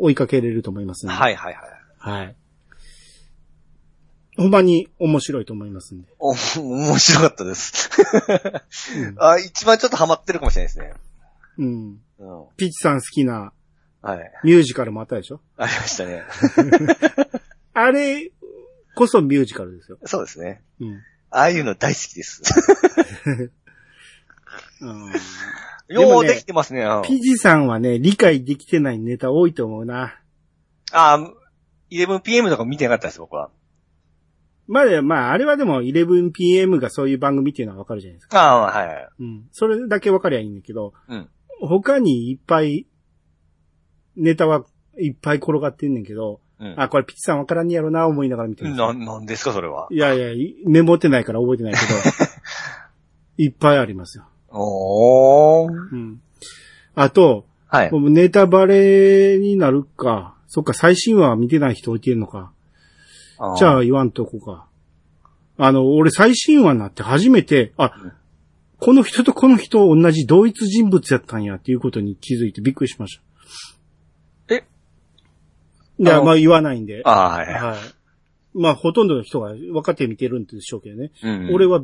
[0.00, 1.14] 追いかけれると思いますんで。
[1.14, 2.18] はいはいはい。
[2.18, 2.36] はい。
[4.36, 6.08] ほんまに面白いと思いますんで。
[6.18, 7.90] お、面白かったです。
[8.98, 10.92] うんあ、一番ちょっとハマってるかもしれないですね。
[11.58, 12.00] うん。
[12.18, 12.46] うん。
[12.56, 13.52] ピッチさん好きな
[14.02, 14.32] はい。
[14.44, 15.40] ミュージカルもあったでしょ？
[15.56, 16.22] ありましたね。
[17.74, 18.30] あれ
[18.94, 19.98] こそミュージカルですよ。
[20.04, 20.62] そうですね。
[20.80, 21.02] うん。
[21.30, 22.42] ああいうの大好きです。
[24.80, 25.12] うん
[25.88, 26.82] ようできてますね。
[26.82, 30.18] うんピジさんはね、理解できてないネタ多いと思うな。
[30.92, 31.18] あ、
[31.90, 33.50] 11pm とか見てなかったです、僕は。
[34.68, 38.40] まあ、まあ、あれはでも 11pm がそういう番組っていうのはわかるじゃないですか。
[38.40, 39.08] ああ、はいはい。
[39.20, 39.48] うん。
[39.52, 41.28] それだけわかりゃいいんだけど、うん。
[41.60, 42.86] 他にいっぱい、
[44.16, 44.64] ネタは
[44.98, 46.74] いっぱい転がってんねんけど、うん。
[46.78, 49.88] あ、これピチさんわからんねやろな思いながら見てるな、なんですか、それは？
[49.90, 51.84] いやいや、いメモってないから覚えてないけど、
[53.38, 54.24] いっぱいありますよ。
[54.50, 55.70] おー。
[55.70, 56.20] うん。
[56.94, 57.90] あと、はい。
[57.92, 60.34] ネタバレになるか。
[60.48, 62.52] そっか、最新話は見てない人置いてるのか。
[63.58, 64.66] じゃああ言わんとこか。
[65.58, 67.92] あの、俺最新話になって初めて、あ、
[68.78, 73.18] この人とこの人同じ同一人物やったんやっていうことに気づいてびっくりしまし
[74.48, 74.54] た。
[74.54, 74.64] え？
[75.98, 77.00] いや、まあ言わないんで。
[77.04, 77.54] あ、ああはい。
[77.54, 77.78] はい。
[78.54, 81.10] まあほとんどの人が分かって見てるんでしょうけどね。
[81.22, 81.82] うん俺は、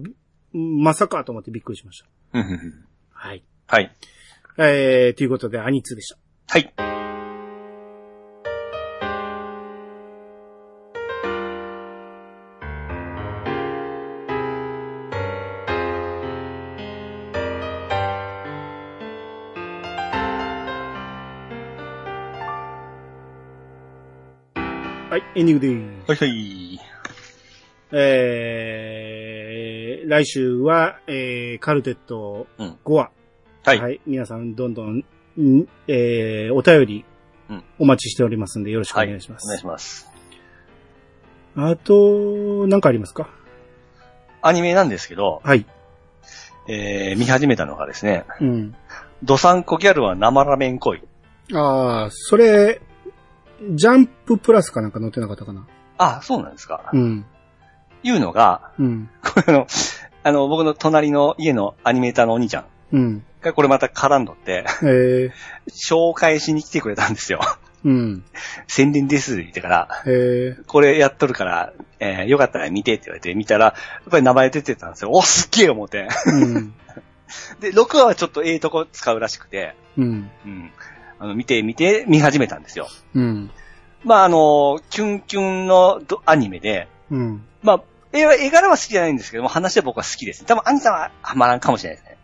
[0.53, 2.03] まさかと思ってびっくりしまし
[2.33, 2.39] た。
[3.11, 3.43] はい。
[3.67, 3.91] はい。
[4.59, 6.19] えー、ということで、アニツーでした。
[6.49, 7.02] はい。
[25.35, 26.23] エンディングでーす。
[26.23, 26.81] はいはい。
[27.93, 33.11] えー、来週は、えー、カルテットうん5話。
[33.65, 34.01] はい。
[34.07, 35.05] 皆さん、どんどん、ん
[35.89, 37.05] えー、お便り
[37.49, 39.47] うん、お待ちしておりますんで、よろしくお願いします。
[39.47, 40.11] お願いします。
[41.57, 43.29] あと、何かありますか？
[44.43, 45.67] アニメなんですけど、はい。
[46.69, 48.75] えー、見始めたのがですね、うん。
[49.23, 51.03] ドサンコギャルは生ラメン恋。
[51.55, 52.81] ああ、それ、
[53.71, 55.67] ジャンププラスかなんか載ってなかったかな
[55.99, 56.91] あ、そうなんですか。
[56.93, 57.25] うん。
[58.03, 59.11] いうのが、うん。
[59.23, 59.67] これあの、
[60.25, 63.25] あの、僕の隣の家のアニメーターのお兄ちゃんうん。
[63.41, 65.31] がこれまた絡んどって、えー、
[65.71, 67.41] 紹介しに来てくれたんですよ。
[67.85, 68.25] うん。
[68.69, 73.75] 宣伝ですって言ってから、えー、これやっとるから、えーよかったら見てって言われて見たら、や
[74.09, 75.11] っぱり名前出てたんですよ。
[75.11, 76.09] お、すっげえ思って。
[76.27, 76.75] うん。
[77.61, 80.31] で、6話はちょっとええとこ使うらしくて、うん。
[80.45, 80.71] うん。
[81.23, 82.89] あの、見て見て、見始めたんですよ。
[83.15, 83.51] うん。
[84.03, 87.45] まあ、あの、キュンキュンのどアニメで、うん。
[87.63, 87.83] まあ、
[88.13, 90.45] 絵は絵柄は好きじゃないんですけども、話は僕は好きです。
[90.45, 92.19] 多分、兄さんはハマらんかもしれないですね。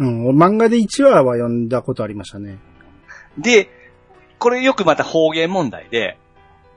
[0.00, 0.28] うん。
[0.30, 2.58] 漫画で1話は読んだことありましたね。
[3.38, 3.70] で、
[4.40, 6.18] これよくまた方言問題で、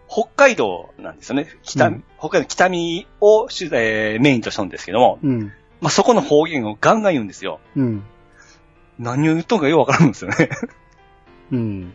[0.07, 1.47] 北海道なんですよね。
[1.63, 5.51] 北、うん北海道北見を主、えーメインとしたんですけども、うん。
[5.81, 7.59] まあ、そこの方言をガンガン言うんですよ。
[7.75, 8.03] うん。
[8.99, 10.49] 何を言っとんかよくわからんんですよね。
[11.51, 11.93] うん。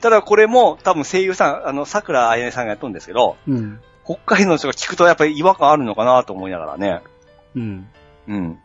[0.00, 3.80] ただこれも多分声優さん、あの、桜あやねさんがやっとるんですけど、うん。
[4.04, 7.02] 北海道の人が聞くとやっぱり違和感あるのかなと思いながらね。
[7.54, 7.86] うん。
[8.28, 8.58] うん。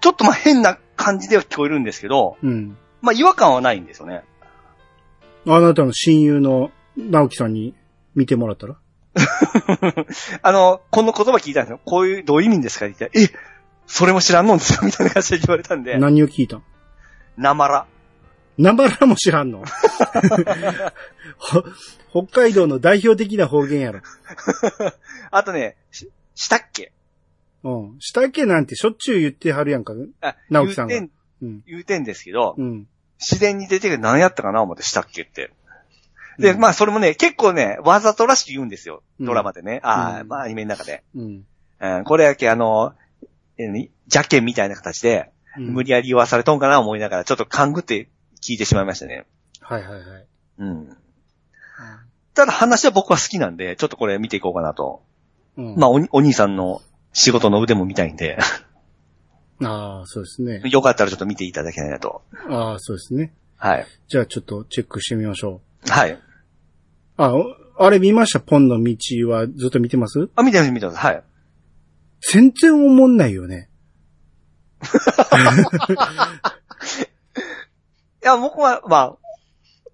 [0.00, 2.76] ちょっとまあ変な感じでは聞こえるんですけど、うん。
[3.02, 4.22] まあ違和感はないんですよね。
[5.46, 7.74] あなたの親友の直樹さんに
[8.14, 8.76] 見てもらったら？
[10.42, 11.80] あの、この言葉聞いたんですよ。
[11.84, 13.38] こういう、どういう意味ですかって言って、え、
[13.86, 14.54] それも知らんの？
[14.54, 16.62] んですよ、みたいな感じで言われたんで、何を聞いたん？
[17.36, 17.86] なまら。
[18.60, 19.64] なばらも知らんの？
[21.38, 24.00] ほ北海道の代表的な方言やろ。
[25.30, 26.92] あとね、ししたっけ
[27.62, 27.96] うん。
[28.00, 29.94] したっけなんてしょっちゅう言ってはるやんか。
[30.20, 31.14] あ、直樹さんが言うて
[31.46, 31.62] ん、うん。
[31.66, 32.86] 言うてんですけど、うん。
[33.18, 35.50] 自然に出てくる何やったかな思ってしたっけって。
[36.38, 39.02] で、うんまあそれもね、結構ね、わざとらしく言うんですよ。
[39.20, 39.80] うんドラマでね。
[39.82, 41.02] ああ、うんまあアニメの中で。
[41.14, 41.44] うん。
[41.80, 42.94] うん、これやけあの、
[43.56, 48.08] えー邪剣みたいな形で、うん無理やり言わされとんかな思いながら、ちょっと勘ぐって
[48.42, 49.26] 聞いてしまいましたね。
[49.60, 50.26] はいはいはい。
[50.58, 50.96] うん。
[52.34, 55.02] ただ話は僕は好きなんで、ちょっとこれ見ていこうかなと。
[55.56, 55.76] うん。
[55.76, 56.80] まあおに、お兄さんの
[57.12, 58.38] 仕事の腕も見たいんで、
[59.62, 60.62] ああ、そうですね。
[60.70, 62.22] よかったらちょっと見ていただけないなと。
[62.48, 63.34] ああ、そうですね。
[63.56, 63.86] はい。
[64.08, 65.90] じゃあちょっとチェックしてみましょう。
[65.90, 66.18] はい。
[67.18, 67.44] あ、お
[67.78, 68.40] あれ見ました？
[68.40, 68.96] ポンの道
[69.28, 70.30] はずっと見てます？
[70.34, 70.98] あ、見てます、見てます。
[70.98, 71.22] はい。
[72.32, 73.68] 全然思んないよね。
[78.22, 79.16] いや、僕は、まあ、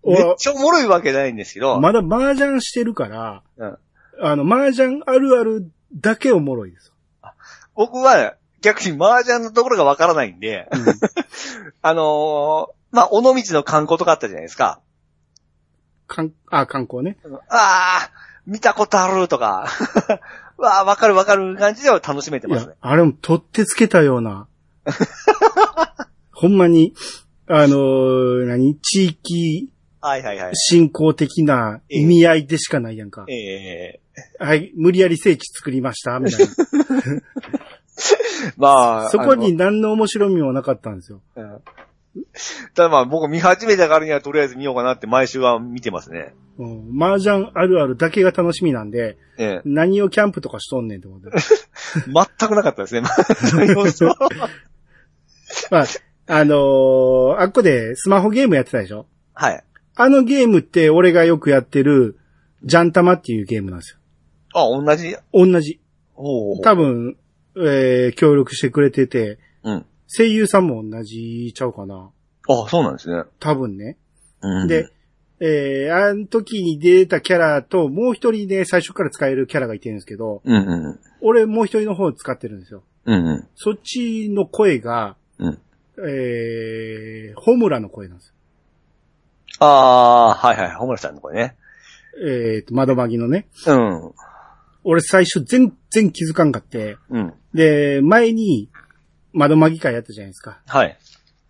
[0.03, 3.78] おめっちゃおもろいわけないんですけど、まだ麻雀してるから、うん
[4.20, 6.93] あの、麻雀あるあるだけおもろいです。
[7.74, 10.81] 僕は逆に麻雀のところがわからないんで、うん
[11.82, 14.81] あのーまあ、尾道の観光とかあったじゃないですか。
[16.07, 17.19] かんあ、観光ね。
[17.48, 18.11] ああ、
[18.47, 19.66] 見たことあるとか、
[20.57, 22.70] わあ、わかるわかる感じでは楽しめていますね、。
[22.70, 24.47] やあれも取ってつけたような。
[26.32, 26.94] ほんまに、
[27.48, 28.77] あのー何？
[28.81, 29.70] 地域
[30.01, 30.52] はいはいはい。
[30.55, 33.24] 振興的な意味合いでしかないやんか。
[33.28, 34.01] ええ
[34.39, 36.47] はい、無理やり聖地作りました、みたい
[38.56, 39.02] まな。
[39.06, 41.20] あ、そこにあ何の面白みもなかったんですよ。
[41.36, 41.62] の、うん
[42.74, 46.32] ただまあ僕見始めたからにはとりあえず見ようかなって毎週は見てますね。
[46.59, 51.09] うん、麻雀あるあるだけが楽しみなんで、ええ何をキャンプとかしとんねんって。
[52.09, 53.02] 全くなかったですね。
[55.70, 55.85] まあ、
[56.28, 59.07] あのーあっこでスマホゲームやってたでしょ？
[59.35, 59.65] はい。
[59.94, 62.19] あのゲームって俺がよくやってる、
[62.65, 63.98] ジャンタマっていうゲームなんですよ。
[64.55, 65.16] あ、同じ？
[65.32, 65.81] 同じ。
[66.16, 66.61] おお。
[66.61, 67.16] 多分、
[67.57, 69.86] えー、協力してくれてて、うん。
[70.09, 72.11] 声優さんも同じちゃうかな。
[72.48, 73.24] あ、そうなんですね。
[73.40, 73.97] 多分ね。
[74.40, 74.90] うん、で、
[75.40, 81.01] えー、あの時に出たキャラと、もう一人ね、最初から使えるキャラがいてるんですけど、うんうん。
[81.20, 82.82] 俺もう一人の方を使ってるんですよ。
[83.05, 83.48] うんうん。
[83.55, 85.59] そっちの声が、うん。
[85.98, 88.35] えー、ホムラの声なんですよ。
[89.60, 90.74] ああ、はいはい。
[90.74, 91.56] ホムラさんの声ね。
[92.23, 93.48] えーと、窓マギのね。
[93.66, 94.12] うん。
[94.85, 97.35] 俺最初全然気づかんかって、うん。
[97.55, 98.68] で、前に
[99.32, 100.60] 窓マギ会やったじゃないですか。
[100.66, 100.98] はい。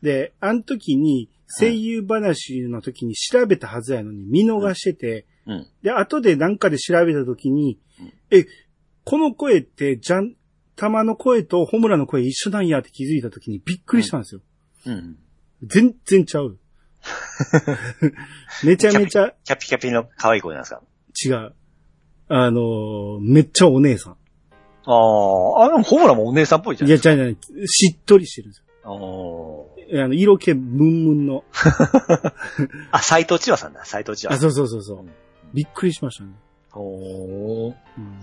[0.02, 1.28] で、あの時に
[1.58, 5.66] 声優話の時に調べたはずやのに見逃してて、うん。
[5.82, 8.46] で、後でなんかで調べた時にうん、え、
[9.04, 10.34] この声って、ジャン、
[10.76, 14.40] 玉の声とホムラの声一緒なんやって気づいた時にびっくりしたんですよ。
[14.86, 15.16] うん。
[15.64, 16.58] 全然ちゃう。
[18.64, 20.82] めちゃめちゃキャピキャピの可愛い声なんですか？
[21.24, 21.54] 違う。
[22.28, 24.16] あの、めっちゃお姉さん。
[24.84, 26.88] ああ、あ、でもホムラもお姉さんっぽいじゃん。
[26.88, 27.36] いや、じゃあね、
[27.66, 29.66] しっとりしてるんですあーよ。
[30.04, 31.44] あの、色気ムンムンの。
[32.90, 34.98] あ、斎藤千和さんだ、斎藤千和あ、そうそうそうそう。
[35.54, 36.30] びっくりしましたね。
[36.74, 37.74] おー。
[37.98, 38.20] うん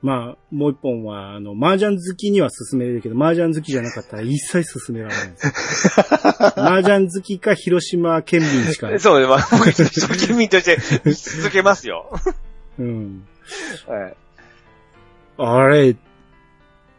[0.00, 5.26] まあ、もう一本は、あの、麻雀好きには勧めれるけど、麻雀好きじゃなかったら一切勧められない。
[6.54, 8.96] 麻雀好きか広島県民しか。
[9.00, 10.78] そう、まあ、僕、一県民として
[11.12, 12.10] 続けますよ。
[12.78, 13.26] うん。
[13.88, 14.16] はい。
[15.38, 15.96] あれ、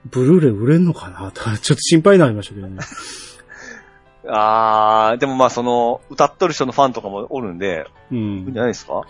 [0.05, 1.31] ブルーレイ売れんのかな？
[1.31, 2.79] とちょっと心配になりましたけどね。
[4.27, 8.57] あー、でもまあその、歌っとる人のファンとかもおるんで、うんじん。
[8.57, 9.03] ゃないですか？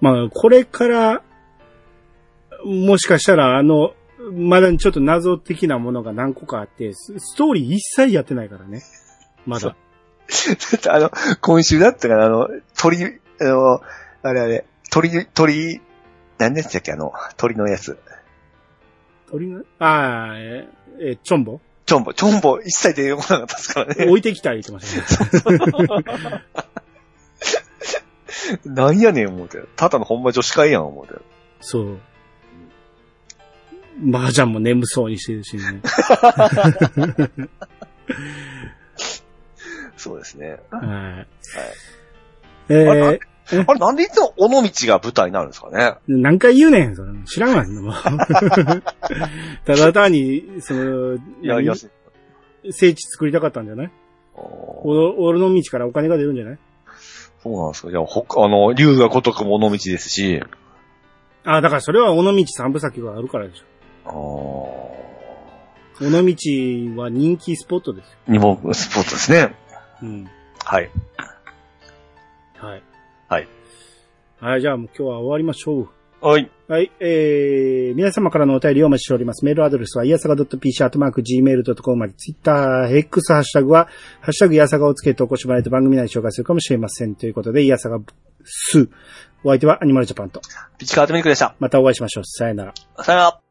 [0.00, 1.22] まあ、これから、
[2.64, 3.94] もしかしたら、あの、
[4.32, 8.82] まだちょっと謎的なものが何個かあって、スストーリー一切やってないからね。
[9.46, 9.76] まだ。
[10.88, 11.10] あの、
[11.40, 13.10] 今週だったから、あの、鳥、あ
[13.44, 13.80] の、
[14.22, 15.80] あれあれ、鳥、鳥、
[16.38, 17.98] 何でしたっけあの、鳥のやつ。
[19.30, 21.60] 鳥の、ああ、えー、えーチョンボ？
[21.86, 24.04] チョンボ、チョンボ一切出てこなかったですからね。
[24.06, 26.44] 置いてきた言ってましたね。
[28.64, 29.62] なんやねん思うて。
[29.76, 31.14] ただのほんま女子会やん思うて。
[31.60, 31.98] そう。
[34.02, 35.80] 麻雀も眠そうにしてるしね。
[39.96, 40.58] そうですね。
[40.70, 40.82] はい。
[42.70, 42.94] えー、あ
[43.74, 45.94] れなんでいつも尾道が舞台になるんですかね？
[46.06, 47.10] 何回言うねん、それ。
[47.26, 47.92] 知らんわ、もん
[49.66, 51.74] ただ単に、その、いや、いや、
[52.70, 53.90] 聖地作りたかったんじゃない？
[54.34, 54.40] お
[54.88, 56.58] お俺の道からお金が出るんじゃない？
[57.42, 57.90] そうなんですか。
[57.90, 60.40] じゃあ、ほあの、竜が如くも尾道ですし、
[61.44, 63.62] あ、だからそれは尾道三部先があるからでし
[64.04, 64.10] あ。
[66.02, 68.18] 尾道は人気スポットですよ。
[68.28, 69.54] にもスポットですね。
[70.02, 70.30] うん。
[70.64, 70.90] はい。
[72.56, 72.82] はい。
[73.28, 73.48] はい。
[74.40, 75.88] はい、じゃあもう今日は終わりましょう。
[76.22, 76.50] はい。
[76.68, 79.44] はい、えー、皆様からのお便りをお待ちしております。
[79.44, 83.88] メールアドレスは、いやさが .pc、アットマーク、gmail.com まで、ツイッター、X ハッシュタグは、
[84.20, 87.14] ハッシュタグいやさがをつけてお越しもらえると番組内で紹介するかもしれません。
[87.14, 88.00] ということで、いやさが、
[88.44, 88.88] す。
[89.42, 90.42] お相手はアニマルジャパンと。
[90.76, 91.54] ピチカートミルクでした。
[91.58, 92.24] またお会いしましょう。
[92.24, 92.74] さよなら。
[92.98, 93.49] さよなら。